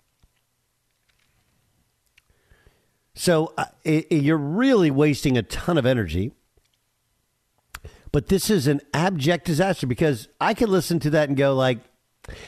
So 3.15 3.53
uh, 3.57 3.65
it, 3.83 4.07
it, 4.09 4.23
you're 4.23 4.37
really 4.37 4.91
wasting 4.91 5.37
a 5.37 5.43
ton 5.43 5.77
of 5.77 5.85
energy 5.85 6.31
but 8.11 8.27
this 8.27 8.49
is 8.49 8.67
an 8.67 8.81
abject 8.93 9.45
disaster 9.45 9.87
because 9.87 10.27
I 10.39 10.53
could 10.53 10.69
listen 10.69 10.99
to 10.99 11.09
that 11.11 11.29
and 11.29 11.37
go 11.37 11.55
like, 11.55 11.79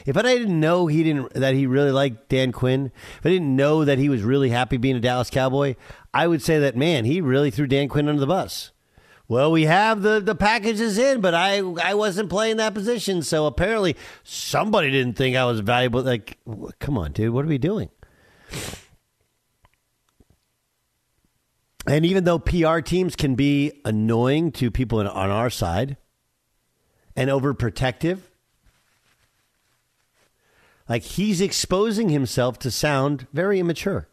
if 0.06 0.16
I 0.16 0.22
didn't 0.22 0.60
know 0.60 0.86
he 0.86 1.02
didn't 1.02 1.34
that 1.34 1.54
he 1.54 1.66
really 1.66 1.90
liked 1.90 2.28
Dan 2.28 2.52
Quinn, 2.52 2.92
if 3.18 3.26
I 3.26 3.30
didn't 3.30 3.56
know 3.56 3.84
that 3.84 3.98
he 3.98 4.08
was 4.08 4.22
really 4.22 4.50
happy 4.50 4.76
being 4.76 4.96
a 4.96 5.00
Dallas 5.00 5.30
Cowboy, 5.30 5.74
I 6.12 6.26
would 6.26 6.42
say 6.42 6.58
that 6.60 6.76
man, 6.76 7.04
he 7.04 7.20
really 7.20 7.50
threw 7.50 7.66
Dan 7.66 7.88
Quinn 7.88 8.08
under 8.08 8.20
the 8.20 8.26
bus. 8.26 8.70
Well, 9.26 9.50
we 9.50 9.64
have 9.64 10.02
the 10.02 10.20
the 10.20 10.34
packages 10.34 10.98
in, 10.98 11.20
but 11.20 11.34
I 11.34 11.58
I 11.82 11.94
wasn't 11.94 12.30
playing 12.30 12.58
that 12.58 12.74
position, 12.74 13.22
so 13.22 13.46
apparently 13.46 13.96
somebody 14.22 14.90
didn't 14.90 15.14
think 15.14 15.34
I 15.34 15.46
was 15.46 15.60
valuable. 15.60 16.02
Like, 16.02 16.38
come 16.78 16.98
on, 16.98 17.12
dude, 17.12 17.32
what 17.32 17.44
are 17.44 17.48
we 17.48 17.58
doing? 17.58 17.88
And 21.86 22.06
even 22.06 22.24
though 22.24 22.38
PR 22.38 22.80
teams 22.80 23.14
can 23.14 23.34
be 23.34 23.80
annoying 23.84 24.52
to 24.52 24.70
people 24.70 25.00
on 25.00 25.06
our 25.08 25.50
side 25.50 25.96
and 27.14 27.28
overprotective, 27.30 28.20
Like 30.88 31.02
he's 31.02 31.40
exposing 31.40 32.10
himself 32.10 32.58
to 32.60 32.70
sound 32.70 33.26
very 33.32 33.58
immature. 33.58 34.08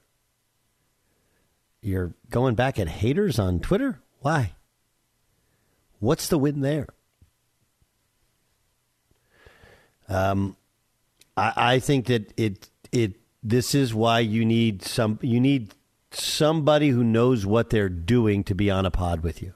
You're 1.81 2.13
going 2.29 2.55
back 2.55 2.79
at 2.79 2.87
haters 2.87 3.39
on 3.39 3.59
Twitter? 3.59 3.99
Why? 4.19 4.53
What's 5.99 6.27
the 6.27 6.37
win 6.37 6.61
there? 6.61 6.87
Um, 10.07 10.55
I, 11.35 11.53
I 11.55 11.79
think 11.79 12.07
that 12.07 12.33
it 12.37 12.69
it 12.91 13.15
this 13.43 13.73
is 13.73 13.93
why 13.93 14.19
you 14.19 14.45
need 14.45 14.83
some 14.83 15.19
you 15.21 15.39
need 15.39 15.73
somebody 16.11 16.89
who 16.89 17.03
knows 17.03 17.45
what 17.45 17.69
they're 17.69 17.89
doing 17.89 18.43
to 18.45 18.55
be 18.55 18.69
on 18.69 18.85
a 18.85 18.91
pod 18.91 19.23
with 19.23 19.41
you. 19.41 19.53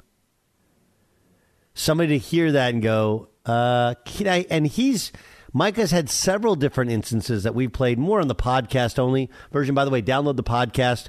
Somebody 1.73 2.09
to 2.09 2.17
hear 2.17 2.51
that 2.53 2.73
and 2.73 2.81
go, 2.81 3.29
uh, 3.45 3.95
can 4.05 4.27
I? 4.27 4.45
And 4.49 4.65
he's 4.65 5.11
Micah's 5.53 5.91
had 5.91 6.09
several 6.09 6.55
different 6.55 6.91
instances 6.91 7.43
that 7.43 7.55
we've 7.55 7.71
played 7.71 7.97
more 7.97 8.19
on 8.19 8.27
the 8.27 8.35
podcast 8.35 8.99
only 8.99 9.29
version. 9.51 9.75
By 9.75 9.85
the 9.85 9.91
way, 9.91 10.01
download 10.01 10.35
the 10.35 10.43
podcast 10.43 11.07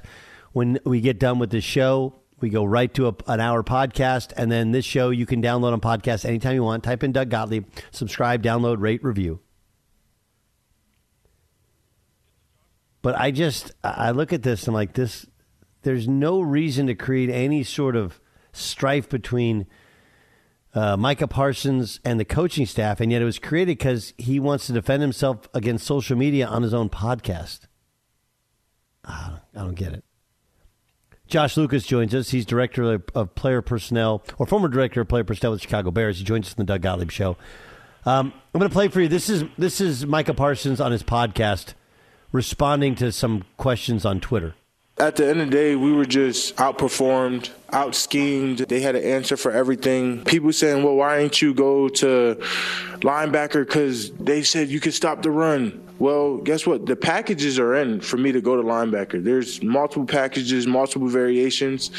when 0.53 0.79
we 0.85 1.01
get 1.01 1.19
done 1.19 1.39
with 1.39 1.49
this 1.49 1.63
show. 1.63 2.21
We 2.39 2.49
go 2.49 2.63
right 2.63 2.93
to 2.93 3.07
a, 3.07 3.15
an 3.27 3.39
hour 3.39 3.63
podcast, 3.63 4.31
and 4.37 4.51
then 4.51 4.71
this 4.71 4.85
show 4.85 5.09
you 5.09 5.25
can 5.25 5.41
download 5.41 5.73
on 5.73 5.81
podcast 5.81 6.23
anytime 6.23 6.55
you 6.55 6.63
want. 6.63 6.83
Type 6.83 7.03
in 7.03 7.11
Doug 7.11 7.29
Gottlieb, 7.29 7.65
subscribe, 7.91 8.43
download, 8.43 8.79
rate, 8.79 9.03
review. 9.03 9.39
But 13.01 13.15
I 13.15 13.31
just 13.31 13.71
I 13.83 14.11
look 14.11 14.33
at 14.33 14.43
this 14.43 14.65
and 14.65 14.73
like 14.73 14.93
this. 14.93 15.25
There's 15.87 16.05
no 16.05 16.41
reason 16.41 16.87
to 16.87 16.95
create 16.95 17.29
any 17.29 17.63
sort 17.63 17.95
of 17.95 18.19
strife 18.51 19.07
between 19.07 19.67
uh, 20.75 20.97
Micah 20.97 21.29
Parsons 21.29 22.01
and 22.03 22.19
the 22.19 22.25
coaching 22.25 22.65
staff, 22.65 22.99
and 22.99 23.09
yet 23.09 23.21
it 23.21 23.25
was 23.25 23.39
created 23.39 23.77
because 23.77 24.13
he 24.17 24.37
wants 24.37 24.67
to 24.67 24.73
defend 24.73 25.01
himself 25.01 25.47
against 25.53 25.87
social 25.87 26.17
media 26.17 26.45
on 26.45 26.61
his 26.61 26.73
own 26.73 26.89
podcast. 26.89 27.67
I 29.05 29.29
don't, 29.29 29.61
I 29.61 29.65
don't 29.65 29.75
get 29.75 29.93
it. 29.93 30.03
Josh 31.25 31.55
Lucas 31.55 31.87
joins 31.87 32.13
us. 32.13 32.31
He's 32.31 32.45
director 32.45 32.95
of, 32.95 33.03
of, 33.15 33.33
player 33.35 33.61
personnel, 33.61 34.25
or 34.37 34.45
former 34.45 34.67
director 34.67 34.99
of 34.99 35.07
player 35.07 35.23
personnel 35.23 35.53
with 35.53 35.61
Chicago 35.61 35.89
Bears. 35.89 36.17
He 36.17 36.25
joins 36.25 36.47
us 36.47 36.51
in 36.51 36.65
the 36.65 36.65
Doug 36.65 36.81
Gottlieb 36.81 37.11
Show. 37.11 37.37
Um, 38.05 38.33
I'm 38.53 38.59
going 38.59 38.69
to 38.69 38.73
play 38.73 38.89
for 38.89 38.99
you. 38.99 39.07
This 39.07 39.29
is 39.29 39.45
this 39.57 39.79
is 39.79 40.05
Micah 40.05 40.33
Parsons 40.33 40.81
on 40.81 40.91
his 40.91 41.03
podcast, 41.03 41.75
responding 42.33 42.93
to 42.95 43.13
some 43.13 43.45
questions 43.55 44.03
on 44.03 44.19
Twitter. 44.19 44.53
At 44.99 45.15
the 45.15 45.27
end 45.27 45.41
of 45.41 45.51
the 45.51 45.55
day, 45.55 45.75
we 45.75 45.91
were 45.93 46.05
just 46.05 46.55
outperformed, 46.55 47.51
out 47.71 47.93
schemed. 47.93 48.57
They 48.57 48.79
had 48.79 48.95
an 48.95 49.03
answer 49.03 49.37
for 49.37 49.51
everything. 49.51 50.23
People 50.23 50.51
saying, 50.51 50.83
well, 50.83 50.95
why 50.95 51.19
ain't 51.19 51.39
you 51.39 51.53
go 51.53 51.87
to 51.87 52.35
linebacker? 53.01 53.63
Because 53.63 54.09
they 54.13 54.41
said 54.41 54.69
you 54.69 54.79
could 54.79 54.95
stop 54.95 55.21
the 55.21 55.29
run. 55.29 55.83
Well, 55.99 56.37
guess 56.37 56.65
what? 56.65 56.87
The 56.87 56.95
packages 56.95 57.59
are 57.59 57.75
in 57.75 58.01
for 58.01 58.17
me 58.17 58.31
to 58.31 58.41
go 58.41 58.55
to 58.55 58.63
linebacker. 58.63 59.23
There's 59.23 59.61
multiple 59.61 60.07
packages, 60.07 60.65
multiple 60.65 61.07
variations 61.07 61.91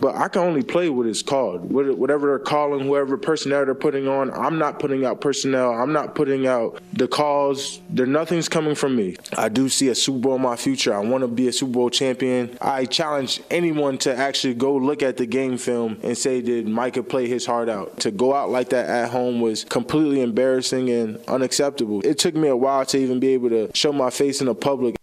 but 0.00 0.16
I 0.16 0.28
can 0.28 0.42
only 0.42 0.62
play 0.62 0.88
what 0.88 1.06
it's 1.06 1.22
called. 1.22 1.70
Whatever 1.70 2.28
they're 2.28 2.38
calling, 2.38 2.80
whoever 2.86 3.16
personnel 3.18 3.66
they're 3.66 3.74
putting 3.74 4.08
on, 4.08 4.30
I'm 4.32 4.58
not 4.58 4.78
putting 4.78 5.04
out 5.04 5.20
personnel. 5.20 5.72
I'm 5.72 5.92
not 5.92 6.14
putting 6.14 6.46
out 6.46 6.80
the 6.94 7.06
calls. 7.06 7.80
There, 7.90 8.06
nothing's 8.06 8.48
coming 8.48 8.74
from 8.74 8.96
me. 8.96 9.16
I 9.36 9.50
do 9.50 9.68
see 9.68 9.88
a 9.88 9.94
Super 9.94 10.18
Bowl 10.18 10.36
in 10.36 10.42
my 10.42 10.56
future. 10.56 10.94
I 10.94 11.00
want 11.00 11.22
to 11.22 11.28
be 11.28 11.48
a 11.48 11.52
Super 11.52 11.72
Bowl 11.72 11.90
champion. 11.90 12.56
I 12.60 12.86
challenge 12.86 13.42
anyone 13.50 13.98
to 13.98 14.16
actually 14.16 14.54
go 14.54 14.74
look 14.74 15.02
at 15.02 15.18
the 15.18 15.26
game 15.26 15.58
film 15.58 15.98
and 16.02 16.16
say, 16.16 16.40
did 16.40 16.66
Micah 16.66 17.02
play 17.02 17.28
his 17.28 17.44
heart 17.44 17.68
out? 17.68 18.00
To 18.00 18.10
go 18.10 18.34
out 18.34 18.50
like 18.50 18.70
that 18.70 18.88
at 18.88 19.10
home 19.10 19.40
was 19.40 19.64
completely 19.64 20.22
embarrassing 20.22 20.88
and 20.88 21.18
unacceptable. 21.28 22.00
It 22.06 22.18
took 22.18 22.34
me 22.34 22.48
a 22.48 22.56
while 22.56 22.86
to 22.86 22.98
even 22.98 23.20
be 23.20 23.28
able 23.28 23.50
to 23.50 23.70
show 23.74 23.92
my 23.92 24.10
face 24.10 24.40
in 24.40 24.46
the 24.46 24.54
public. 24.54 24.96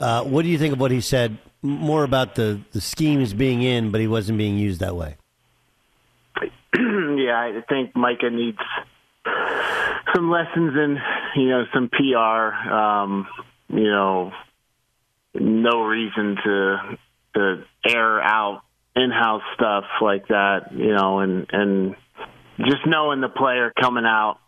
Uh, 0.00 0.24
what 0.24 0.42
do 0.42 0.48
you 0.48 0.58
think 0.58 0.72
of 0.72 0.80
what 0.80 0.90
he 0.90 1.00
said 1.00 1.36
more 1.64 2.04
about 2.04 2.34
the, 2.34 2.60
the 2.72 2.80
schemes 2.80 3.32
being 3.32 3.62
in, 3.62 3.90
but 3.90 4.00
he 4.00 4.06
wasn't 4.06 4.36
being 4.38 4.58
used 4.58 4.80
that 4.80 4.94
way. 4.94 5.16
yeah, 6.76 7.38
I 7.38 7.62
think 7.68 7.96
Micah 7.96 8.30
needs 8.30 8.58
some 10.14 10.30
lessons 10.30 10.74
in, 10.76 10.98
you 11.36 11.48
know, 11.48 11.64
some 11.72 11.88
PR. 11.88 12.70
Um, 12.70 13.26
you 13.68 13.90
know, 13.90 14.32
no 15.34 15.84
reason 15.84 16.36
to 16.44 16.98
to 17.34 17.64
air 17.88 18.22
out 18.22 18.62
in-house 18.94 19.42
stuff 19.54 19.84
like 20.02 20.28
that. 20.28 20.72
You 20.72 20.94
know, 20.94 21.20
and 21.20 21.46
and 21.50 21.96
just 22.58 22.86
knowing 22.86 23.20
the 23.20 23.28
player 23.28 23.72
coming 23.80 24.04
out 24.04 24.38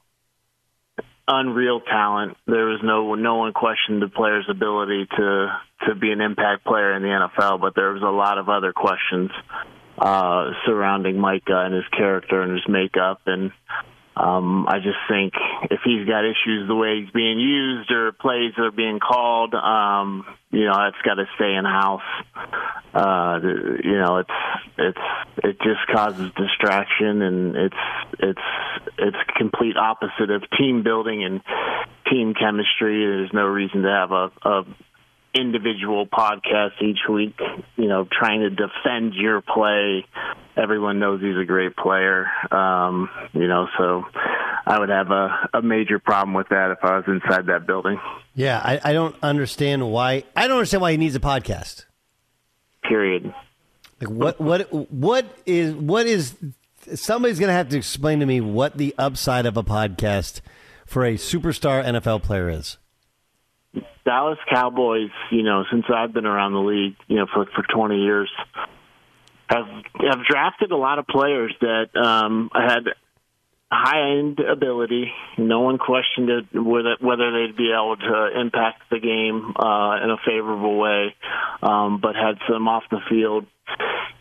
unreal 1.29 1.81
talent. 1.81 2.37
There 2.47 2.67
was 2.67 2.81
no 2.83 3.15
no 3.15 3.37
one 3.37 3.53
questioned 3.53 4.03
the 4.03 4.09
player's 4.09 4.47
ability 4.51 5.07
to 5.17 5.59
to 5.87 5.95
be 5.95 6.11
an 6.11 6.21
impact 6.21 6.65
player 6.65 6.95
in 6.95 7.03
the 7.03 7.09
NFL, 7.09 7.61
but 7.61 7.75
there 7.75 7.93
was 7.93 8.03
a 8.03 8.07
lot 8.07 8.39
of 8.39 8.49
other 8.49 8.73
questions 8.73 9.31
uh, 9.99 10.51
surrounding 10.65 11.19
Micah 11.19 11.65
and 11.65 11.75
his 11.75 11.87
character 11.97 12.43
and 12.43 12.53
his 12.53 12.69
makeup 12.69 13.21
and 13.27 13.53
um, 14.17 14.67
I 14.67 14.79
just 14.79 14.97
think 15.11 15.35
if 15.71 15.81
he's 15.85 16.09
got 16.09 16.25
issues 16.25 16.67
the 16.67 16.75
way 16.75 17.03
he's 17.03 17.11
being 17.11 17.39
used 17.39 17.91
or 17.91 18.13
plays 18.13 18.53
that 18.57 18.63
are 18.63 18.71
being 18.71 18.99
called, 18.99 19.55
um, 19.55 20.25
you 20.51 20.65
know, 20.65 20.73
that's 20.73 21.03
got 21.05 21.15
to 21.15 21.27
stay 21.35 21.53
in 21.55 21.67
house. 21.67 22.01
Uh, 22.95 23.41
you 23.85 23.99
know, 23.99 24.17
it's 24.17 24.31
it's 24.79 24.99
it 25.45 25.59
just 25.61 25.87
causes 25.93 26.31
distraction 26.35 27.21
and 27.21 27.57
it's 27.57 27.77
it's 28.19 28.41
it's 28.97 29.17
complete 29.37 29.77
opposite 29.77 30.31
of 30.31 30.43
team 30.57 30.83
building 30.83 31.23
and 31.23 31.43
team 32.11 32.33
chemistry. 32.33 33.05
There's 33.05 33.35
no 33.35 33.45
reason 33.45 33.83
to 33.83 33.91
have 33.91 34.13
a, 34.13 34.31
a 34.49 34.65
individual 35.37 36.07
podcast 36.07 36.81
each 36.83 37.01
week, 37.09 37.39
you 37.77 37.89
know, 37.89 38.07
trying 38.11 38.41
to 38.41 38.51
defend 38.51 39.15
your 39.15 39.41
play. 39.41 40.05
Everyone 40.57 40.99
knows 40.99 41.21
he's 41.21 41.37
a 41.37 41.45
great 41.45 41.77
player. 41.77 42.27
Um, 42.51 43.09
you 43.33 43.47
know, 43.47 43.67
so 43.79 44.05
I 44.67 44.79
would 44.79 44.89
have 44.89 45.11
a, 45.11 45.49
a 45.55 45.63
major 45.63 45.99
problem 45.99 46.35
with 46.35 46.49
that 46.49 46.71
if 46.73 46.79
I 46.83 46.97
was 46.97 47.05
inside 47.07 47.47
that 47.47 47.67
building. 47.67 48.01
Yeah, 48.35 48.61
I, 48.63 48.81
I 48.83 48.93
don't 48.93 49.15
understand 49.23 49.91
why 49.91 50.25
I 50.35 50.49
don't 50.49 50.59
understand 50.59 50.83
why 50.83 50.93
he 50.93 50.97
needs 50.97 51.15
a 51.15 51.21
podcast. 51.21 51.85
Period. 52.83 53.33
Like 54.01 54.11
what 54.11 54.41
what 54.41 54.73
what 54.93 55.27
is 55.47 55.75
what 55.75 56.07
is 56.07 56.35
somebody's 56.95 57.39
gonna 57.39 57.53
have 57.53 57.69
to 57.71 57.77
explain 57.77 58.21
to 58.21 58.27
me 58.27 58.41
what 58.41 58.77
the 58.77 58.95
upside 58.99 59.47
of 59.47 59.57
a 59.57 59.63
podcast 59.63 60.41
for 60.85 61.05
a 61.05 61.15
superstar 61.15 61.85
NFL 61.85 62.23
player 62.23 62.49
is. 62.49 62.79
Dallas 64.05 64.39
Cowboys, 64.49 65.11
you 65.31 65.43
know, 65.43 65.65
since 65.71 65.85
I've 65.93 66.13
been 66.13 66.27
around 66.27 66.53
the 66.53 66.61
league, 66.61 66.97
you 67.09 67.17
know, 67.17 67.27
for 67.33 67.47
for 67.47 67.63
20 67.63 68.03
years, 68.03 68.31
have 69.49 69.67
have 69.67 70.25
drafted 70.29 70.71
a 70.71 70.77
lot 70.77 70.99
of 70.99 71.07
players 71.07 71.55
that 71.61 71.97
um, 71.97 72.51
had 72.55 72.85
high 73.71 74.19
end 74.19 74.39
ability. 74.39 75.13
No 75.39 75.61
one 75.61 75.79
questioned 75.79 76.31
it, 76.31 76.45
whether 76.55 76.97
whether 77.01 77.33
they'd 77.33 77.57
be 77.57 77.73
able 77.73 77.97
to 77.97 78.41
impact 78.41 78.83
the 78.91 79.01
game 79.01 79.55
uh, 79.57 80.03
in 80.03 80.11
a 80.11 80.17
favorable 80.25 80.79
way, 80.79 81.15
um, 81.63 82.01
but 82.01 82.15
had 82.15 82.39
some 82.49 82.69
off 82.69 82.85
the 82.91 83.01
field 83.09 83.47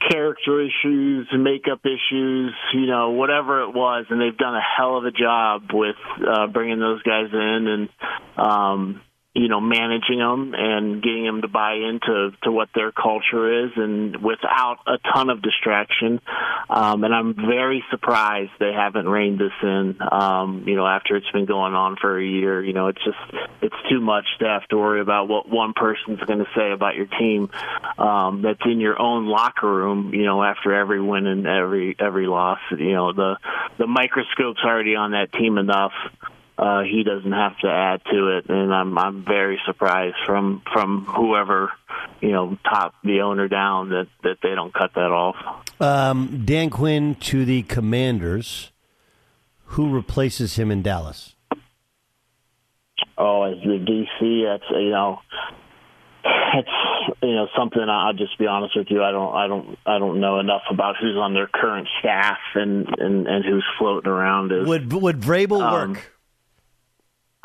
character 0.10 0.62
issues, 0.62 1.28
makeup 1.34 1.82
issues, 1.84 2.54
you 2.74 2.86
know, 2.86 3.12
whatever 3.12 3.64
it 3.64 3.74
was, 3.74 4.06
and 4.10 4.22
they've 4.22 4.38
done 4.38 4.56
a 4.56 4.62
hell 4.62 4.98
of 4.98 5.06
a 5.06 5.12
job 5.12 5.64
with 5.74 5.96
uh, 6.28 6.48
bringing 6.48 6.80
those 6.80 7.02
guys 7.04 7.30
in 7.32 7.68
and. 7.68 7.90
Um, 8.38 9.02
you 9.36 9.50
know, 9.50 9.60
managing 9.60 10.20
them 10.20 10.56
and 10.58 11.04
getting 11.04 11.26
them 11.26 11.42
to 11.42 11.50
buy 11.50 11.74
into 11.74 12.32
to 12.44 12.52
what 12.52 12.70
their 12.74 12.94
culture 12.94 13.66
is, 13.66 13.72
and 13.76 14.16
without 14.24 14.78
a 14.88 14.98
ton 15.14 15.30
of 15.30 15.42
distraction. 15.42 16.22
Um, 16.70 17.04
and 17.04 17.14
I'm 17.14 17.34
very 17.36 17.84
surprised 17.92 18.52
they 18.60 18.72
haven't 18.72 19.10
reined 19.10 19.38
this 19.38 19.52
in. 19.62 19.98
Um, 20.10 20.64
you 20.66 20.78
know, 20.78 20.88
after 20.88 21.18
it's 21.18 21.30
been 21.32 21.46
going 21.46 21.74
on 21.74 21.98
for 22.00 22.18
a 22.18 22.26
year, 22.26 22.64
you 22.64 22.72
know, 22.72 22.88
it's 22.88 23.04
just 23.04 23.18
it's 23.62 23.76
too 23.90 24.00
much 24.00 24.26
to 24.40 24.46
have 24.46 24.66
to 24.70 24.78
worry 24.78 25.02
about 25.02 25.28
what 25.28 25.50
one 25.50 25.74
person's 25.74 26.22
going 26.22 26.40
to 26.40 26.50
say 26.56 26.72
about 26.72 26.96
your 26.96 27.08
team. 27.08 27.50
Um, 27.98 28.42
that's 28.42 28.62
in 28.66 28.80
your 28.80 29.02
own 29.02 29.26
locker 29.28 29.70
room. 29.70 30.14
You 30.14 30.24
know, 30.24 30.42
after 30.44 30.74
every 30.74 31.02
win 31.02 31.28
and 31.28 31.46
every 31.46 31.94
every 32.00 32.28
loss. 32.28 32.60
You 32.72 32.94
know, 32.94 33.12
the 33.12 33.36
the 33.78 33.88
microscope's 33.88 34.62
already 34.64 34.96
on 34.96 35.12
that 35.12 35.34
team 35.34 35.58
enough 35.58 35.92
uh, 36.58 36.84
he 36.84 37.04
doesn't 37.04 37.32
have 37.32 37.58
to 37.60 37.68
add 37.68 38.02
to 38.12 38.38
it, 38.38 38.50
and 38.50 38.74
I'm 38.74 38.98
I'm 38.98 39.26
very 39.26 39.60
surprised 39.66 40.16
from 40.26 40.62
from 40.72 41.06
whoever 41.06 41.72
you 42.22 42.32
know 42.32 42.58
top 42.64 42.94
the 43.04 43.22
owner 43.22 43.48
down 43.48 43.90
that 43.90 44.08
that 44.24 44.38
they 44.42 44.56
don't 44.56 44.74
cut 44.74 44.92
that 44.96 45.12
off. 45.12 45.36
Um, 45.82 46.44
Dan 46.46 46.70
Quinn 46.70 47.16
to 47.16 47.46
the 47.46 47.64
Commanders. 47.64 48.72
Who 49.70 49.90
replaces 49.90 50.58
him 50.58 50.72
in 50.72 50.84
Dallas? 50.84 51.36
Oh, 53.18 53.44
as 53.44 53.58
the 53.64 53.80
DC, 53.80 54.44
that's 54.46 54.70
you 54.70 54.92
know, 54.92 55.20
it's 56.24 56.70
you 57.22 57.36
know 57.36 57.48
something. 57.58 57.82
I'll 57.82 58.14
just 58.14 58.38
be 58.38 58.48
honest 58.48 58.78
with 58.78 58.88
you. 58.90 59.04
I 59.04 59.12
don't 59.12 59.36
I 59.36 59.48
don't 59.48 59.78
I 59.86 60.00
don't 60.00 60.22
know 60.22 60.40
enough 60.40 60.62
about 60.70 60.96
who's 61.02 61.18
on 61.18 61.34
their 61.34 61.48
current 61.48 61.88
staff 62.00 62.38
and 62.54 62.88
and, 63.00 63.28
and 63.28 63.44
who's 63.44 63.66
floating 63.78 64.10
around. 64.10 64.52
As, 64.54 64.68
would 64.68 64.94
would 64.94 65.20
Vrabel 65.20 65.62
um, 65.62 65.94
work? 65.94 66.15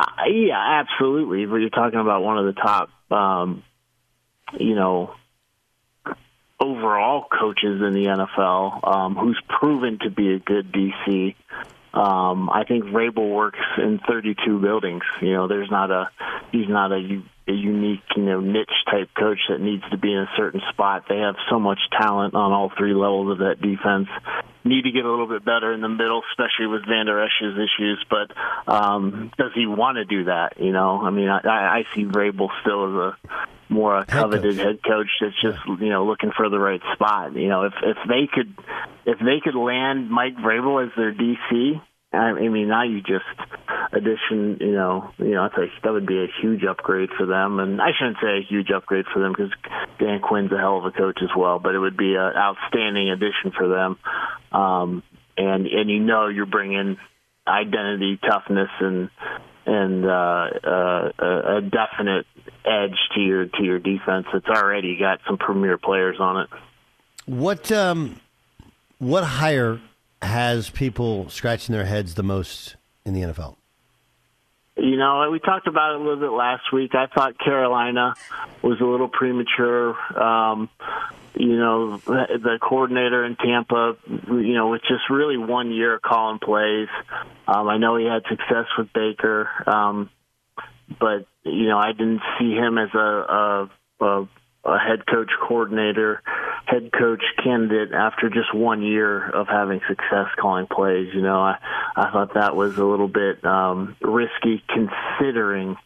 Uh, 0.00 0.24
yeah, 0.28 0.82
absolutely. 0.82 1.44
But 1.44 1.56
you're 1.56 1.70
talking 1.70 2.00
about 2.00 2.22
one 2.22 2.38
of 2.38 2.46
the 2.46 2.60
top, 2.60 2.88
um, 3.10 3.62
you 4.58 4.74
know, 4.74 5.12
overall 6.58 7.26
coaches 7.30 7.82
in 7.82 7.92
the 7.92 8.06
NFL, 8.06 8.86
um, 8.86 9.14
who's 9.14 9.40
proven 9.46 9.98
to 10.02 10.10
be 10.10 10.34
a 10.34 10.38
good 10.38 10.72
DC. 10.72 11.34
Um, 11.92 12.48
I 12.48 12.64
think 12.64 12.84
Vrabel 12.84 13.30
works 13.30 13.58
in 13.76 14.00
32 14.08 14.58
buildings. 14.60 15.02
You 15.20 15.32
know, 15.32 15.48
there's 15.48 15.70
not 15.70 15.90
a 15.90 16.10
he's 16.52 16.68
not 16.68 16.92
a, 16.92 17.22
a 17.50 17.54
unique 17.54 18.04
you 18.16 18.22
know 18.22 18.40
niche 18.40 18.68
type 18.90 19.08
coach 19.18 19.38
that 19.48 19.60
needs 19.60 19.82
to 19.90 19.98
be 19.98 20.12
in 20.12 20.20
a 20.20 20.30
certain 20.36 20.60
spot. 20.70 21.04
They 21.08 21.18
have 21.18 21.36
so 21.50 21.58
much 21.58 21.78
talent 21.98 22.34
on 22.34 22.52
all 22.52 22.70
three 22.76 22.94
levels 22.94 23.32
of 23.32 23.38
that 23.38 23.60
defense. 23.60 24.08
Need 24.62 24.84
to 24.84 24.92
get 24.92 25.04
a 25.04 25.10
little 25.10 25.26
bit 25.26 25.44
better 25.44 25.72
in 25.72 25.80
the 25.80 25.88
middle, 25.88 26.22
especially 26.32 26.66
with 26.66 26.86
Vander 26.86 27.22
Esch's 27.22 27.56
issues. 27.56 28.04
But 28.10 28.30
um, 28.70 29.32
does 29.38 29.52
he 29.54 29.66
want 29.66 29.96
to 29.96 30.04
do 30.04 30.24
that? 30.24 30.60
You 30.60 30.72
know, 30.72 31.00
I 31.00 31.10
mean, 31.10 31.28
I, 31.28 31.38
I 31.44 31.82
see 31.94 32.04
Vrabel 32.04 32.48
still 32.60 32.86
as 32.86 33.14
a 33.14 33.38
more 33.70 33.96
a 33.96 34.04
coveted 34.04 34.58
head 34.58 34.80
coach 34.82 35.08
that's 35.20 35.40
just 35.40 35.58
you 35.80 35.88
know 35.88 36.04
looking 36.04 36.32
for 36.36 36.48
the 36.48 36.58
right 36.58 36.82
spot. 36.94 37.34
You 37.34 37.48
know, 37.48 37.64
if 37.64 37.74
if 37.82 37.96
they 38.06 38.28
could 38.32 38.54
if 39.06 39.18
they 39.18 39.40
could 39.42 39.54
land 39.54 40.10
Mike 40.10 40.36
Vrabel 40.36 40.86
as 40.86 40.92
their 40.96 41.12
DC, 41.12 41.80
I 42.12 42.32
mean 42.32 42.68
now 42.68 42.82
you 42.82 43.00
just 43.00 43.24
addition. 43.92 44.58
You 44.60 44.72
know, 44.72 45.10
you 45.18 45.30
know, 45.30 45.48
think 45.54 45.70
that 45.82 45.92
would 45.92 46.06
be 46.06 46.18
a 46.18 46.26
huge 46.40 46.64
upgrade 46.64 47.10
for 47.16 47.26
them. 47.26 47.60
And 47.60 47.80
I 47.80 47.90
shouldn't 47.96 48.18
say 48.22 48.38
a 48.38 48.46
huge 48.48 48.70
upgrade 48.70 49.06
for 49.12 49.20
them 49.20 49.32
because 49.32 49.52
Dan 49.98 50.20
Quinn's 50.20 50.52
a 50.52 50.58
hell 50.58 50.78
of 50.78 50.84
a 50.84 50.90
coach 50.90 51.18
as 51.22 51.30
well. 51.36 51.58
But 51.58 51.74
it 51.74 51.78
would 51.78 51.96
be 51.96 52.14
an 52.14 52.32
outstanding 52.36 53.10
addition 53.10 53.52
for 53.56 53.68
them. 53.68 53.98
Um, 54.52 55.02
and 55.36 55.66
and 55.66 55.90
you 55.90 56.00
know 56.00 56.28
you're 56.28 56.46
bringing 56.46 56.96
identity, 57.46 58.18
toughness, 58.18 58.70
and 58.80 59.10
and 59.66 60.04
uh, 60.04 60.48
uh, 60.64 61.10
a 61.18 61.60
definite 61.62 62.26
edge 62.64 62.98
to 63.14 63.20
your 63.20 63.46
to 63.46 63.62
your 63.62 63.78
defense 63.78 64.26
that's 64.32 64.48
already 64.48 64.96
got 64.96 65.20
some 65.26 65.38
premier 65.38 65.78
players 65.78 66.16
on 66.18 66.42
it. 66.42 66.48
What 67.26 67.70
um, 67.70 68.20
what 68.98 69.24
hire 69.24 69.80
has 70.22 70.70
people 70.70 71.28
scratching 71.28 71.74
their 71.74 71.84
heads 71.84 72.14
the 72.14 72.22
most 72.22 72.76
in 73.04 73.14
the 73.14 73.22
NFL? 73.22 73.56
You 74.76 74.96
know, 74.96 75.28
we 75.30 75.40
talked 75.40 75.66
about 75.66 75.94
it 75.94 76.00
a 76.00 76.04
little 76.04 76.20
bit 76.20 76.30
last 76.30 76.72
week. 76.72 76.94
I 76.94 77.06
thought 77.06 77.38
Carolina 77.38 78.14
was 78.62 78.80
a 78.80 78.84
little 78.84 79.08
premature. 79.08 79.94
Um, 80.18 80.70
you 81.34 81.56
know, 81.56 81.98
the 81.98 82.58
coordinator 82.60 83.24
in 83.24 83.36
Tampa, 83.36 83.96
you 84.08 84.54
know, 84.54 84.68
with 84.70 84.82
just 84.82 85.08
really 85.10 85.36
one 85.36 85.70
year 85.70 85.98
calling 85.98 86.38
plays. 86.38 86.88
Um, 87.46 87.68
I 87.68 87.78
know 87.78 87.96
he 87.96 88.06
had 88.06 88.22
success 88.28 88.66
with 88.76 88.92
Baker, 88.92 89.48
um, 89.66 90.10
but 90.98 91.26
you 91.44 91.68
know, 91.68 91.78
I 91.78 91.92
didn't 91.92 92.20
see 92.38 92.52
him 92.52 92.78
as 92.78 92.88
a, 92.94 92.98
a, 92.98 93.70
a, 94.00 94.28
a 94.64 94.78
head 94.78 95.06
coach 95.06 95.30
coordinator, 95.46 96.22
head 96.66 96.90
coach 96.92 97.22
candidate 97.42 97.92
after 97.92 98.28
just 98.28 98.54
one 98.54 98.82
year 98.82 99.28
of 99.30 99.48
having 99.48 99.80
success 99.88 100.26
calling 100.38 100.66
plays. 100.66 101.08
You 101.14 101.22
know, 101.22 101.40
I 101.40 101.56
I 101.96 102.10
thought 102.10 102.34
that 102.34 102.54
was 102.54 102.76
a 102.76 102.84
little 102.84 103.08
bit 103.08 103.44
um, 103.44 103.96
risky 104.00 104.62
considering 104.68 105.76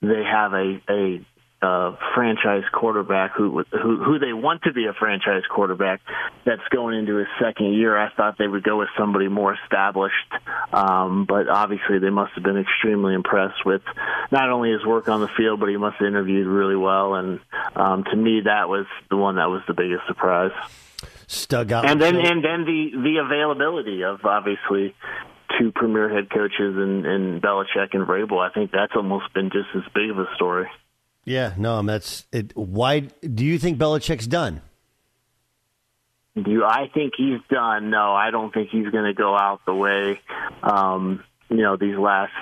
they 0.00 0.22
have 0.24 0.52
a 0.52 0.80
a 0.88 1.24
uh, 1.62 1.94
franchise 2.14 2.64
quarterback 2.72 3.32
who, 3.36 3.64
who 3.70 4.02
who 4.02 4.18
they 4.18 4.32
want 4.32 4.62
to 4.62 4.72
be 4.72 4.86
a 4.86 4.92
franchise 4.92 5.44
quarterback 5.48 6.00
that's 6.44 6.66
going 6.70 6.98
into 6.98 7.16
his 7.16 7.28
second 7.40 7.72
year. 7.74 7.96
I 7.96 8.10
thought 8.14 8.36
they 8.36 8.48
would 8.48 8.64
go 8.64 8.78
with 8.78 8.88
somebody 8.98 9.28
more 9.28 9.56
established, 9.62 10.16
um, 10.72 11.24
but 11.24 11.48
obviously 11.48 12.00
they 12.00 12.10
must 12.10 12.32
have 12.34 12.42
been 12.42 12.58
extremely 12.58 13.14
impressed 13.14 13.64
with 13.64 13.82
not 14.32 14.50
only 14.50 14.72
his 14.72 14.84
work 14.84 15.08
on 15.08 15.20
the 15.20 15.28
field, 15.36 15.60
but 15.60 15.68
he 15.68 15.76
must 15.76 15.98
have 15.98 16.08
interviewed 16.08 16.48
really 16.48 16.76
well. 16.76 17.14
And 17.14 17.38
um, 17.76 18.04
to 18.04 18.16
me, 18.16 18.40
that 18.44 18.68
was 18.68 18.86
the 19.08 19.16
one 19.16 19.36
that 19.36 19.48
was 19.48 19.62
the 19.68 19.74
biggest 19.74 20.06
surprise. 20.08 20.52
Stug 21.28 21.70
out, 21.70 21.86
and 21.86 22.02
then 22.02 22.16
and 22.16 22.44
then 22.44 22.64
the 22.64 22.90
the 22.92 23.16
availability 23.24 24.02
of 24.02 24.24
obviously 24.24 24.94
two 25.58 25.70
premier 25.72 26.08
head 26.08 26.28
coaches 26.28 26.76
in, 26.76 27.06
in 27.06 27.40
Belichick 27.40 27.90
and 27.92 28.06
Vrabel. 28.06 28.38
I 28.38 28.52
think 28.52 28.72
that's 28.72 28.92
almost 28.96 29.32
been 29.32 29.50
just 29.50 29.68
as 29.76 29.82
big 29.94 30.10
of 30.10 30.18
a 30.18 30.26
story. 30.34 30.68
Yeah, 31.24 31.54
no, 31.56 31.82
that's 31.82 32.26
it. 32.32 32.56
Why 32.56 33.00
do 33.00 33.44
you 33.44 33.58
think 33.58 33.78
Belichick's 33.78 34.26
done? 34.26 34.60
Do 36.34 36.64
I 36.64 36.88
think 36.92 37.12
he's 37.16 37.40
done? 37.50 37.90
No, 37.90 38.14
I 38.14 38.30
don't 38.30 38.52
think 38.52 38.70
he's 38.70 38.88
going 38.88 39.04
to 39.04 39.14
go 39.14 39.36
out 39.36 39.60
the 39.66 39.74
way. 39.74 40.18
Um, 40.62 41.22
you 41.50 41.58
know, 41.58 41.76
these 41.76 41.96
last 41.96 42.32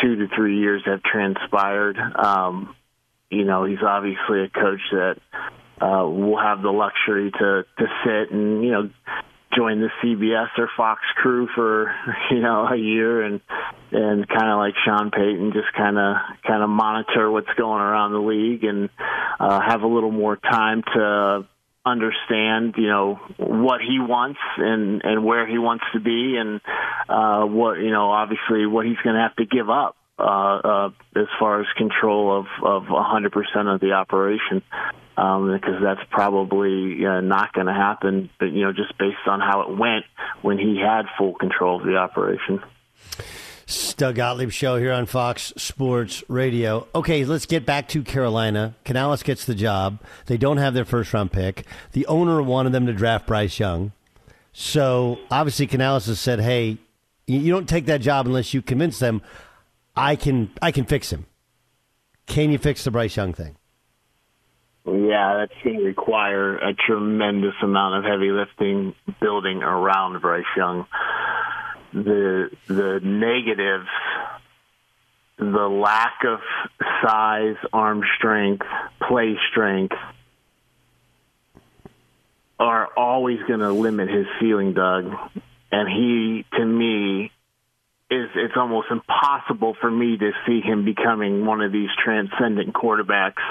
two 0.00 0.16
to 0.16 0.28
three 0.34 0.58
years 0.58 0.82
have 0.84 1.02
transpired. 1.02 1.96
Um, 1.98 2.76
you 3.30 3.44
know, 3.44 3.64
he's 3.64 3.82
obviously 3.82 4.44
a 4.44 4.48
coach 4.48 4.80
that 4.92 5.16
uh, 5.80 6.06
will 6.06 6.38
have 6.38 6.62
the 6.62 6.70
luxury 6.70 7.30
to 7.30 7.64
to 7.78 7.86
sit 8.04 8.30
and 8.30 8.62
you 8.62 8.70
know 8.70 8.90
join 9.56 9.80
the 9.80 9.90
CBS 10.02 10.48
or 10.58 10.68
Fox 10.76 11.00
crew 11.16 11.48
for 11.54 11.94
you 12.30 12.40
know 12.40 12.66
a 12.66 12.76
year 12.76 13.22
and 13.22 13.40
and 13.92 14.28
kind 14.28 14.50
of 14.50 14.58
like 14.58 14.74
Sean 14.84 15.10
Payton 15.10 15.52
just 15.52 15.72
kind 15.76 15.98
of 15.98 16.16
kind 16.46 16.62
of 16.62 16.68
monitor 16.68 17.30
what's 17.30 17.52
going 17.56 17.80
around 17.80 18.12
the 18.12 18.18
league 18.18 18.64
and 18.64 18.88
uh, 19.38 19.60
have 19.60 19.82
a 19.82 19.86
little 19.86 20.10
more 20.10 20.36
time 20.36 20.82
to 20.94 21.46
understand 21.84 22.74
you 22.76 22.86
know 22.86 23.20
what 23.38 23.80
he 23.80 23.98
wants 23.98 24.38
and 24.56 25.02
and 25.04 25.24
where 25.24 25.48
he 25.48 25.58
wants 25.58 25.82
to 25.92 25.98
be 25.98 26.36
and 26.38 26.60
uh 27.08 27.44
what 27.44 27.74
you 27.78 27.90
know 27.90 28.08
obviously 28.08 28.66
what 28.66 28.86
he's 28.86 28.98
going 29.02 29.16
to 29.16 29.20
have 29.20 29.34
to 29.34 29.44
give 29.44 29.68
up 29.68 29.96
uh, 30.18 30.22
uh, 30.22 30.90
as 31.16 31.26
far 31.40 31.60
as 31.60 31.66
control 31.76 32.38
of 32.38 32.46
of 32.62 32.82
100% 32.84 33.74
of 33.74 33.80
the 33.80 33.92
operation, 33.92 34.62
um, 35.16 35.52
because 35.52 35.82
that's 35.82 36.00
probably 36.10 37.04
uh, 37.04 37.20
not 37.20 37.52
going 37.52 37.66
to 37.66 37.72
happen. 37.72 38.30
But 38.38 38.52
you 38.52 38.64
know, 38.64 38.72
just 38.72 38.96
based 38.98 39.26
on 39.26 39.40
how 39.40 39.62
it 39.62 39.76
went 39.76 40.04
when 40.42 40.58
he 40.58 40.78
had 40.78 41.06
full 41.18 41.34
control 41.34 41.80
of 41.80 41.86
the 41.86 41.96
operation. 41.96 42.62
Doug 43.94 44.16
Gottlieb 44.16 44.50
show 44.50 44.76
here 44.76 44.92
on 44.92 45.06
Fox 45.06 45.52
Sports 45.56 46.24
Radio. 46.28 46.86
Okay, 46.94 47.24
let's 47.24 47.46
get 47.46 47.66
back 47.66 47.88
to 47.88 48.02
Carolina. 48.02 48.74
Canales 48.84 49.22
gets 49.22 49.44
the 49.44 49.54
job. 49.54 50.00
They 50.26 50.36
don't 50.36 50.56
have 50.58 50.74
their 50.74 50.84
first 50.84 51.12
round 51.12 51.32
pick. 51.32 51.66
The 51.92 52.06
owner 52.06 52.42
wanted 52.42 52.72
them 52.72 52.86
to 52.86 52.92
draft 52.92 53.26
Bryce 53.26 53.58
Young. 53.58 53.92
So 54.52 55.18
obviously 55.30 55.66
Canales 55.66 56.06
has 56.06 56.20
said, 56.20 56.40
"Hey, 56.40 56.78
you 57.26 57.52
don't 57.52 57.68
take 57.68 57.86
that 57.86 58.00
job 58.00 58.26
unless 58.26 58.52
you 58.52 58.62
convince 58.62 58.98
them 58.98 59.22
I 59.96 60.16
can 60.16 60.50
I 60.60 60.72
can 60.72 60.84
fix 60.84 61.12
him. 61.12 61.26
Can 62.26 62.50
you 62.50 62.58
fix 62.58 62.84
the 62.84 62.90
Bryce 62.90 63.16
Young 63.16 63.34
thing? 63.34 63.56
Yeah, 64.84 65.36
that's 65.38 65.52
going 65.62 65.78
to 65.78 65.84
require 65.84 66.56
a 66.56 66.74
tremendous 66.74 67.54
amount 67.62 67.98
of 67.98 68.10
heavy 68.10 68.30
lifting 68.30 68.94
building 69.20 69.62
around 69.62 70.20
Bryce 70.20 70.44
Young. 70.56 70.86
The 71.92 72.50
the 72.68 73.00
negatives, 73.02 73.88
the 75.38 75.68
lack 75.68 76.24
of 76.26 76.40
size, 77.04 77.56
arm 77.72 78.02
strength, 78.16 78.66
play 79.06 79.36
strength, 79.50 79.94
are 82.58 82.88
always 82.96 83.38
going 83.46 83.60
to 83.60 83.72
limit 83.72 84.08
his 84.08 84.26
ceiling, 84.40 84.72
Doug. 84.72 85.12
And 85.70 85.88
he, 85.88 86.44
to 86.56 86.64
me, 86.64 87.32
is 88.10 88.28
it's 88.34 88.54
almost 88.56 88.88
impossible 88.90 89.74
for 89.80 89.90
me 89.90 90.16
to 90.18 90.32
see 90.46 90.60
him 90.60 90.84
becoming 90.84 91.46
one 91.46 91.60
of 91.60 91.72
these 91.72 91.88
transcendent 92.04 92.74
quarterbacks 92.74 93.42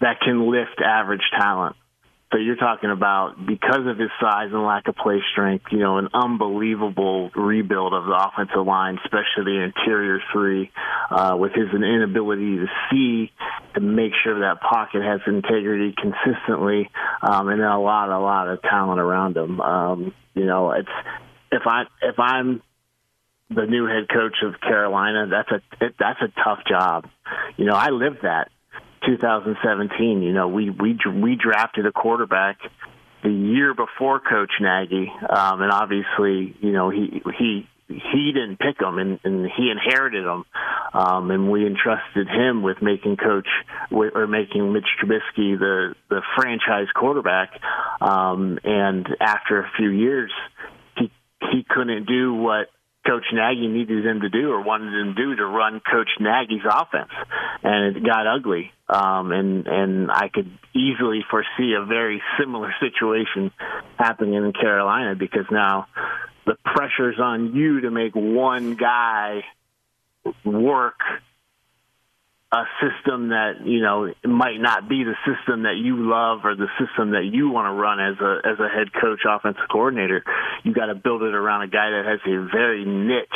that 0.00 0.20
can 0.20 0.50
lift 0.50 0.80
average 0.80 1.22
talent. 1.38 1.76
So 2.32 2.38
you're 2.38 2.56
talking 2.56 2.90
about 2.90 3.44
because 3.44 3.86
of 3.86 3.98
his 3.98 4.10
size 4.20 4.50
and 4.52 4.62
lack 4.64 4.86
of 4.86 4.94
play 4.94 5.20
strength, 5.32 5.64
you 5.72 5.78
know, 5.78 5.98
an 5.98 6.10
unbelievable 6.14 7.30
rebuild 7.34 7.92
of 7.92 8.04
the 8.04 8.14
offensive 8.14 8.64
line, 8.64 8.98
especially 9.04 9.52
the 9.52 9.64
interior 9.64 10.20
three, 10.32 10.70
uh, 11.10 11.36
with 11.36 11.52
his 11.54 11.74
inability 11.74 12.58
to 12.58 12.66
see 12.88 13.32
to 13.74 13.80
make 13.80 14.12
sure 14.22 14.40
that 14.40 14.60
pocket 14.60 15.02
has 15.02 15.20
integrity 15.26 15.92
consistently, 15.96 16.88
um, 17.20 17.48
and 17.48 17.60
then 17.60 17.66
a 17.66 17.80
lot, 17.80 18.10
a 18.10 18.20
lot 18.20 18.46
of 18.48 18.62
talent 18.62 19.00
around 19.00 19.36
him. 19.36 19.60
Um, 19.60 20.14
you 20.34 20.46
know, 20.46 20.70
it's 20.70 20.88
if 21.50 21.62
I 21.66 21.82
if 22.00 22.18
I'm 22.20 22.62
the 23.48 23.66
new 23.66 23.86
head 23.86 24.08
coach 24.08 24.36
of 24.44 24.60
Carolina, 24.60 25.26
that's 25.28 25.50
a 25.50 25.84
it, 25.84 25.94
that's 25.98 26.20
a 26.22 26.28
tough 26.44 26.60
job. 26.68 27.08
You 27.56 27.64
know, 27.64 27.74
I 27.74 27.88
lived 27.88 28.18
that 28.22 28.50
2017. 29.06 30.22
You 30.22 30.32
know, 30.32 30.48
we 30.48 30.70
we 30.70 30.98
we 31.14 31.36
drafted 31.36 31.86
a 31.86 31.92
quarterback 31.92 32.58
the 33.22 33.30
year 33.30 33.74
before 33.74 34.20
Coach 34.20 34.52
Nagy, 34.60 35.12
um, 35.28 35.60
and 35.60 35.72
obviously, 35.72 36.56
you 36.60 36.72
know, 36.72 36.90
he 36.90 37.22
he 37.38 37.68
he 37.88 38.32
didn't 38.32 38.58
pick 38.58 38.80
him, 38.80 38.98
and, 38.98 39.18
and 39.24 39.50
he 39.56 39.70
inherited 39.70 40.24
him, 40.24 40.44
um, 40.94 41.30
and 41.30 41.50
we 41.50 41.66
entrusted 41.66 42.28
him 42.28 42.62
with 42.62 42.80
making 42.80 43.16
Coach 43.16 43.48
or 43.90 44.26
making 44.26 44.72
Mitch 44.72 44.86
Trubisky 45.02 45.58
the 45.58 45.94
the 46.08 46.22
franchise 46.36 46.88
quarterback. 46.94 47.50
Um, 48.00 48.58
and 48.64 49.06
after 49.20 49.60
a 49.60 49.70
few 49.76 49.90
years, 49.90 50.32
he 50.96 51.10
he 51.40 51.66
couldn't 51.68 52.06
do 52.06 52.34
what 52.34 52.68
Coach 53.06 53.24
Nagy 53.32 53.66
needed 53.66 54.04
him 54.04 54.20
to 54.20 54.28
do 54.28 54.50
or 54.50 54.62
wanted 54.62 54.94
him 54.94 55.14
to 55.14 55.22
do 55.22 55.36
to 55.36 55.46
run 55.46 55.80
Coach 55.80 56.10
Nagy's 56.20 56.64
offense, 56.64 57.10
and 57.62 57.96
it 57.96 58.04
got 58.04 58.26
ugly. 58.26 58.72
Um, 58.90 59.30
and 59.30 59.66
and 59.68 60.10
I 60.10 60.28
could 60.28 60.50
easily 60.74 61.20
foresee 61.30 61.74
a 61.80 61.84
very 61.84 62.20
similar 62.40 62.74
situation 62.80 63.52
happening 63.96 64.34
in 64.34 64.52
Carolina 64.52 65.14
because 65.14 65.46
now 65.50 65.86
the 66.44 66.56
pressure's 66.64 67.20
on 67.20 67.54
you 67.54 67.82
to 67.82 67.90
make 67.90 68.14
one 68.14 68.76
guy 68.76 69.44
work 70.44 70.98
a 72.52 72.64
system 72.80 73.28
that 73.28 73.64
you 73.64 73.80
know 73.80 74.12
might 74.24 74.58
not 74.58 74.88
be 74.88 75.04
the 75.04 75.14
system 75.24 75.62
that 75.62 75.76
you 75.76 76.10
love 76.10 76.40
or 76.42 76.56
the 76.56 76.66
system 76.80 77.12
that 77.12 77.24
you 77.24 77.48
want 77.48 77.66
to 77.66 77.80
run 77.80 78.00
as 78.00 78.18
a 78.20 78.40
as 78.44 78.58
a 78.58 78.68
head 78.68 78.88
coach 79.00 79.20
offensive 79.28 79.68
coordinator. 79.70 80.24
You 80.64 80.74
got 80.74 80.86
to 80.86 80.96
build 80.96 81.22
it 81.22 81.32
around 81.32 81.62
a 81.62 81.68
guy 81.68 81.90
that 81.90 82.06
has 82.06 82.20
a 82.26 82.48
very 82.50 82.84
niche 82.84 83.28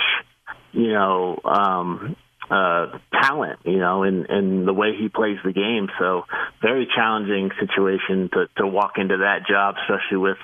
you 0.73 0.93
know 0.93 1.39
um 1.45 2.17
uh 2.51 2.99
talent 3.23 3.59
you 3.65 3.79
know 3.79 4.03
in 4.03 4.27
in 4.27 4.67
the 4.67 4.73
way 4.73 4.95
he 4.99 5.09
plays 5.09 5.39
the 5.45 5.53
game 5.53 5.89
so 5.99 6.25
very 6.61 6.87
challenging 6.95 7.51
situation 7.59 8.29
to 8.33 8.47
to 8.57 8.67
walk 8.67 8.99
into 8.99 9.17
that 9.19 9.47
job 9.49 9.77
especially 9.83 10.19
with 10.19 10.39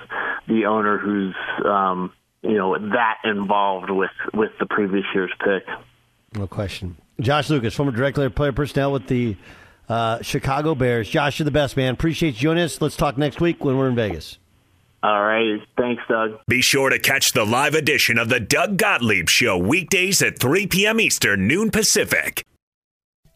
the 0.47 0.65
owner 0.65 0.97
who's 0.97 1.35
um 1.65 2.11
you 2.41 2.57
know 2.57 2.77
that 2.77 3.17
involved 3.23 3.89
with 3.89 4.09
with 4.33 4.51
the 4.59 4.65
previous 4.65 5.05
year's 5.13 5.31
pick 5.43 5.63
No 6.33 6.47
question. 6.47 6.97
Josh 7.19 7.49
Lucas, 7.49 7.75
former 7.75 7.91
director 7.91 8.25
of 8.25 8.33
player 8.33 8.51
personnel 8.51 8.91
with 8.93 9.05
the 9.07 9.35
uh, 9.89 10.21
Chicago 10.21 10.73
Bears. 10.73 11.07
Josh, 11.09 11.37
you're 11.37 11.45
the 11.45 11.51
best, 11.51 11.75
man. 11.77 11.93
Appreciate 11.93 12.35
you 12.35 12.39
joining 12.39 12.63
us. 12.63 12.81
Let's 12.81 12.95
talk 12.95 13.17
next 13.17 13.41
week 13.41 13.63
when 13.63 13.77
we're 13.77 13.89
in 13.89 13.95
Vegas. 13.95 14.37
All 15.03 15.23
right. 15.23 15.59
Thanks, 15.77 16.03
Doug. 16.07 16.39
Be 16.47 16.61
sure 16.61 16.89
to 16.91 16.99
catch 16.99 17.31
the 17.31 17.45
live 17.45 17.73
edition 17.73 18.19
of 18.19 18.29
the 18.29 18.39
Doug 18.39 18.77
Gottlieb 18.77 19.29
Show 19.29 19.57
weekdays 19.57 20.21
at 20.21 20.37
3 20.37 20.67
p.m. 20.67 20.99
Eastern, 20.99 21.47
noon 21.47 21.71
Pacific. 21.71 22.43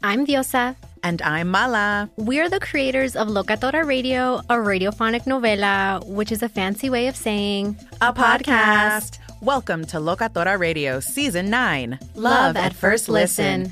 I'm 0.04 0.28
Diosa. 0.28 0.76
And 1.02 1.22
I'm 1.22 1.50
Mala. 1.50 2.10
We're 2.18 2.50
the 2.50 2.60
creators 2.60 3.16
of 3.16 3.28
Locatora 3.28 3.86
Radio, 3.86 4.38
a 4.50 4.56
radiophonic 4.56 5.26
novela, 5.26 6.04
which 6.08 6.32
is 6.32 6.42
a 6.42 6.50
fancy 6.50 6.90
way 6.90 7.08
of 7.08 7.16
saying 7.16 7.78
A 8.02 8.12
podcast. 8.12 9.20
Welcome 9.42 9.86
to 9.86 9.98
Locatora 9.98 10.58
Radio 10.58 11.00
Season 11.00 11.50
9 11.50 12.00
Love 12.16 12.58
at 12.58 12.74
First 12.74 13.10
Listen. 13.10 13.72